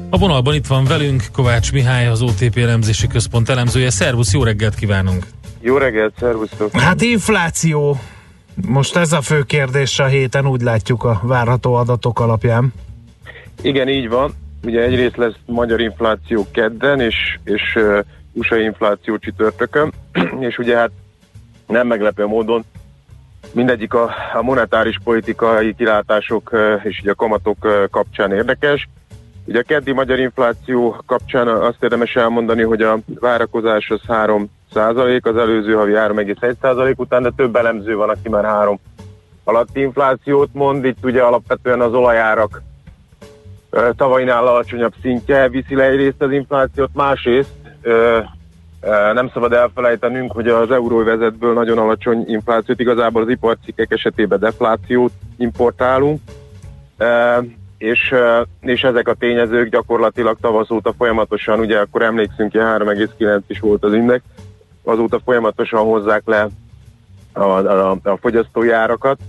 A 0.10 0.18
vonalban 0.18 0.53
itt 0.53 0.68
van 0.68 0.86
velünk 0.86 1.24
Kovács 1.34 1.72
Mihály, 1.72 2.07
az 2.07 2.22
OTP 2.22 2.57
elemzési 2.57 3.07
központ 3.07 3.49
elemzője. 3.49 3.90
Szervusz, 3.90 4.34
jó 4.34 4.44
reggelt 4.44 4.76
kívánunk! 4.76 5.26
Jó 5.61 5.78
reggelt, 5.78 6.14
szervusztok! 6.19 6.72
Hát 6.80 7.02
infláció. 7.02 7.99
Most 8.68 8.95
ez 8.95 9.11
a 9.11 9.22
fő 9.22 9.44
kérdés 9.44 9.99
a 9.99 10.06
héten, 10.06 10.48
úgy 10.48 10.61
látjuk 10.61 11.03
a 11.03 11.19
várható 11.24 11.74
adatok 11.74 12.19
alapján. 12.19 12.74
Igen, 13.61 13.88
így 13.88 14.09
van. 14.09 14.31
Ugye 14.63 14.81
egyrészt 14.81 15.17
lesz 15.17 15.35
magyar 15.45 15.79
infláció 15.79 16.45
kedden, 16.51 16.99
és, 16.99 17.39
és 17.43 17.75
uh, 17.75 17.99
USA 18.34 18.57
infláció 18.57 19.17
csütörtökön, 19.17 19.93
és 20.49 20.57
ugye 20.57 20.77
hát 20.77 20.91
nem 21.67 21.88
meglepő 21.88 22.25
módon 22.25 22.63
mindegyik 23.53 23.93
a, 23.93 24.11
a 24.34 24.41
monetáris 24.41 24.97
politikai 25.03 25.75
kilátások 25.75 26.49
uh, 26.51 26.81
és 26.84 26.99
ugye 27.01 27.11
a 27.11 27.15
kamatok 27.15 27.65
uh, 27.65 27.89
kapcsán 27.89 28.31
érdekes. 28.31 28.88
Ugye 29.45 29.59
a 29.59 29.63
keddi 29.63 29.91
magyar 29.91 30.19
infláció 30.19 31.03
kapcsán 31.05 31.47
azt 31.47 31.84
érdemes 31.84 32.15
elmondani, 32.15 32.61
hogy 32.61 32.81
a 32.81 32.97
várakozás 33.19 33.89
az 33.89 34.01
3 34.07 34.49
százalék, 34.73 35.25
az 35.25 35.38
előző 35.38 35.73
havi 35.73 35.93
3,1 35.93 36.53
százalék 36.61 36.99
után, 36.99 37.23
de 37.23 37.31
több 37.35 37.55
elemző 37.55 37.95
van, 37.95 38.09
aki 38.09 38.29
már 38.29 38.43
3 38.43 38.79
alatti 39.43 39.79
inflációt 39.79 40.49
mond. 40.53 40.85
Itt 40.85 41.05
ugye 41.05 41.21
alapvetően 41.21 41.81
az 41.81 41.93
olajárak 41.93 42.61
tavainál 43.95 44.48
alacsonyabb 44.48 44.94
szintje 45.02 45.49
viszi 45.49 45.76
le 45.76 45.84
egyrészt 45.84 46.22
az 46.22 46.32
inflációt, 46.32 46.90
másrészt 46.94 47.49
nem 49.14 49.30
szabad 49.34 49.54
elfelejtenünk, 49.54 50.32
hogy 50.32 50.48
az 50.48 50.72
euróvezetből 50.72 51.54
nagyon 51.54 51.78
alacsony 51.78 52.24
inflációt, 52.28 52.80
igazából 52.80 53.22
az 53.22 53.30
iparcikkek 53.30 53.91
esetében 53.91 54.40
deflációt 54.40 55.12
importálunk. 55.38 56.22
És, 57.78 58.16
és 58.62 58.84
ezek 58.84 59.08
a 59.08 59.14
tényezők 59.14 59.70
gyakorlatilag 59.70 60.38
tavasz 60.41 60.70
óta 60.70 60.94
folyamatosan, 60.98 61.60
ugye 61.60 61.80
akkor 61.80 62.02
emlékszünk, 62.02 62.52
hogy 62.52 62.62
3,9 62.62 63.40
is 63.48 63.60
volt 63.60 63.84
az 63.84 63.94
index, 63.94 64.24
azóta 64.84 65.20
folyamatosan 65.26 65.84
hozzák 65.84 66.22
le 66.26 66.48
a, 67.34 67.41
a, 67.41 67.98
a 68.04 68.18
fogyasztói 68.18 68.72
árakat, 68.72 69.20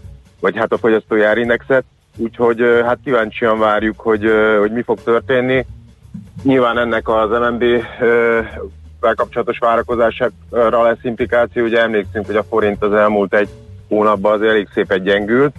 vagy 0.41 0.57
hát 0.57 0.73
a 0.73 0.79
fogyasztói 0.79 1.23
árindexet, 1.23 1.85
úgyhogy 2.19 2.63
hát 2.85 2.99
kíváncsian 3.05 3.59
várjuk, 3.59 4.01
hogy, 4.01 4.31
hogy 4.59 4.73
mi 4.73 4.83
fog 4.83 5.03
történni. 5.03 5.67
Nyilván 6.43 6.79
ennek 6.79 7.09
az 7.09 7.31
MNB 7.31 7.65
kapcsolatos 9.01 9.59
várakozására 9.59 10.83
lesz 10.83 11.03
implikáció, 11.03 11.65
ugye 11.65 11.81
emlékszünk, 11.81 12.27
hogy 12.27 12.37
a 12.37 12.43
forint 12.43 12.83
az 12.83 12.93
elmúlt 12.93 13.35
egy 13.35 13.49
hónapban 13.89 14.33
az 14.33 14.43
elég 14.43 14.69
szépen 14.75 15.03
gyengült, 15.03 15.55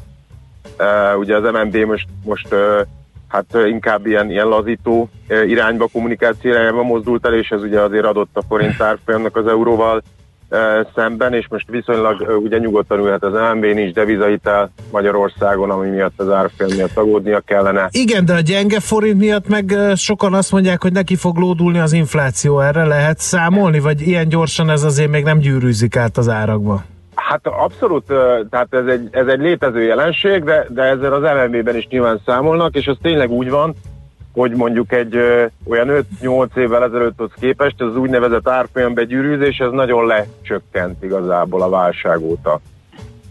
ugye 1.20 1.36
az 1.36 1.52
MNB 1.52 1.76
most, 1.76 2.08
most 2.24 2.56
hát 3.28 3.46
inkább 3.66 4.06
ilyen, 4.06 4.30
ilyen 4.30 4.48
lazító 4.48 5.10
irányba, 5.46 5.88
kommunikáció 5.92 6.52
irányba 6.52 6.84
mozdult 6.84 7.26
el, 7.26 7.34
és 7.34 7.50
ez 7.50 7.62
ugye 7.62 7.80
azért 7.80 8.06
adott 8.06 8.30
a 8.34 8.44
forint 8.48 8.82
árfolyamnak 8.82 9.36
az 9.36 9.48
euróval 9.48 10.02
szemben, 10.96 11.34
és 11.34 11.48
most 11.50 11.70
viszonylag 11.70 12.42
ugye 12.44 12.58
nyugodtan 12.58 13.00
ülhet 13.00 13.24
az 13.24 13.34
MNB, 13.54 13.66
nincs 13.66 13.94
devizahitel 13.94 14.72
Magyarországon, 14.92 15.70
ami 15.70 15.90
miatt 15.90 16.20
az 16.20 16.30
árfolyam 16.30 16.76
miatt 16.76 16.98
aggódnia 16.98 17.40
kellene. 17.40 17.88
Igen, 17.92 18.26
de 18.26 18.34
a 18.34 18.40
gyenge 18.40 18.80
forint 18.80 19.20
miatt 19.20 19.48
meg 19.48 19.76
sokan 19.96 20.34
azt 20.34 20.52
mondják, 20.52 20.82
hogy 20.82 20.92
neki 20.92 21.16
fog 21.16 21.38
lódulni 21.38 21.80
az 21.80 21.94
infláció. 21.94 22.60
Erre 22.60 22.86
lehet 22.86 23.20
számolni, 23.20 23.80
vagy 23.80 24.02
ilyen 24.02 24.30
gyorsan 24.30 24.70
ez 24.70 24.84
azért 24.84 25.10
még 25.10 25.24
nem 25.24 25.38
gyűrűzik 25.38 25.96
át 25.96 26.18
az 26.18 26.30
árakba? 26.30 26.84
Hát 27.16 27.48
abszolút, 27.48 28.06
tehát 28.50 28.68
ez 28.70 28.86
egy, 28.86 29.08
ez 29.12 29.28
egy 29.28 29.40
létező 29.40 29.82
jelenség, 29.84 30.44
de, 30.44 30.66
de 30.70 30.82
ezzel 30.82 31.14
az 31.14 31.22
LMB-ben 31.22 31.76
is 31.76 31.88
nyilván 31.88 32.22
számolnak, 32.26 32.76
és 32.76 32.88
az 32.88 32.98
tényleg 33.02 33.30
úgy 33.30 33.50
van, 33.50 33.76
hogy 34.34 34.52
mondjuk 34.52 34.92
egy 34.92 35.16
ö, 35.16 35.46
olyan 35.68 36.06
5-8 36.22 36.58
évvel 36.58 36.84
ezelőtthoz 36.84 37.32
képest 37.40 37.82
az 37.82 37.96
úgynevezett 37.96 38.48
árfolyam 38.48 38.94
begyűrűzés, 38.94 39.58
ez 39.58 39.72
nagyon 39.72 40.06
lecsökkent 40.06 41.04
igazából 41.04 41.62
a 41.62 41.70
válság 41.70 42.20
óta. 42.22 42.60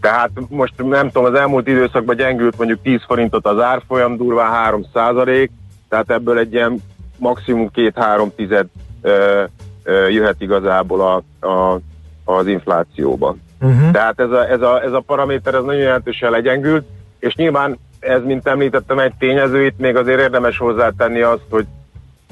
Tehát 0.01 0.29
most 0.49 0.73
nem 0.77 1.09
tudom, 1.09 1.33
az 1.33 1.39
elmúlt 1.39 1.67
időszakban 1.67 2.15
gyengült 2.15 2.57
mondjuk 2.57 2.81
10 2.81 3.01
forintot 3.07 3.45
az 3.45 3.59
árfolyam, 3.59 4.17
durván 4.17 4.51
3 4.51 4.85
százalék, 4.93 5.51
tehát 5.89 6.11
ebből 6.11 6.37
egy 6.37 6.53
ilyen 6.53 6.81
maximum 7.17 7.69
2-3 7.75 8.29
tized 8.35 8.65
ö, 9.01 9.43
ö, 9.83 10.07
jöhet 10.07 10.41
igazából 10.41 11.01
a, 11.01 11.47
a, 11.47 11.79
az 12.23 12.47
inflációban. 12.47 13.41
Uh-huh. 13.61 13.91
Tehát 13.91 14.19
ez 14.19 14.31
a, 14.31 14.49
ez, 14.49 14.61
a, 14.61 14.83
ez 14.83 14.91
a 14.91 15.03
paraméter 15.05 15.53
ez 15.53 15.63
nagyon 15.63 15.81
jelentősen 15.81 16.31
legyengült, 16.31 16.85
és 17.19 17.35
nyilván 17.35 17.77
ez, 17.99 18.23
mint 18.23 18.47
említettem, 18.47 18.99
egy 18.99 19.13
tényező, 19.19 19.65
itt 19.65 19.77
még 19.77 19.95
azért 19.95 20.19
érdemes 20.19 20.57
hozzátenni 20.57 21.21
azt, 21.21 21.43
hogy 21.49 21.65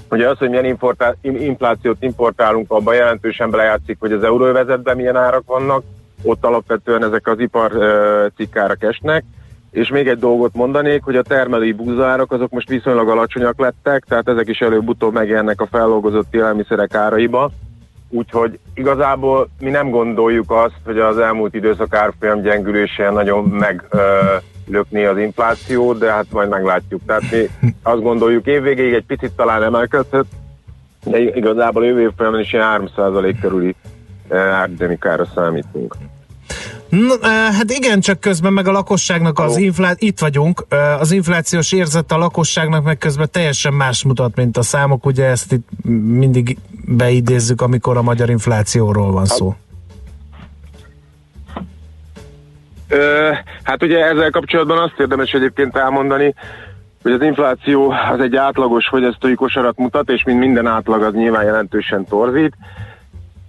hogy 0.10 0.22
az, 0.22 0.38
hogy 0.38 0.50
milyen 0.50 0.78
inflációt 1.22 1.98
importálunk, 2.00 2.72
abban 2.72 2.96
jelentősen 2.96 3.50
belejátszik, 3.50 3.98
hogy 4.00 4.12
az 4.12 4.24
euróvezetben 4.24 4.96
milyen 4.96 5.16
árak 5.16 5.44
vannak, 5.46 5.84
ott 6.22 6.46
alapvetően 6.46 7.04
ezek 7.04 7.28
az 7.28 7.40
ipar 7.40 7.72
cikkárak 8.36 8.84
esnek, 8.84 9.24
és 9.72 9.90
még 9.90 10.08
egy 10.08 10.18
dolgot 10.18 10.54
mondanék, 10.54 11.04
hogy 11.04 11.16
a 11.16 11.22
termelői 11.22 11.72
búzárak 11.72 12.32
azok 12.32 12.50
most 12.52 12.70
viszonylag 12.70 13.10
alacsonyak 13.10 13.60
lettek, 13.60 14.04
tehát 14.08 14.28
ezek 14.28 14.48
is 14.48 14.60
előbb-utóbb 14.60 15.14
megjelennek 15.14 15.62
a 15.62 15.68
feldolgozott 15.72 16.34
élelmiszerek 16.34 16.94
áraiba, 16.94 17.52
Úgyhogy 18.10 18.60
igazából 18.74 19.50
mi 19.60 19.70
nem 19.70 19.90
gondoljuk 19.90 20.52
azt, 20.52 20.80
hogy 20.86 21.00
az 21.00 21.18
elmúlt 21.18 21.54
időszak 21.54 21.94
árfolyam 21.94 22.42
gyengülése 22.42 23.10
nagyon 23.10 23.44
meglökni 24.68 25.04
az 25.04 25.18
inflációt, 25.18 26.00
de 26.00 26.12
hát 26.12 26.26
majd 26.30 26.50
meglátjuk. 26.50 27.02
Tehát 27.06 27.24
mi 27.32 27.50
azt 27.84 28.02
gondoljuk 28.02 28.46
évvégéig 28.46 28.94
egy 28.94 29.06
picit 29.06 29.32
talán 29.32 29.64
emelkedhet, 29.64 30.26
de 31.04 31.20
igazából 31.20 31.86
jövő 31.86 32.02
év 32.02 32.12
folyamán 32.18 32.40
is 32.40 32.54
ilyen 32.54 32.90
3% 32.96 33.36
körüli 33.42 33.76
árdinamikára 34.30 35.28
számítunk. 35.36 35.96
No, 36.90 37.20
hát 37.30 37.72
igen, 37.72 38.00
csak 38.00 38.20
közben 38.20 38.54
meg 38.54 38.68
a 38.68 38.72
lakosságnak 38.72 39.40
az 39.40 39.58
infláció, 39.58 40.08
itt 40.08 40.20
vagyunk, 40.20 40.66
az 41.00 41.12
inflációs 41.12 41.72
érzet 41.72 42.12
a 42.12 42.18
lakosságnak 42.18 42.84
meg 42.84 42.98
közben 42.98 43.28
teljesen 43.32 43.74
más 43.74 44.04
mutat, 44.04 44.36
mint 44.36 44.58
a 44.58 44.62
számok, 44.62 45.06
ugye 45.06 45.26
ezt 45.26 45.52
itt 45.52 45.68
mindig 46.04 46.58
beidézzük, 46.86 47.62
amikor 47.62 47.98
a 47.98 48.02
magyar 48.02 48.30
inflációról 48.30 49.12
van 49.12 49.26
szó. 49.26 49.56
Hát 53.64 53.84
ugye 53.84 54.06
ezzel 54.06 54.30
kapcsolatban 54.30 54.78
azt 54.78 55.00
érdemes 55.00 55.32
egyébként 55.32 55.78
elmondani, 55.78 56.34
hogy 57.04 57.12
az 57.12 57.22
infláció 57.22 57.94
az 58.12 58.20
egy 58.20 58.36
átlagos 58.36 58.88
fogyasztói 58.88 59.36
kosarat 59.36 59.78
mutat, 59.78 60.10
és 60.10 60.24
mint 60.24 60.40
minden 60.40 60.68
átlag 60.68 61.02
az 61.02 61.14
nyilván 61.14 61.44
jelentősen 61.44 62.06
torzít. 62.06 62.54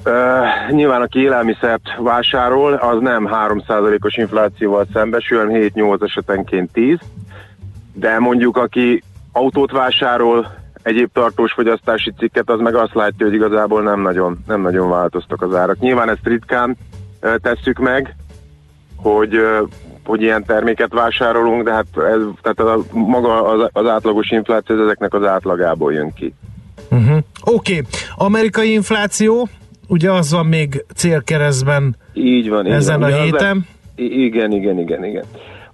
Uh, 0.04 0.74
nyilván 0.74 1.02
aki 1.02 1.18
élelmiszert 1.18 1.82
vásárol, 1.98 2.72
az 2.72 3.00
nem 3.00 3.28
3%-os 3.32 4.16
inflációval 4.16 4.86
szembesül, 4.92 5.38
hanem 5.38 5.70
7-8 5.74 6.02
esetenként 6.02 6.72
10, 6.72 6.98
de 7.94 8.18
mondjuk 8.18 8.56
aki 8.56 9.02
autót 9.32 9.70
vásárol, 9.70 10.54
egyéb 10.82 11.10
tartós 11.12 11.52
fogyasztási 11.52 12.12
cikket, 12.18 12.50
az 12.50 12.60
meg 12.60 12.74
azt 12.74 12.94
látja, 12.94 13.26
hogy 13.26 13.34
igazából 13.34 13.82
nem 13.82 14.00
nagyon, 14.00 14.38
nem 14.46 14.60
nagyon 14.60 14.90
változtak 14.90 15.42
az 15.42 15.54
árak. 15.54 15.78
Nyilván 15.78 16.08
ezt 16.08 16.26
ritkán 16.26 16.76
uh, 17.22 17.34
tesszük 17.34 17.78
meg, 17.78 18.16
hogy, 19.02 19.36
hogy 20.04 20.22
ilyen 20.22 20.44
terméket 20.44 20.92
vásárolunk, 20.92 21.62
de 21.62 21.72
hát 21.72 21.86
ez, 21.96 22.20
tehát 22.42 22.60
a, 22.60 22.84
maga 22.92 23.44
az, 23.44 23.70
az 23.72 23.86
átlagos 23.86 24.30
infláció 24.30 24.82
ezeknek 24.82 25.14
az 25.14 25.24
átlagából 25.24 25.92
jön 25.92 26.12
ki. 26.14 26.34
Uh-huh. 26.90 27.18
Oké, 27.44 27.72
okay. 27.72 27.84
amerikai 28.16 28.72
infláció, 28.72 29.48
ugye 29.88 30.10
az 30.10 30.32
van 30.32 30.46
még 30.46 30.84
célkeresztben 30.94 31.96
így 32.18 32.48
van, 32.48 32.66
így 32.66 32.72
ezen 32.72 33.00
van. 33.00 33.12
a 33.12 33.14
Ugye 33.14 33.22
héten. 33.22 33.56
Lesz, 33.56 34.08
igen, 34.10 34.52
igen, 34.52 34.78
igen, 34.78 35.04
igen. 35.04 35.24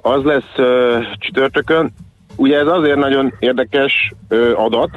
Az 0.00 0.22
lesz 0.22 0.58
uh, 0.58 1.04
csütörtökön. 1.18 1.92
Ugye 2.36 2.58
ez 2.58 2.66
azért 2.66 2.96
nagyon 2.96 3.32
érdekes 3.38 4.12
uh, 4.30 4.52
adat, 4.56 4.90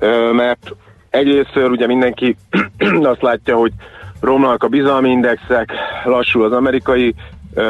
uh, 0.00 0.32
mert 0.32 0.74
egyrészt 1.10 1.56
ugye 1.56 1.86
mindenki 1.86 2.36
azt 3.02 3.22
látja, 3.22 3.56
hogy 3.56 3.72
romlanak 4.20 4.62
a 4.62 4.68
bizalmi 4.68 5.10
indexek, 5.10 5.72
lassul 6.04 6.44
az 6.44 6.52
amerikai 6.52 7.14
uh, 7.54 7.64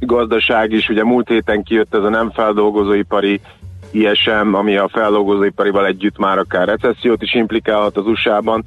gazdaság 0.00 0.72
is, 0.72 0.88
ugye 0.88 1.04
múlt 1.04 1.28
héten 1.28 1.62
kijött 1.62 1.94
ez 1.94 2.02
a 2.02 2.08
nem 2.08 2.30
feldolgozóipari 2.30 3.40
ISM, 3.90 4.54
ami 4.54 4.76
a 4.76 4.88
feldolgozóiparival 4.88 5.86
együtt 5.86 6.18
már 6.18 6.38
akár 6.38 6.66
recessziót 6.66 7.22
is 7.22 7.34
implikálhat 7.34 7.96
az 7.96 8.06
USA-ban. 8.06 8.64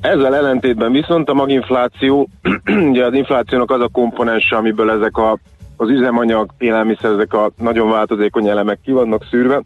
Ezzel 0.00 0.34
ellentétben 0.34 0.92
viszont 0.92 1.28
a 1.28 1.34
maginfláció, 1.34 2.28
ugye 2.90 3.04
az 3.04 3.14
inflációnak 3.14 3.70
az 3.70 3.80
a 3.80 3.88
komponense, 3.92 4.56
amiből 4.56 4.90
ezek 4.90 5.16
a, 5.16 5.38
az 5.76 5.88
üzemanyag, 5.88 6.50
élelmiszer, 6.58 7.10
ezek 7.10 7.34
a 7.34 7.50
nagyon 7.56 7.90
változékony 7.90 8.48
elemek 8.48 8.78
ki 8.84 8.92
vannak 8.92 9.26
szűrve, 9.30 9.62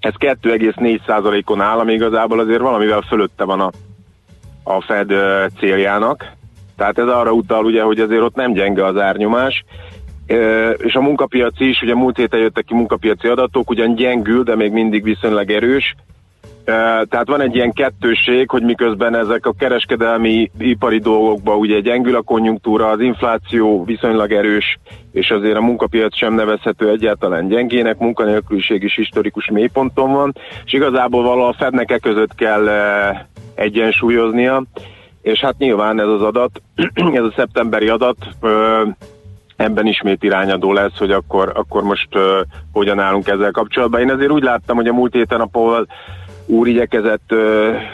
ez 0.00 0.12
2,4%-on 0.18 1.60
áll, 1.60 1.78
ami 1.78 1.92
igazából 1.92 2.40
azért 2.40 2.60
valamivel 2.60 3.00
fölötte 3.00 3.44
van 3.44 3.60
a, 3.60 3.70
a 4.68 4.80
Fed 4.80 5.12
céljának. 5.58 6.32
Tehát 6.76 6.98
ez 6.98 7.06
arra 7.06 7.32
utal, 7.32 7.64
ugye, 7.64 7.82
hogy 7.82 8.00
azért 8.00 8.22
ott 8.22 8.34
nem 8.34 8.52
gyenge 8.52 8.84
az 8.84 8.96
árnyomás. 8.96 9.64
És 10.76 10.94
a 10.94 11.00
munkapiaci 11.00 11.68
is, 11.68 11.82
ugye 11.82 11.94
múlt 11.94 12.16
héten 12.16 12.40
jöttek 12.40 12.64
ki 12.64 12.74
munkapiaci 12.74 13.28
adatok, 13.28 13.70
ugyan 13.70 13.94
gyengül, 13.94 14.42
de 14.42 14.56
még 14.56 14.72
mindig 14.72 15.02
viszonylag 15.02 15.50
erős. 15.50 15.94
Tehát 16.64 17.26
van 17.26 17.40
egy 17.40 17.54
ilyen 17.54 17.72
kettőség, 17.72 18.50
hogy 18.50 18.62
miközben 18.62 19.14
ezek 19.14 19.46
a 19.46 19.54
kereskedelmi 19.58 20.50
ipari 20.58 20.98
dolgokban 20.98 21.56
ugye 21.56 21.80
gyengül 21.80 22.16
a 22.16 22.22
konjunktúra, 22.22 22.88
az 22.88 23.00
infláció 23.00 23.84
viszonylag 23.84 24.32
erős, 24.32 24.78
és 25.12 25.30
azért 25.30 25.56
a 25.56 25.60
munkapiac 25.60 26.16
sem 26.16 26.34
nevezhető 26.34 26.90
egyáltalán 26.90 27.48
gyengének, 27.48 27.98
munkanélküliség 27.98 28.82
is 28.82 28.94
historikus 28.94 29.50
mélyponton 29.50 30.12
van, 30.12 30.32
és 30.64 30.72
igazából 30.72 31.22
valahol 31.22 31.48
a 31.48 31.56
Fednek 31.58 31.90
e 31.90 31.98
között 31.98 32.34
kell 32.34 32.68
egyensúlyoznia, 33.56 34.62
és 35.22 35.40
hát 35.40 35.58
nyilván 35.58 36.00
ez 36.00 36.08
az 36.08 36.22
adat, 36.22 36.62
ez 37.14 37.24
a 37.24 37.32
szeptemberi 37.36 37.88
adat, 37.88 38.16
ö, 38.40 38.82
ebben 39.56 39.86
ismét 39.86 40.22
irányadó 40.22 40.72
lesz, 40.72 40.98
hogy 40.98 41.10
akkor, 41.10 41.52
akkor 41.54 41.82
most 41.82 42.08
hogyan 42.72 42.98
állunk 42.98 43.28
ezzel 43.28 43.50
kapcsolatban. 43.50 44.00
Én 44.00 44.10
azért 44.10 44.30
úgy 44.30 44.42
láttam, 44.42 44.76
hogy 44.76 44.88
a 44.88 44.92
múlt 44.92 45.12
héten 45.12 45.40
a 45.40 45.46
Paul 45.46 45.86
úr 46.46 46.68
igyekezett 46.68 47.34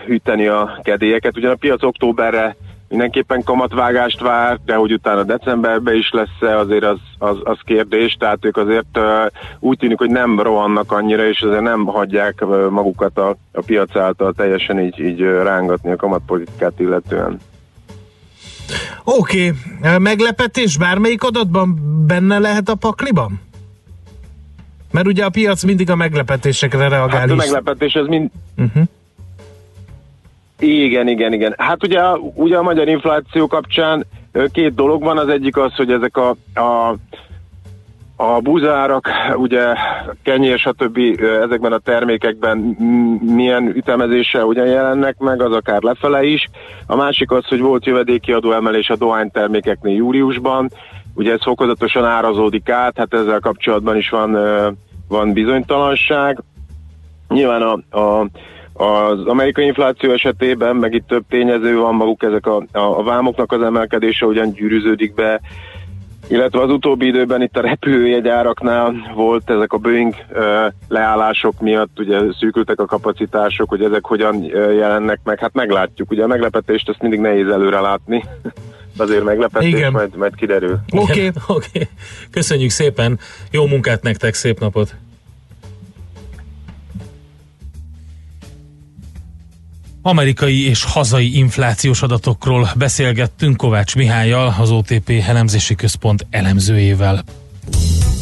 üteni 0.07 0.47
a 0.47 0.81
kedélyeket. 0.83 1.37
Ugyan 1.37 1.51
a 1.51 1.57
piac 1.57 1.83
októberre 1.83 2.57
mindenképpen 2.93 3.43
kamatvágást 3.43 4.21
vár, 4.21 4.59
de 4.65 4.75
hogy 4.75 4.93
utána 4.93 5.23
decemberben 5.23 5.95
is 5.95 6.11
lesz 6.11 6.51
azért 6.61 6.85
az, 6.85 6.99
az, 7.19 7.37
az 7.45 7.59
kérdés, 7.65 8.17
tehát 8.19 8.45
ők 8.45 8.57
azért 8.57 8.99
úgy 9.59 9.79
tűnik, 9.79 9.99
hogy 9.99 10.11
nem 10.11 10.41
rohannak 10.41 10.93
annyira, 10.93 11.29
és 11.29 11.41
azért 11.41 11.63
nem 11.63 11.85
hagyják 11.85 12.45
magukat 12.71 13.19
a, 13.19 13.37
a 13.53 13.63
piac 13.67 13.97
által 13.97 14.33
teljesen 14.33 14.81
így, 14.81 14.99
így 14.99 15.21
rángatni 15.21 15.91
a 15.91 15.97
kamatpolitikát 15.97 16.81
illetően. 16.81 17.41
Oké, 19.05 19.53
okay. 19.81 19.99
meglepetés 19.99 20.77
bármelyik 20.79 21.23
adatban 21.23 21.79
benne 22.07 22.39
lehet 22.39 22.69
a 22.69 22.75
pakliban? 22.75 23.41
Mert 24.91 25.07
ugye 25.07 25.25
a 25.25 25.31
piac 25.31 25.63
mindig 25.63 25.91
a 25.91 25.97
meglepetésekre 25.97 26.89
reagál 26.89 27.21
Hát 27.21 27.31
a 27.31 27.35
is. 27.35 27.39
meglepetés, 27.39 27.95
ez 27.95 28.07
mind, 28.07 28.31
Uh-huh. 28.57 28.83
Igen, 30.63 31.09
igen, 31.09 31.33
igen. 31.33 31.55
Hát 31.59 31.85
ugye, 31.85 32.01
ugye 32.35 32.57
a 32.57 32.63
magyar 32.63 32.89
infláció 32.89 33.47
kapcsán 33.47 34.05
két 34.53 34.75
dolog 34.75 35.03
van. 35.03 35.19
Az 35.19 35.29
egyik 35.29 35.57
az, 35.57 35.75
hogy 35.75 35.93
ezek 35.93 36.17
a, 36.17 36.29
a 36.61 36.97
a 38.17 38.41
búzárak, 38.41 39.09
ugye 39.35 39.75
kenyér, 40.23 40.59
stb. 40.59 40.99
ezekben 41.43 41.73
a 41.73 41.79
termékekben 41.79 42.59
milyen 43.21 43.73
ütemezéssel 43.77 44.45
ugyan 44.45 44.67
jelennek 44.67 45.19
meg, 45.19 45.43
az 45.43 45.53
akár 45.53 45.83
lefele 45.83 46.25
is. 46.25 46.49
A 46.87 46.97
másik 46.97 47.31
az, 47.31 47.47
hogy 47.47 47.61
volt 47.61 47.87
jövedéki 47.87 48.33
adóemelés 48.33 48.91
a 48.91 48.97
dohánytermékeknél 48.97 49.95
júliusban, 49.95 50.71
ugye 51.15 51.33
ez 51.33 51.43
fokozatosan 51.43 52.05
árazódik 52.05 52.69
át, 52.69 52.97
hát 52.97 53.15
ezzel 53.15 53.41
kapcsolatban 53.41 53.97
is 53.97 54.11
van, 54.11 54.39
van 55.09 55.33
bizonytalanság. 55.33 56.43
Nyilván 57.29 57.63
a, 57.63 57.99
a, 57.99 58.27
az 58.73 59.27
amerikai 59.27 59.65
infláció 59.65 60.11
esetében, 60.13 60.77
meg 60.77 60.95
itt 60.95 61.07
több 61.07 61.25
tényező 61.29 61.77
van, 61.77 61.95
maguk 61.95 62.23
ezek 62.23 62.47
a, 62.47 62.57
a, 62.73 62.79
a 62.79 63.03
vámoknak 63.03 63.53
az 63.53 63.63
emelkedése 63.63 64.27
ugyan 64.27 64.53
gyűrűződik 64.53 65.15
be, 65.15 65.41
illetve 66.29 66.61
az 66.61 66.71
utóbbi 66.71 67.07
időben 67.07 67.43
itt 67.43 67.57
a 67.57 67.61
repülőjegyáraknál 67.61 69.13
volt 69.15 69.51
ezek 69.51 69.73
a 69.73 69.79
Boeing 69.79 70.15
leállások 70.89 71.61
miatt, 71.61 71.99
ugye 71.99 72.19
szűkültek 72.39 72.81
a 72.81 72.87
kapacitások, 72.87 73.69
hogy 73.69 73.83
ezek 73.83 74.05
hogyan 74.05 74.43
jelennek 74.53 75.21
meg, 75.25 75.39
hát 75.39 75.55
meglátjuk, 75.55 76.11
ugye 76.11 76.23
a 76.23 76.27
meglepetést 76.27 76.89
azt 76.89 77.03
mindig 77.03 77.21
nehéz 77.21 77.49
előre 77.49 77.81
látni, 77.81 78.25
azért 78.97 79.25
meglepetés, 79.25 79.69
Igen. 79.69 79.93
majd, 79.93 80.17
majd 80.17 80.35
kiderül. 80.35 80.79
Oké. 80.97 81.31
Oké. 81.47 81.89
Köszönjük 82.31 82.71
szépen. 82.71 83.19
Jó 83.51 83.67
munkát 83.67 84.03
nektek, 84.03 84.35
szép 84.35 84.61
napot. 84.61 84.95
Amerikai 90.03 90.69
és 90.69 90.85
hazai 90.85 91.37
inflációs 91.37 92.03
adatokról 92.03 92.71
beszélgettünk 92.77 93.57
Kovács 93.57 93.95
Mihályjal, 93.95 94.55
az 94.59 94.71
OTP 94.71 95.11
elemzési 95.27 95.75
központ 95.75 96.27
elemzőjével. 96.31 97.25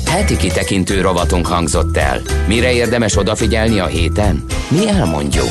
Heti 0.06 0.36
kitekintő 0.36 1.00
rovatunk 1.00 1.46
hangzott 1.46 1.96
el. 1.96 2.20
Mire 2.46 2.72
érdemes 2.72 3.16
odafigyelni 3.16 3.78
a 3.78 3.86
héten? 3.86 4.44
Mi 4.68 4.88
elmondjuk. 4.88 5.50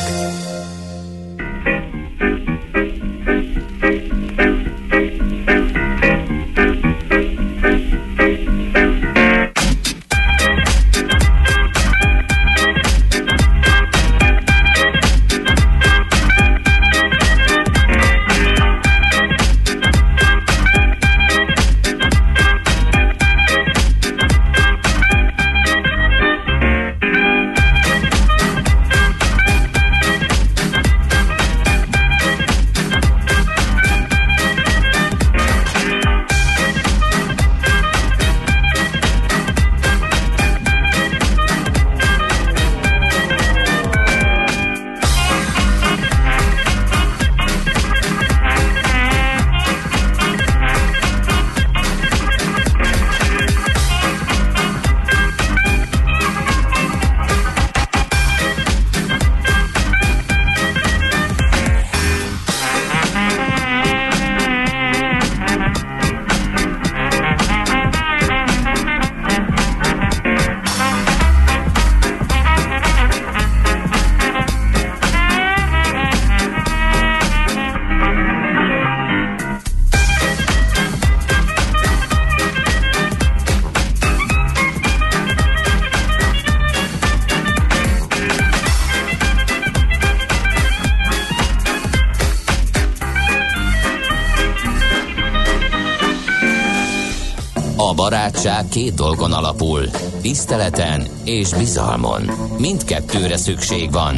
Barátság 98.00 98.68
két 98.72 98.94
dolgon 98.94 99.32
alapul, 99.32 99.82
tiszteleten 100.22 101.06
és 101.26 101.54
bizalmon. 101.54 102.22
Mindkettőre 102.60 103.38
szükség 103.38 103.92
van. 103.92 104.16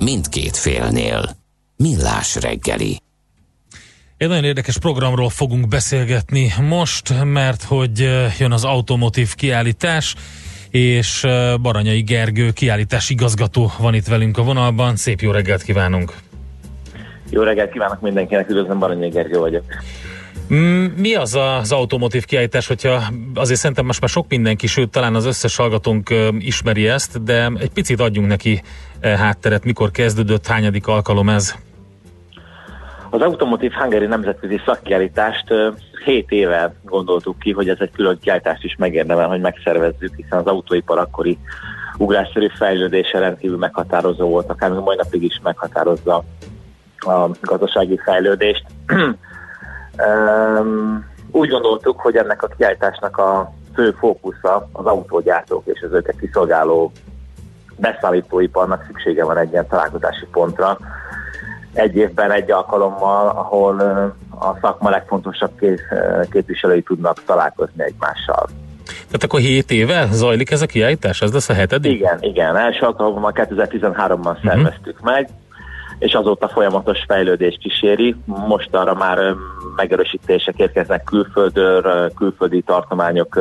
Mindkét 0.00 0.56
félnél. 0.56 1.36
Millás 1.76 2.36
reggeli. 2.40 3.00
Egy 4.16 4.28
nagyon 4.28 4.44
érdekes 4.44 4.78
programról 4.78 5.28
fogunk 5.28 5.68
beszélgetni 5.68 6.52
most, 6.68 7.24
mert 7.24 7.62
hogy 7.62 8.00
eh, 8.00 8.38
jön 8.38 8.52
az 8.52 8.64
automotív 8.64 9.34
kiállítás, 9.34 10.14
és 10.70 11.24
eh, 11.24 11.56
Baranyai 11.56 12.02
Gergő 12.02 12.50
kiállítás 12.50 13.10
igazgató 13.10 13.72
van 13.78 13.94
itt 13.94 14.06
velünk 14.06 14.38
a 14.38 14.42
vonalban. 14.42 14.96
Szép 14.96 15.20
jó 15.20 15.30
reggelt 15.30 15.62
kívánunk! 15.62 16.12
Jó 17.30 17.42
reggelt 17.42 17.70
kívánok 17.70 18.00
mindenkinek, 18.00 18.48
üdvözlöm, 18.48 18.78
Baranyi 18.78 19.08
Gergő 19.08 19.38
vagyok. 19.38 19.64
Mm, 20.54 20.84
Mi 20.96 21.14
az 21.14 21.34
az 21.34 21.72
automotív 21.72 22.24
kiállítás, 22.24 22.66
hogyha 22.66 23.02
azért 23.34 23.58
szerintem 23.58 23.86
most 23.86 24.00
már 24.00 24.10
sok 24.10 24.28
mindenki, 24.28 24.66
sőt 24.66 24.90
talán 24.90 25.14
az 25.14 25.24
összes 25.24 25.56
hallgatónk 25.56 26.14
ismeri 26.38 26.88
ezt, 26.88 27.22
de 27.22 27.50
egy 27.58 27.70
picit 27.70 28.00
adjunk 28.00 28.28
neki 28.28 28.62
eh, 29.00 29.18
hátteret, 29.18 29.64
mikor 29.64 29.90
kezdődött, 29.90 30.46
hányadik 30.46 30.86
alkalom 30.86 31.28
ez? 31.28 31.54
Az 33.10 33.20
Automotive 33.20 33.74
Hungary 33.80 34.06
nemzetközi 34.06 34.60
szakkiállítást 34.64 35.44
7 36.04 36.30
éve 36.30 36.74
gondoltuk 36.84 37.38
ki, 37.38 37.52
hogy 37.52 37.68
ez 37.68 37.76
egy 37.80 37.90
külön 37.90 38.18
kiállítást 38.20 38.64
is 38.64 38.76
megérdemel, 38.78 39.28
hogy 39.28 39.40
megszervezzük, 39.40 40.14
hiszen 40.16 40.38
az 40.38 40.46
autóipar 40.46 40.98
akkori 40.98 41.38
ugrásszerű 41.98 42.46
fejlődése 42.58 43.18
rendkívül 43.18 43.58
meghatározó 43.58 44.28
volt, 44.28 44.50
akár 44.50 44.70
még 44.70 44.80
mai 44.80 44.96
napig 44.96 45.22
is 45.22 45.40
meghatározza 45.42 46.24
a 46.98 47.28
gazdasági 47.40 48.00
fejlődést. 48.04 48.64
Üm, 49.98 51.04
Úgy 51.30 51.48
gondoltuk, 51.48 52.00
hogy 52.00 52.16
ennek 52.16 52.42
a 52.42 52.48
kiállításnak 52.56 53.16
a 53.18 53.52
fő 53.74 53.90
fókusza 53.98 54.68
az 54.72 54.84
autógyártók 54.84 55.62
és 55.66 55.82
az 55.82 55.92
őket 55.92 56.18
kiszolgáló 56.20 56.92
beszállítóiparnak 57.76 58.84
szüksége 58.86 59.24
van 59.24 59.36
egy 59.36 59.50
ilyen 59.52 59.66
találkozási 59.68 60.26
pontra. 60.32 60.78
Egy 61.72 61.96
évben 61.96 62.30
egy 62.30 62.50
alkalommal, 62.50 63.28
ahol 63.28 63.80
a 64.40 64.58
szakma 64.60 64.90
legfontosabb 64.90 65.52
képviselői 66.30 66.82
tudnak 66.82 67.22
találkozni 67.24 67.82
egymással. 67.82 68.48
Tehát 68.84 69.22
akkor 69.22 69.40
7 69.40 69.70
éve 69.70 70.08
zajlik 70.10 70.50
ez 70.50 70.62
a 70.62 70.66
kiállítás? 70.66 71.22
Ez 71.22 71.32
lesz 71.32 71.48
a 71.48 71.52
hetedik? 71.52 71.92
Igen, 71.92 72.18
igen. 72.20 72.56
Első 72.56 72.86
alkalommal 72.86 73.32
2013-ban 73.34 74.44
szerveztük 74.44 75.00
meg, 75.00 75.28
és 75.98 76.12
azóta 76.12 76.48
folyamatos 76.48 76.98
fejlődés 77.06 77.58
kíséri. 77.60 78.16
Most 78.24 78.74
arra 78.74 78.94
már 78.94 79.18
megerősítések 79.78 80.58
érkeznek 80.58 81.04
külföldről, 81.04 82.12
külföldi 82.16 82.62
tartományok 82.62 83.38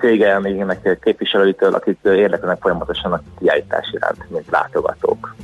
cégelmének 0.00 0.98
képviselőitől, 1.02 1.74
akik 1.74 1.98
érdeklődnek 2.02 2.60
folyamatosan 2.60 3.12
a 3.12 3.22
kiállítás 3.38 3.90
iránt, 3.92 4.30
mint 4.30 4.50
látogatók. 4.50 5.34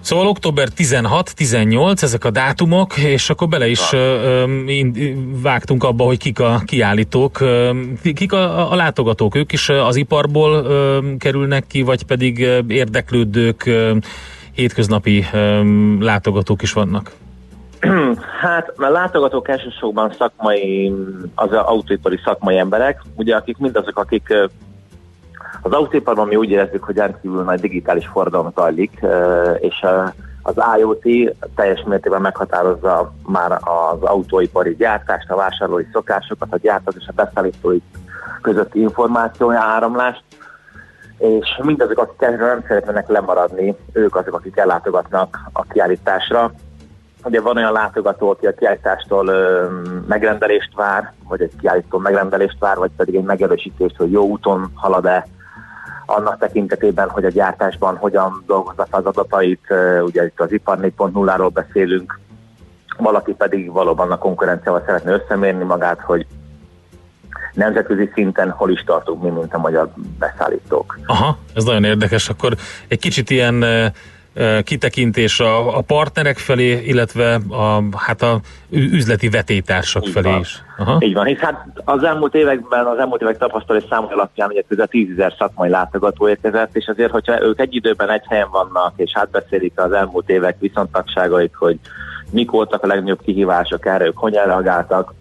Szóval 0.00 0.26
október 0.26 0.68
16-18 0.76 2.02
ezek 2.02 2.24
a 2.24 2.30
dátumok, 2.30 2.96
és 2.96 3.30
akkor 3.30 3.48
bele 3.48 3.66
is 3.68 3.92
ö, 3.92 4.44
vágtunk 5.42 5.84
abba, 5.84 6.04
hogy 6.04 6.18
kik 6.18 6.40
a 6.40 6.62
kiállítók, 6.64 7.40
ö, 7.40 7.70
kik 8.14 8.32
a, 8.32 8.72
a 8.72 8.74
látogatók, 8.74 9.34
ők 9.34 9.52
is 9.52 9.68
az 9.68 9.96
iparból 9.96 10.52
ö, 10.52 10.98
kerülnek 11.18 11.66
ki, 11.66 11.82
vagy 11.82 12.02
pedig 12.02 12.38
érdeklődők, 12.68 13.66
ö, 13.66 13.96
hétköznapi 14.52 15.26
ö, 15.32 15.62
látogatók 16.00 16.62
is 16.62 16.72
vannak? 16.72 17.12
Hát, 18.40 18.72
mert 18.76 18.92
látogatók 18.92 19.48
elsősorban 19.48 20.12
szakmai, 20.12 20.92
az 21.34 21.52
autóipari 21.52 22.20
szakmai 22.24 22.58
emberek, 22.58 23.00
ugye 23.16 23.36
akik 23.36 23.56
mindazok, 23.58 23.98
akik 23.98 24.34
az 25.62 25.72
autóiparban 25.72 26.26
mi 26.26 26.36
úgy 26.36 26.50
érezzük, 26.50 26.84
hogy 26.84 26.96
rendkívül 26.96 27.42
nagy 27.42 27.60
digitális 27.60 28.06
forradalom 28.06 28.52
zajlik, 28.54 29.00
és 29.58 29.84
az 30.42 30.54
IoT 30.78 31.34
teljes 31.54 31.82
mértékben 31.86 32.20
meghatározza 32.20 33.12
már 33.26 33.52
az 33.52 34.02
autóipari 34.02 34.74
gyártást, 34.74 35.30
a 35.30 35.36
vásárlói 35.36 35.84
szokásokat, 35.92 36.48
a 36.52 36.58
gyártók 36.58 36.94
és 36.98 37.06
a 37.08 37.12
beszállítói 37.12 37.78
közötti 38.42 38.80
információ 38.80 39.50
áramlást, 39.50 40.22
és 41.18 41.60
mindazok, 41.62 41.98
akik 41.98 42.22
erről 42.22 42.46
nem 42.46 42.64
szeretnének 42.66 43.08
lemaradni, 43.08 43.76
ők 43.92 44.16
azok, 44.16 44.34
akik 44.34 44.56
ellátogatnak 44.56 45.38
a 45.52 45.62
kiállításra. 45.62 46.52
Ugye 47.26 47.40
van 47.40 47.56
olyan 47.56 47.72
látogató, 47.72 48.30
aki 48.30 48.46
a 48.46 48.54
kiállítástól 48.54 49.26
ö, 49.26 49.66
megrendelést 50.08 50.74
vár, 50.74 51.12
vagy 51.28 51.40
egy 51.42 51.52
kiállító 51.60 51.98
megrendelést 51.98 52.58
vár, 52.58 52.76
vagy 52.76 52.90
pedig 52.96 53.14
egy 53.14 53.24
megerősítést, 53.24 53.96
hogy 53.96 54.10
jó 54.10 54.24
úton 54.24 54.70
halad-e 54.74 55.26
annak 56.06 56.38
tekintetében, 56.38 57.08
hogy 57.08 57.24
a 57.24 57.30
gyártásban 57.30 57.96
hogyan 57.96 58.42
dolgozza 58.46 58.86
fel 58.90 59.00
az 59.00 59.06
adatait, 59.06 59.66
ugye 60.00 60.24
itt 60.24 60.40
az 60.40 60.52
ipar 60.52 60.78
4.0-ról 60.80 61.50
beszélünk, 61.52 62.18
valaki 62.96 63.32
pedig 63.32 63.72
valóban 63.72 64.10
a 64.10 64.18
konkurenciával 64.18 64.82
szeretne 64.86 65.12
összemérni 65.12 65.64
magát, 65.64 66.00
hogy 66.00 66.26
nemzetközi 67.52 68.10
szinten 68.14 68.50
hol 68.50 68.70
is 68.70 68.84
tartunk 68.84 69.22
mi, 69.22 69.30
mint 69.30 69.54
a 69.54 69.58
magyar 69.58 69.92
beszállítók. 70.18 70.98
Aha, 71.06 71.38
ez 71.54 71.64
nagyon 71.64 71.84
érdekes. 71.84 72.28
Akkor 72.28 72.56
egy 72.88 72.98
kicsit 72.98 73.30
ilyen 73.30 73.64
kitekintés 74.62 75.40
a, 75.40 75.76
a 75.76 75.80
partnerek 75.80 76.38
felé, 76.38 76.82
illetve 76.84 77.34
a, 77.34 77.82
hát 77.96 78.22
a 78.22 78.40
üzleti 78.70 79.28
vetétársak 79.28 80.06
felé 80.06 80.30
van. 80.30 80.40
is. 80.40 80.62
Aha. 80.78 80.98
Így 81.00 81.14
van, 81.14 81.24
hisz 81.24 81.38
hát 81.38 81.66
az 81.84 82.02
elmúlt 82.02 82.34
években, 82.34 82.86
az 82.86 82.98
elmúlt 82.98 83.22
évek 83.22 83.38
tapasztalat 83.38 83.86
számai 83.88 84.12
alapján 84.12 84.48
ugye 84.48 84.62
közel 84.68 84.86
10 84.86 85.10
ezer 85.10 85.34
szakmai 85.38 85.68
látogató 85.68 86.28
érkezett, 86.28 86.76
és 86.76 86.86
azért, 86.86 87.10
hogyha 87.10 87.42
ők 87.42 87.60
egy 87.60 87.74
időben 87.74 88.10
egy 88.10 88.24
helyen 88.28 88.48
vannak, 88.50 88.92
és 88.96 89.10
átbeszélik 89.14 89.80
az 89.80 89.92
elmúlt 89.92 90.28
évek 90.28 90.56
viszontagságait, 90.58 91.52
hogy 91.54 91.78
mik 92.30 92.50
voltak 92.50 92.82
a 92.82 92.86
legnagyobb 92.86 93.22
kihívások 93.22 93.86
erre, 93.86 94.04
ők 94.04 94.16
hogyan 94.18 94.46
reagáltak, 94.46 95.14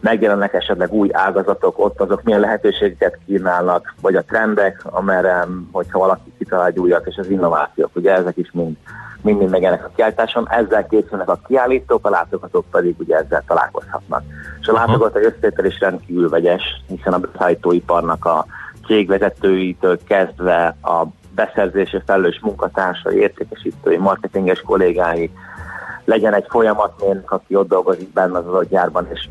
megjelennek 0.00 0.54
esetleg 0.54 0.92
új 0.92 1.08
ágazatok, 1.12 1.78
ott 1.78 2.00
azok 2.00 2.22
milyen 2.22 2.40
lehetőségeket 2.40 3.18
kínálnak, 3.26 3.94
vagy 4.00 4.14
a 4.14 4.24
trendek, 4.24 4.80
amerre, 4.84 5.46
hogyha 5.72 5.98
valaki 5.98 6.32
kitalál 6.38 6.66
egy 6.66 6.78
újat, 6.78 7.06
és 7.06 7.16
az 7.16 7.30
innovációk, 7.30 7.90
ugye 7.94 8.12
ezek 8.12 8.36
is 8.36 8.50
mind 8.52 8.76
mind, 9.22 9.50
megjelennek 9.50 9.86
a 9.86 9.90
kiállításon, 9.94 10.48
ezzel 10.50 10.86
készülnek 10.86 11.28
a 11.28 11.40
kiállítók, 11.46 12.06
a 12.06 12.10
látogatók 12.10 12.64
pedig 12.70 12.94
ugye 12.98 13.16
ezzel 13.16 13.42
találkozhatnak. 13.46 14.22
És 14.60 14.66
a 14.66 14.72
látogatói 14.72 15.24
összetétel 15.24 15.64
is 15.64 15.80
rendkívül 15.80 16.28
vegyes, 16.28 16.62
hiszen 16.86 17.12
a 17.12 17.18
beszállítóiparnak 17.18 18.24
a 18.24 18.46
cégvezetőitől 18.86 19.98
kezdve 20.04 20.76
a 20.82 21.04
beszerzésre 21.34 22.02
felelős 22.06 22.40
munkatársai, 22.42 23.16
értékesítői, 23.16 23.96
marketinges 23.96 24.60
kollégái, 24.60 25.30
legyen 26.04 26.34
egy 26.34 26.46
folyamatmérnök, 26.48 27.30
aki 27.30 27.54
ott 27.54 27.68
dolgozik 27.68 28.12
benne 28.12 28.38
az 28.38 28.46
adott 28.46 28.68
gyárban, 28.68 29.08
és 29.12 29.28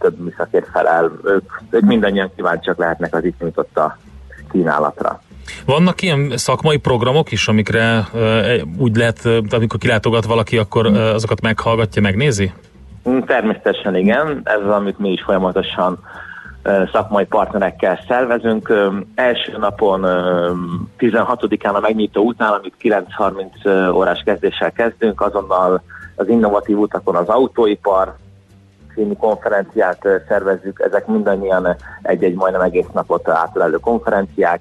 több 0.00 0.18
műszakért 0.18 0.68
felel. 0.72 1.12
Ők, 1.24 1.50
ők 1.70 1.82
mindannyian 1.82 2.30
kíváncsiak 2.36 2.78
lehetnek 2.78 3.14
az 3.14 3.24
itt 3.24 3.40
nyújtott 3.40 3.78
a 3.78 3.96
kínálatra. 4.52 5.20
Vannak 5.66 6.02
ilyen 6.02 6.32
szakmai 6.36 6.76
programok 6.76 7.32
is, 7.32 7.48
amikre 7.48 8.08
ö, 8.14 8.54
úgy 8.78 8.96
lehet, 8.96 9.28
amikor 9.50 9.78
kilátogat 9.78 10.24
valaki, 10.24 10.58
akkor 10.58 10.86
azokat 10.86 11.40
meghallgatja, 11.40 12.02
megnézi? 12.02 12.52
Mm, 13.08 13.18
Természetesen 13.18 13.96
igen, 13.96 14.40
ez 14.44 14.60
az, 14.66 14.72
amit 14.72 14.98
mi 14.98 15.10
is 15.10 15.22
folyamatosan 15.22 15.98
szakmai 16.92 17.24
partnerekkel 17.24 18.00
szervezünk. 18.08 18.72
Első 19.14 19.56
napon 19.58 20.02
ö, 20.02 20.50
16-án 20.98 21.74
a 21.74 21.80
megnyitó 21.80 22.22
után, 22.22 22.52
amit 22.52 22.74
9.30 22.82 23.94
órás 23.94 24.22
kezdéssel 24.24 24.72
kezdünk, 24.72 25.20
azonnal 25.20 25.82
az 26.14 26.28
innovatív 26.28 26.78
utakon 26.78 27.16
az 27.16 27.28
autóipar 27.28 28.16
című 28.94 29.12
konferenciát 29.12 30.08
szervezzük. 30.28 30.80
Ezek 30.80 31.06
mindannyian 31.06 31.76
egy-egy 32.02 32.34
majdnem 32.34 32.60
egész 32.60 32.88
napot 32.92 33.28
átölelő 33.28 33.76
konferenciák. 33.76 34.60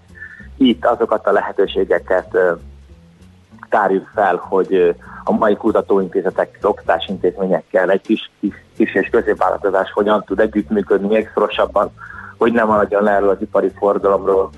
Itt 0.58 0.86
azokat 0.86 1.28
a 1.28 1.32
lehetőségeket 1.32 2.38
tárjuk 3.70 4.10
fel, 4.14 4.36
hogy 4.36 4.96
a 5.24 5.32
mai 5.32 5.56
kutatóintézetek, 5.56 6.58
oktatásintézményekkel 6.62 7.90
egy 7.90 8.02
kis, 8.02 8.32
kis, 8.40 8.54
kis 8.76 8.96
és 8.96 9.10
középvállalkozás 9.10 9.92
hogyan 9.92 10.24
tud 10.24 10.40
együttműködni 10.40 11.08
még 11.08 11.32
szorosabban, 11.34 11.92
hogy 12.38 12.52
nem 12.52 12.68
maradjon 12.68 13.04
le 13.04 13.12
erről 13.12 13.30
az 13.30 13.42
ipari 13.42 13.72
forgalomról. 13.78 14.50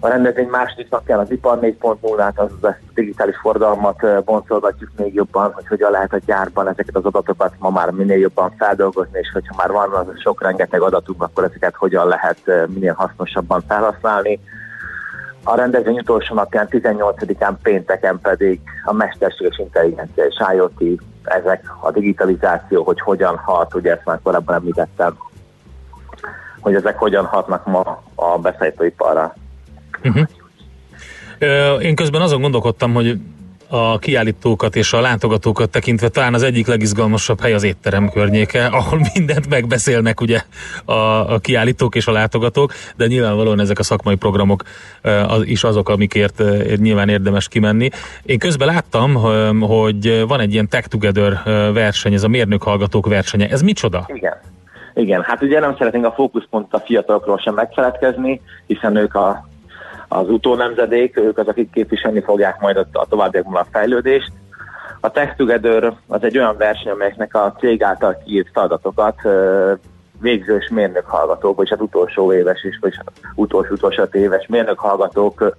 A 0.00 0.08
rendezvény 0.08 0.48
második 0.48 0.90
napján 0.90 1.18
az 1.18 1.30
ipar 1.30 1.58
4.0-át, 1.60 2.38
az 2.38 2.64
a 2.64 2.76
digitális 2.94 3.36
forgalmat 3.36 4.24
boncolgatjuk 4.24 4.90
még 4.96 5.14
jobban, 5.14 5.52
hogy 5.52 5.66
hogyan 5.66 5.90
lehet 5.90 6.12
a 6.12 6.18
gyárban 6.26 6.68
ezeket 6.68 6.96
az 6.96 7.04
adatokat 7.04 7.54
ma 7.58 7.70
már 7.70 7.90
minél 7.90 8.18
jobban 8.18 8.54
feldolgozni, 8.58 9.18
és 9.18 9.30
hogyha 9.32 9.54
már 9.56 9.70
van 9.70 10.06
az 10.06 10.20
sok 10.20 10.42
rengeteg 10.42 10.80
adatunk, 10.80 11.22
akkor 11.22 11.44
ezeket 11.44 11.74
hogyan 11.74 12.06
lehet 12.06 12.38
minél 12.66 12.92
hasznosabban 12.92 13.62
felhasználni. 13.68 14.40
A 15.44 15.56
rendezvény 15.56 15.98
utolsó 15.98 16.34
napján, 16.34 16.68
18-án 16.70 17.52
pénteken 17.62 18.18
pedig 18.22 18.60
a 18.84 18.92
mesterséges 18.92 19.58
intelligencia 19.58 20.24
és 20.24 20.36
IoT, 20.54 21.00
ezek 21.24 21.64
a 21.80 21.90
digitalizáció, 21.90 22.82
hogy 22.82 23.00
hogyan 23.00 23.36
hat, 23.36 23.74
ugye 23.74 23.92
ezt 23.92 24.04
már 24.04 24.18
korábban 24.22 24.54
említettem, 24.54 25.16
hogy 26.60 26.74
ezek 26.74 26.98
hogyan 26.98 27.24
hatnak 27.24 27.66
ma 27.66 28.02
a 28.14 28.38
beszállítóiparra. 28.38 29.34
Uh-huh. 30.04 30.26
Én 31.84 31.94
közben 31.94 32.20
azon 32.20 32.40
gondolkodtam, 32.40 32.94
hogy 32.94 33.18
a 33.68 33.98
kiállítókat 33.98 34.76
és 34.76 34.92
a 34.92 35.00
látogatókat 35.00 35.70
tekintve 35.70 36.08
talán 36.08 36.34
az 36.34 36.42
egyik 36.42 36.66
legizgalmasabb 36.66 37.40
hely 37.40 37.52
az 37.52 37.62
étterem 37.62 38.10
környéke, 38.10 38.66
ahol 38.78 39.00
mindent 39.14 39.48
megbeszélnek 39.48 40.20
ugye 40.20 40.40
a, 40.84 40.92
a 41.32 41.38
kiállítók 41.38 41.94
és 41.94 42.06
a 42.06 42.12
látogatók, 42.12 42.72
de 42.96 43.06
nyilvánvalóan 43.06 43.60
ezek 43.60 43.78
a 43.78 43.82
szakmai 43.82 44.14
programok 44.14 44.62
az, 45.28 45.46
is 45.46 45.64
azok, 45.64 45.88
amikért 45.88 46.42
nyilván 46.76 47.08
érdemes 47.08 47.48
kimenni. 47.48 47.88
Én 48.22 48.38
közben 48.38 48.68
láttam, 48.68 49.14
hogy 49.60 50.24
van 50.28 50.40
egy 50.40 50.52
ilyen 50.52 50.68
Tech 50.68 50.88
Together 50.88 51.40
verseny, 51.72 52.12
ez 52.12 52.22
a 52.22 52.28
mérnök 52.28 52.62
hallgatók 52.62 53.06
versenye. 53.06 53.48
Ez 53.48 53.62
micsoda? 53.62 54.04
Igen. 54.06 54.36
Igen, 54.94 55.22
hát 55.22 55.42
ugye 55.42 55.60
nem 55.60 55.76
szeretnénk 55.76 56.04
a 56.04 56.12
fókuszpont 56.12 56.74
a 56.74 56.78
fiatalokról 56.78 57.38
sem 57.38 57.54
megfeledkezni, 57.54 58.40
hiszen 58.66 58.96
ők 58.96 59.14
a, 59.14 59.48
az 60.08 60.28
utónemzedék, 60.28 61.16
ők 61.16 61.38
az, 61.38 61.46
akik 61.46 61.70
képviselni 61.70 62.20
fogják 62.20 62.60
majd 62.60 62.76
a, 62.76 63.06
továbbiakban 63.08 63.62
a 63.62 63.66
fejlődést. 63.70 64.32
A 65.00 65.10
Tech 65.10 65.36
Together 65.36 65.92
az 66.06 66.22
egy 66.22 66.38
olyan 66.38 66.56
verseny, 66.56 66.92
amelyeknek 66.92 67.34
a 67.34 67.54
cég 67.58 67.82
által 67.82 68.22
kiírt 68.24 68.48
feladatokat 68.52 69.20
végzős 70.20 70.68
mérnök 70.68 71.06
hallgatók, 71.06 71.56
vagy 71.56 71.68
hát 71.68 71.80
utolsó 71.80 72.32
éves 72.32 72.64
is, 72.64 72.78
vagy 72.80 72.94
utolsó 73.34 73.72
utolsó 73.72 74.02
éves 74.12 74.46
mérnök 74.46 74.78
hallgatók 74.78 75.56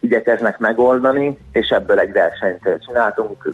igyekeznek 0.00 0.58
megoldani, 0.58 1.38
és 1.52 1.68
ebből 1.68 1.98
egy 1.98 2.12
versenyt 2.12 2.78
csináltunk. 2.86 3.52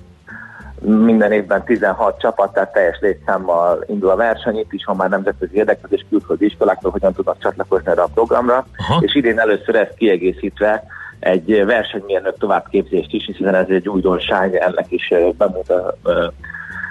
Minden 0.81 1.33
évben 1.33 1.65
16 1.65 2.21
csapat, 2.21 2.53
tehát 2.53 2.73
teljes 2.73 2.99
létszámmal 3.01 3.85
indul 3.87 4.11
a 4.11 4.17
verseny, 4.17 4.59
itt 4.59 4.73
is 4.73 4.85
van 4.85 4.97
már 4.97 5.09
nemzetközi 5.09 5.57
érdeklődés 5.57 6.07
külföldi 6.09 6.45
iskoláktól, 6.45 6.91
hogyan 6.91 7.13
tudnak 7.13 7.39
csatlakozni 7.39 7.91
erre 7.91 8.03
a 8.03 8.11
programra, 8.15 8.67
Aha. 8.77 9.01
és 9.01 9.15
idén 9.15 9.39
először 9.39 9.75
ezt 9.75 9.95
kiegészítve 9.95 10.85
egy 11.21 11.65
versenymérnök 11.65 12.39
továbbképzést 12.39 13.13
is, 13.13 13.25
hiszen 13.25 13.55
ez 13.55 13.69
egy 13.69 13.89
újdonság, 13.89 14.55
ennek 14.55 14.87
is 14.89 15.15
bemutat, 15.37 15.97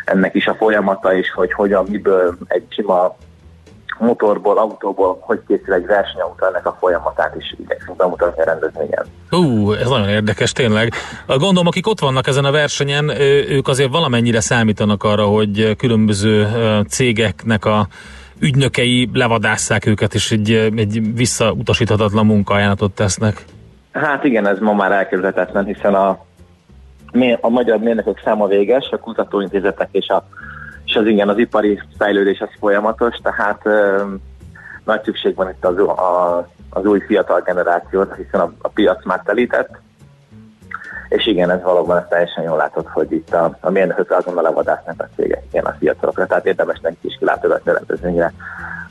ennek 0.05 0.35
is 0.35 0.47
a 0.47 0.55
folyamata 0.55 1.13
is, 1.13 1.31
hogy 1.31 1.53
hogyan, 1.53 1.85
miből 1.89 2.37
egy 2.47 2.65
sima 2.69 3.15
motorból, 3.99 4.57
autóból, 4.57 5.17
hogy 5.21 5.39
készül 5.47 5.73
egy 5.73 5.85
versenyautó, 5.85 6.45
ennek 6.45 6.65
a 6.65 6.77
folyamatát 6.79 7.35
is 7.35 7.55
igyekszünk 7.57 7.97
bemutatni 7.97 8.41
a 8.41 8.45
rendezvényen. 8.45 9.05
Ú, 9.31 9.71
ez 9.71 9.89
nagyon 9.89 10.09
érdekes 10.09 10.51
tényleg. 10.51 10.93
Gondolom, 11.27 11.67
akik 11.67 11.87
ott 11.87 11.99
vannak 11.99 12.27
ezen 12.27 12.45
a 12.45 12.51
versenyen, 12.51 13.09
ők 13.49 13.67
azért 13.67 13.91
valamennyire 13.91 14.39
számítanak 14.39 15.03
arra, 15.03 15.23
hogy 15.25 15.75
különböző 15.77 16.47
cégeknek 16.87 17.65
a 17.65 17.87
ügynökei 18.39 19.09
levadásszák 19.13 19.85
őket, 19.85 20.13
és 20.13 20.31
egy, 20.31 20.51
egy 20.75 21.15
visszautasíthatatlan 21.15 22.25
munkaajánlatot 22.25 22.91
tesznek. 22.91 23.45
Hát 23.91 24.23
igen, 24.23 24.47
ez 24.47 24.59
ma 24.59 24.73
már 24.73 24.91
elkerülhetetlen, 24.91 25.65
hiszen 25.65 25.93
a, 25.93 26.09
a 27.41 27.49
magyar 27.49 27.79
mérnökök 27.79 28.21
száma 28.23 28.47
véges, 28.47 28.89
a 28.91 28.97
kutatóintézetek 28.97 29.87
és, 29.91 30.07
a, 30.07 30.27
és 30.89 30.95
az 30.95 31.05
igen, 31.05 31.29
az 31.29 31.37
ipari 31.37 31.81
fejlődés 31.97 32.39
az 32.39 32.49
folyamatos, 32.59 33.15
tehát 33.15 33.63
nagy 34.83 35.03
szükség 35.03 35.35
van 35.35 35.49
itt 35.49 35.65
az, 35.65 35.77
a, 35.77 36.47
az 36.69 36.85
új 36.85 36.99
fiatal 36.99 37.41
generációra, 37.41 38.13
hiszen 38.13 38.39
a, 38.39 38.53
a 38.61 38.67
piac 38.67 39.05
már 39.05 39.21
telített, 39.25 39.69
és 41.09 41.27
igen, 41.27 41.49
ez 41.49 41.61
valóban 41.61 41.97
ez 41.97 42.03
teljesen 42.09 42.43
jól 42.43 42.57
látod, 42.57 42.85
hogy 42.87 43.11
itt 43.11 43.33
a, 43.33 43.57
a 43.59 43.69
mérnökök 43.69 44.11
azonnal 44.11 44.43
levadásznak 44.43 45.01
a 45.01 45.09
cégek 45.15 45.43
ilyen 45.51 45.65
a 45.65 45.75
fiatalokra, 45.79 46.25
tehát 46.25 46.45
érdemes 46.45 46.79
nekik 46.79 47.03
is 47.11 47.17
kilátogatni 47.19 47.71
a 47.71 47.73
rendezvényre, 47.73 48.33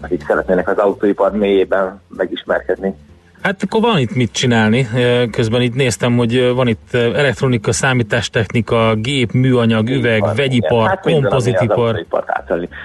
akik 0.01 0.25
szeretnének 0.27 0.69
az 0.69 0.79
autóipar 0.79 1.33
mélyében 1.33 2.01
megismerkedni. 2.09 2.95
Hát 3.43 3.63
akkor 3.63 3.81
van 3.81 3.99
itt 3.99 4.15
mit 4.15 4.33
csinálni. 4.33 4.89
Közben 5.31 5.63
itt 5.63 5.75
néztem, 5.75 6.17
hogy 6.17 6.53
van 6.55 6.69
itt 6.69 6.95
elektronika, 6.95 7.73
számítástechnika, 7.73 8.95
gép, 8.95 9.33
műanyag, 9.33 9.89
üveg, 9.89 10.21
Van, 10.21 10.35
vegyipar. 10.35 10.89
Hát 10.89 11.01
kompozitipar. 11.01 12.07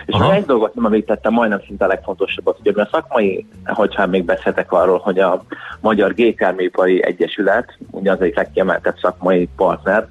És 0.06 0.14
Aha. 0.14 0.28
még 0.30 0.38
egy 0.38 0.46
dolgot 0.46 0.76
nem 0.76 0.86
említettem, 0.86 1.34
majdnem 1.34 1.62
szinte 1.68 1.86
a 1.86 1.88
legfontosabbat, 1.88 2.58
hogy 2.64 2.80
a 2.80 2.90
szakmai, 2.92 3.46
hogyha 3.66 4.08
még 4.08 4.26
beszéltek 4.26 4.72
arról, 4.72 4.98
hogy 4.98 5.20
a 5.20 5.44
Magyar 5.80 6.14
Gépjárműipari 6.14 7.04
Egyesület, 7.06 7.78
ugye 7.92 8.12
az 8.12 8.22
egyik 8.22 8.36
legkiemeltebb 8.36 8.96
szakmai 9.02 9.50
partner 9.56 10.08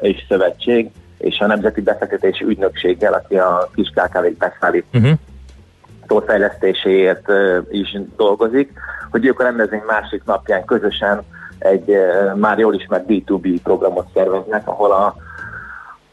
és 0.00 0.24
szövetség, 0.28 0.90
és 1.18 1.38
a 1.38 1.46
Nemzeti 1.46 1.80
Befektetési 1.80 2.44
Ügynökséggel, 2.44 3.12
aki 3.12 3.36
a 3.36 3.70
kis 3.74 3.92
KKV-k 3.94 4.36
beszállít 4.36 4.84
Uh-huh. 4.92 6.24
fejlesztéséért 6.26 7.28
ö, 7.28 7.58
is 7.70 7.98
dolgozik, 8.16 8.72
hogy 9.12 9.26
ők 9.26 9.40
a 9.40 9.42
rendezvény 9.42 9.82
másik 9.86 10.24
napján 10.24 10.64
közösen 10.64 11.22
egy 11.58 11.90
ö, 11.90 12.34
már 12.34 12.58
jól 12.58 12.74
ismert 12.74 13.04
B2B 13.08 13.58
programot 13.62 14.06
szerveznek, 14.14 14.68
ahol 14.68 14.92
a, 14.92 15.14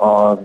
az, 0.06 0.38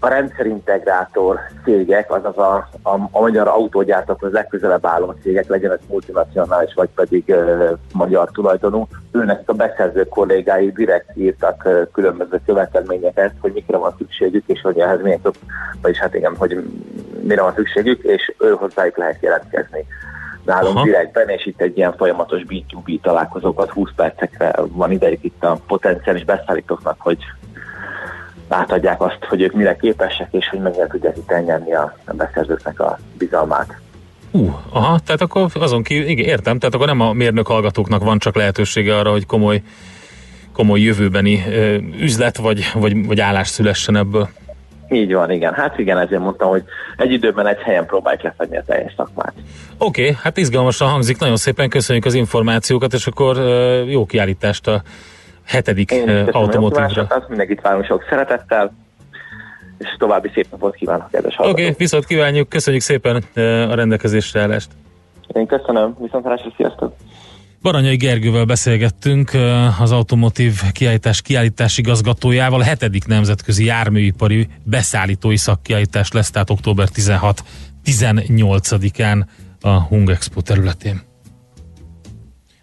a 0.00 0.08
rendszerintegrátor 0.08 1.38
cégek, 1.64 2.12
azaz 2.12 2.38
a, 2.38 2.68
a, 2.82 2.90
a 3.10 3.20
magyar 3.20 3.48
autógyártókhoz 3.48 4.32
legközelebb 4.32 4.86
álló 4.86 5.14
cégek, 5.22 5.48
legyen 5.48 5.72
ez 5.72 5.78
multinacionális, 5.88 6.74
vagy 6.74 6.88
pedig 6.94 7.24
ö, 7.26 7.72
magyar 7.92 8.30
tulajdonú, 8.30 8.86
őnek 9.12 9.42
a 9.46 9.52
beszerző 9.52 10.04
kollégái 10.08 10.70
direkt 10.70 11.16
írtak 11.16 11.64
ö, 11.64 11.82
különböző 11.92 12.40
követelményeket, 12.46 13.32
hogy 13.40 13.52
mikre 13.52 13.76
van 13.76 13.94
szükségük, 13.98 14.44
és 14.46 14.60
hogy 14.60 14.78
ehhez 14.78 15.02
milyen 15.02 15.20
vagyis 15.82 15.98
hát 15.98 16.14
igen, 16.14 16.36
hogy 16.36 16.62
mire 17.22 17.42
van 17.42 17.54
szükségük, 17.54 18.02
és 18.02 18.34
ő 18.38 18.50
hozzájuk 18.50 18.96
lehet 18.96 19.22
jelentkezni 19.22 19.86
nálunk 20.46 20.76
Aha. 20.76 20.84
direktben, 20.84 21.28
és 21.28 21.46
itt 21.46 21.60
egy 21.60 21.76
ilyen 21.76 21.96
folyamatos 21.96 22.42
B2B 22.48 23.00
találkozókat 23.00 23.70
20 23.70 23.90
percekre 23.96 24.54
van 24.68 24.90
idejük 24.90 25.24
itt 25.24 25.44
a 25.44 25.58
potenciális 25.66 26.24
beszállítóknak, 26.24 26.96
hogy 26.98 27.18
átadják 28.48 29.00
azt, 29.00 29.24
hogy 29.28 29.42
ők 29.42 29.52
mire 29.52 29.76
képesek, 29.76 30.28
és 30.30 30.48
hogy 30.48 30.60
mennyire 30.60 30.86
tudják 30.86 31.16
itt 31.16 31.30
elnyerni 31.30 31.74
a, 31.74 31.96
a 32.04 32.12
beszerzőknek 32.14 32.80
a 32.80 32.98
bizalmát. 33.18 33.80
Uh, 34.30 34.54
aha, 34.70 34.98
tehát 34.98 35.20
akkor 35.20 35.50
azon 35.54 35.82
kívül, 35.82 36.08
igen, 36.08 36.26
értem, 36.26 36.58
tehát 36.58 36.74
akkor 36.74 36.86
nem 36.86 37.00
a 37.00 37.12
mérnök 37.12 37.46
hallgatóknak 37.46 38.02
van 38.02 38.18
csak 38.18 38.34
lehetősége 38.34 38.98
arra, 38.98 39.10
hogy 39.10 39.26
komoly, 39.26 39.62
komoly 40.52 40.80
jövőbeni 40.80 41.44
ö, 41.48 41.76
üzlet 42.00 42.36
vagy, 42.36 42.70
vagy, 42.74 43.06
vagy 43.06 43.20
állás 43.20 43.48
szülessen 43.48 43.96
ebből. 43.96 44.28
Így 44.88 45.12
van, 45.12 45.30
igen. 45.30 45.52
Hát 45.54 45.78
igen, 45.78 45.98
ezért 45.98 46.20
mondtam, 46.20 46.48
hogy 46.48 46.64
egy 46.96 47.12
időben 47.12 47.46
egy 47.46 47.58
helyen 47.58 47.86
próbáljuk 47.86 48.22
lefedni 48.22 48.56
a 48.56 48.62
teljes 48.66 48.92
szakmát. 48.96 49.32
Oké, 49.78 50.02
okay, 50.02 50.16
hát 50.22 50.36
izgalmasan 50.36 50.88
hangzik, 50.88 51.18
nagyon 51.18 51.36
szépen 51.36 51.68
köszönjük 51.68 52.04
az 52.04 52.14
információkat, 52.14 52.92
és 52.92 53.06
akkor 53.06 53.36
jó 53.86 54.06
kiállítást 54.06 54.66
a 54.68 54.82
hetedik 55.46 55.94
automotívra. 56.30 57.24
mindenkit 57.28 57.60
várunk 57.60 57.84
sok 57.84 58.04
szeretettel, 58.08 58.72
és 59.78 59.96
további 59.98 60.30
szép 60.34 60.46
napot 60.50 60.74
kívánok, 60.74 61.10
kedves 61.10 61.34
Oké, 61.34 61.42
hallgatók. 61.42 61.64
okay, 61.64 61.74
viszont 61.78 62.04
kívánjuk, 62.04 62.48
köszönjük 62.48 62.82
szépen 62.82 63.22
a 63.70 63.74
rendelkezésre 63.74 64.40
állást. 64.40 64.70
Én 65.26 65.46
köszönöm, 65.46 65.96
viszontlátásra, 66.00 66.52
sziasztok! 66.56 66.94
Baranyai 67.62 67.96
Gergővel 67.96 68.44
beszélgettünk, 68.44 69.30
az 69.78 69.92
Automotív 69.92 70.62
kiállítás 70.72 71.22
kiállítás 71.22 71.78
igazgatójával. 71.78 72.60
A 72.60 72.64
hetedik 72.64 73.06
nemzetközi 73.06 73.64
járműipari 73.64 74.48
beszállítói 74.64 75.36
szakkiállítás 75.36 76.10
lesz, 76.10 76.30
tehát 76.30 76.50
október 76.50 76.88
16-18-án 76.94 79.26
a 79.60 79.70
Hung 79.70 80.10
Expo 80.10 80.40
területén. 80.40 81.02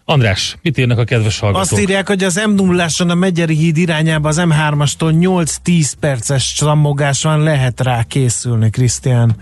András, 0.04 0.56
mit 0.62 0.78
írnak 0.78 0.98
a 0.98 1.04
kedves 1.04 1.38
hallgatók? 1.38 1.72
Azt 1.72 1.80
írják, 1.80 2.06
hogy 2.06 2.24
az 2.24 2.40
m 2.46 2.54
0 2.54 2.86
a 2.98 3.14
Megyeri 3.14 3.54
híd 3.54 3.76
irányába 3.76 4.28
az 4.28 4.40
M3-astól 4.40 5.44
8-10 5.64 5.92
perces 6.00 6.52
csammogás 6.52 7.22
van, 7.22 7.42
lehet 7.42 7.80
rá 7.80 8.02
készülni, 8.02 8.70
Krisztián 8.70 9.36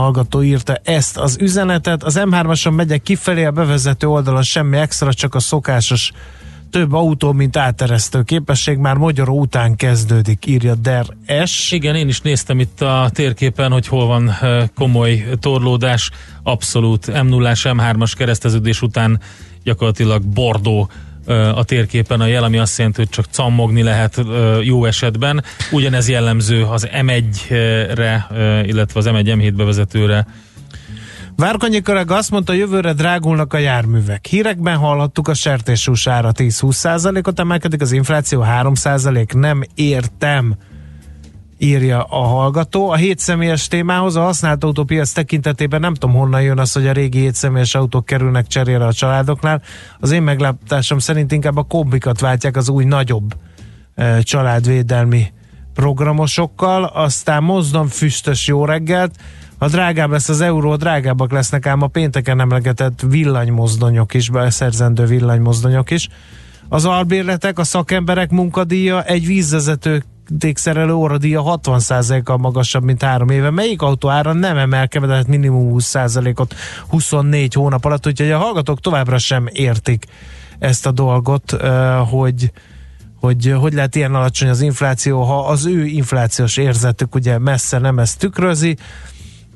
hallgató 0.00 0.42
írta 0.42 0.78
ezt 0.82 1.16
az 1.16 1.36
üzenetet. 1.40 2.02
Az 2.02 2.20
M3-ason 2.24 2.74
megyek 2.74 3.02
kifelé, 3.02 3.44
a 3.44 3.50
bevezető 3.50 4.06
oldalon 4.06 4.42
semmi 4.42 4.76
extra, 4.76 5.14
csak 5.14 5.34
a 5.34 5.40
szokásos 5.40 6.12
több 6.70 6.92
autó, 6.92 7.32
mint 7.32 7.56
áteresztő 7.56 8.22
képesség, 8.22 8.78
már 8.78 8.96
Magyaró 8.96 9.38
után 9.38 9.76
kezdődik, 9.76 10.46
írja 10.46 10.74
Der 10.74 11.06
S. 11.44 11.72
Igen, 11.72 11.94
én 11.94 12.08
is 12.08 12.20
néztem 12.20 12.60
itt 12.60 12.80
a 12.80 13.10
térképen, 13.12 13.72
hogy 13.72 13.86
hol 13.86 14.06
van 14.06 14.36
komoly 14.74 15.24
torlódás. 15.40 16.10
Abszolút 16.42 17.22
m 17.22 17.26
0 17.26 17.52
M3-as 17.54 18.12
kereszteződés 18.16 18.82
után 18.82 19.20
gyakorlatilag 19.62 20.22
bordó 20.22 20.90
a 21.54 21.64
térképen 21.64 22.20
a 22.20 22.26
jel, 22.26 22.44
ami 22.44 22.58
azt 22.58 22.78
jelenti, 22.78 23.00
hogy 23.00 23.08
csak 23.08 23.24
cammogni 23.30 23.82
lehet 23.82 24.20
jó 24.62 24.84
esetben. 24.84 25.44
Ugyanez 25.70 26.08
jellemző 26.08 26.64
az 26.64 26.88
M1-re, 26.92 28.26
ö, 28.30 28.60
illetve 28.60 29.00
az 29.00 29.06
M1 29.08 29.24
M7 29.24 29.52
bevezetőre. 29.56 30.26
Várkonyi 31.36 31.80
Köreg 31.82 32.10
azt 32.10 32.30
mondta, 32.30 32.52
jövőre 32.52 32.92
drágulnak 32.92 33.52
a 33.52 33.58
járművek. 33.58 34.26
Hírekben 34.26 34.76
hallhattuk 34.76 35.28
a 35.28 35.34
sertéshús 35.34 36.06
ára 36.06 36.32
10-20%-ot 36.34 37.40
emelkedik, 37.40 37.80
az 37.80 37.92
infláció 37.92 38.44
3%, 38.46 39.34
nem 39.34 39.62
értem 39.74 40.56
írja 41.58 42.02
a 42.02 42.22
hallgató. 42.22 42.90
A 42.90 42.94
7 42.94 43.18
személyes 43.18 43.68
témához 43.68 44.16
a 44.16 44.22
használt 44.22 44.64
autópiac 44.64 45.10
tekintetében 45.10 45.80
nem 45.80 45.94
tudom 45.94 46.16
honnan 46.16 46.42
jön 46.42 46.58
az, 46.58 46.72
hogy 46.72 46.86
a 46.86 46.92
régi 46.92 47.18
7 47.18 47.34
személyes 47.34 47.74
autók 47.74 48.04
kerülnek 48.04 48.46
cserére 48.46 48.86
a 48.86 48.92
családoknál. 48.92 49.62
Az 49.98 50.10
én 50.10 50.22
meglátásom 50.22 50.98
szerint 50.98 51.32
inkább 51.32 51.56
a 51.56 51.62
kombikat 51.62 52.20
váltják 52.20 52.56
az 52.56 52.68
új 52.68 52.84
nagyobb 52.84 53.34
eh, 53.94 54.20
családvédelmi 54.22 55.32
programosokkal, 55.74 56.84
aztán 56.84 57.42
mozdon 57.42 57.88
füstös 57.88 58.46
jó 58.46 58.64
reggelt, 58.64 59.14
ha 59.58 59.68
drágább 59.68 60.10
lesz 60.10 60.28
az 60.28 60.40
euró, 60.40 60.76
drágábbak 60.76 61.32
lesznek 61.32 61.66
ám 61.66 61.82
a 61.82 61.86
pénteken 61.86 62.40
emlegetett 62.40 63.00
villanymozdonyok 63.08 64.14
is, 64.14 64.30
beszerzendő 64.30 65.04
villanymozdonyok 65.04 65.90
is. 65.90 66.08
Az 66.68 66.84
albérletek, 66.84 67.58
a 67.58 67.64
szakemberek 67.64 68.30
munkadíja 68.30 69.02
egy 69.02 69.26
vízvezető 69.26 70.04
szerelő 70.54 70.92
óradíja 70.92 71.42
60%-kal 71.44 72.36
magasabb, 72.36 72.82
mint 72.82 73.02
három 73.02 73.28
éve. 73.28 73.50
Melyik 73.50 73.82
autó 73.82 74.08
ára 74.08 74.32
nem 74.32 74.56
emelkedett 74.56 75.26
minimum 75.26 75.74
20%-ot 75.78 76.54
24 76.88 77.54
hónap 77.54 77.84
alatt, 77.84 78.06
úgyhogy 78.06 78.30
a 78.30 78.38
hallgatók 78.38 78.80
továbbra 78.80 79.18
sem 79.18 79.48
értik 79.52 80.04
ezt 80.58 80.86
a 80.86 80.90
dolgot, 80.90 81.56
hogy 82.10 82.52
hogy 83.20 83.54
hogy 83.60 83.72
lehet 83.72 83.94
ilyen 83.94 84.14
alacsony 84.14 84.48
az 84.48 84.60
infláció, 84.60 85.22
ha 85.22 85.46
az 85.46 85.66
ő 85.66 85.84
inflációs 85.84 86.56
érzetük 86.56 87.14
ugye 87.14 87.38
messze 87.38 87.78
nem 87.78 87.98
ezt 87.98 88.18
tükrözi. 88.18 88.76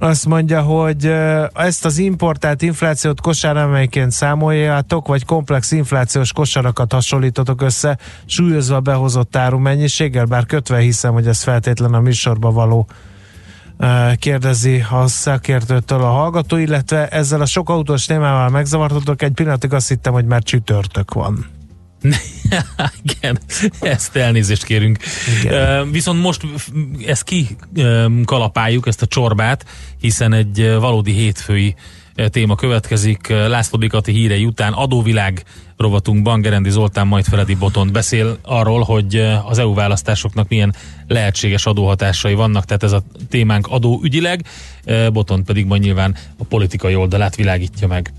Azt 0.02 0.26
mondja, 0.26 0.62
hogy 0.62 1.12
ezt 1.54 1.84
az 1.84 1.98
importált 1.98 2.62
inflációt 2.62 3.20
kosáremelként 3.20 4.10
számoljátok, 4.10 5.06
vagy 5.06 5.24
komplex 5.24 5.70
inflációs 5.70 6.32
kosarakat 6.32 6.92
hasonlítotok 6.92 7.62
össze, 7.62 7.98
súlyozva 8.24 8.80
behozott 8.80 9.36
áru 9.36 9.58
mennyiséggel, 9.58 10.24
bár 10.24 10.46
kötve 10.46 10.78
hiszem, 10.78 11.12
hogy 11.12 11.26
ez 11.26 11.42
feltétlen 11.42 11.94
a 11.94 12.00
műsorba 12.00 12.50
való 12.50 12.86
kérdezi 14.16 14.84
a 14.90 15.06
szakértőtől 15.06 16.00
a 16.02 16.10
hallgató, 16.10 16.56
illetve 16.56 17.08
ezzel 17.08 17.40
a 17.40 17.46
sok 17.46 17.68
autós 17.68 18.04
témával 18.04 18.48
megzavartatok, 18.48 19.22
egy 19.22 19.32
pillanatig 19.32 19.72
azt 19.72 19.88
hittem, 19.88 20.12
hogy 20.12 20.24
már 20.24 20.42
csütörtök 20.42 21.12
van. 21.12 21.59
Igen, 23.02 23.38
ezt 23.80 24.16
elnézést 24.16 24.64
kérünk. 24.64 24.98
Igen. 25.40 25.82
Uh, 25.82 25.92
viszont 25.92 26.20
most 26.22 26.42
ezt 27.06 27.24
kikalapáljuk, 27.24 28.86
ezt 28.86 29.02
a 29.02 29.06
csorbát, 29.06 29.64
hiszen 30.00 30.32
egy 30.32 30.74
valódi 30.78 31.12
hétfői 31.12 31.74
téma 32.28 32.54
következik. 32.54 33.28
László 33.28 33.78
Bikati 33.78 34.12
hírei 34.12 34.44
után 34.44 34.72
adóvilág 34.72 35.42
rovatunkban 35.76 36.40
Gerendi 36.40 36.70
Zoltán 36.70 37.06
majd 37.06 37.24
Feledi 37.24 37.54
Botont 37.54 37.92
beszél 37.92 38.38
arról, 38.42 38.82
hogy 38.82 39.16
az 39.44 39.58
EU 39.58 39.74
választásoknak 39.74 40.48
milyen 40.48 40.74
lehetséges 41.06 41.66
adóhatásai 41.66 42.34
vannak, 42.34 42.64
tehát 42.64 42.82
ez 42.82 42.92
a 42.92 43.02
témánk 43.28 43.66
adóügyileg, 43.66 44.44
Botont 45.12 45.46
pedig 45.46 45.66
majd 45.66 45.82
nyilván 45.82 46.16
a 46.38 46.44
politikai 46.44 46.94
oldalát 46.94 47.36
világítja 47.36 47.86
meg. 47.86 48.12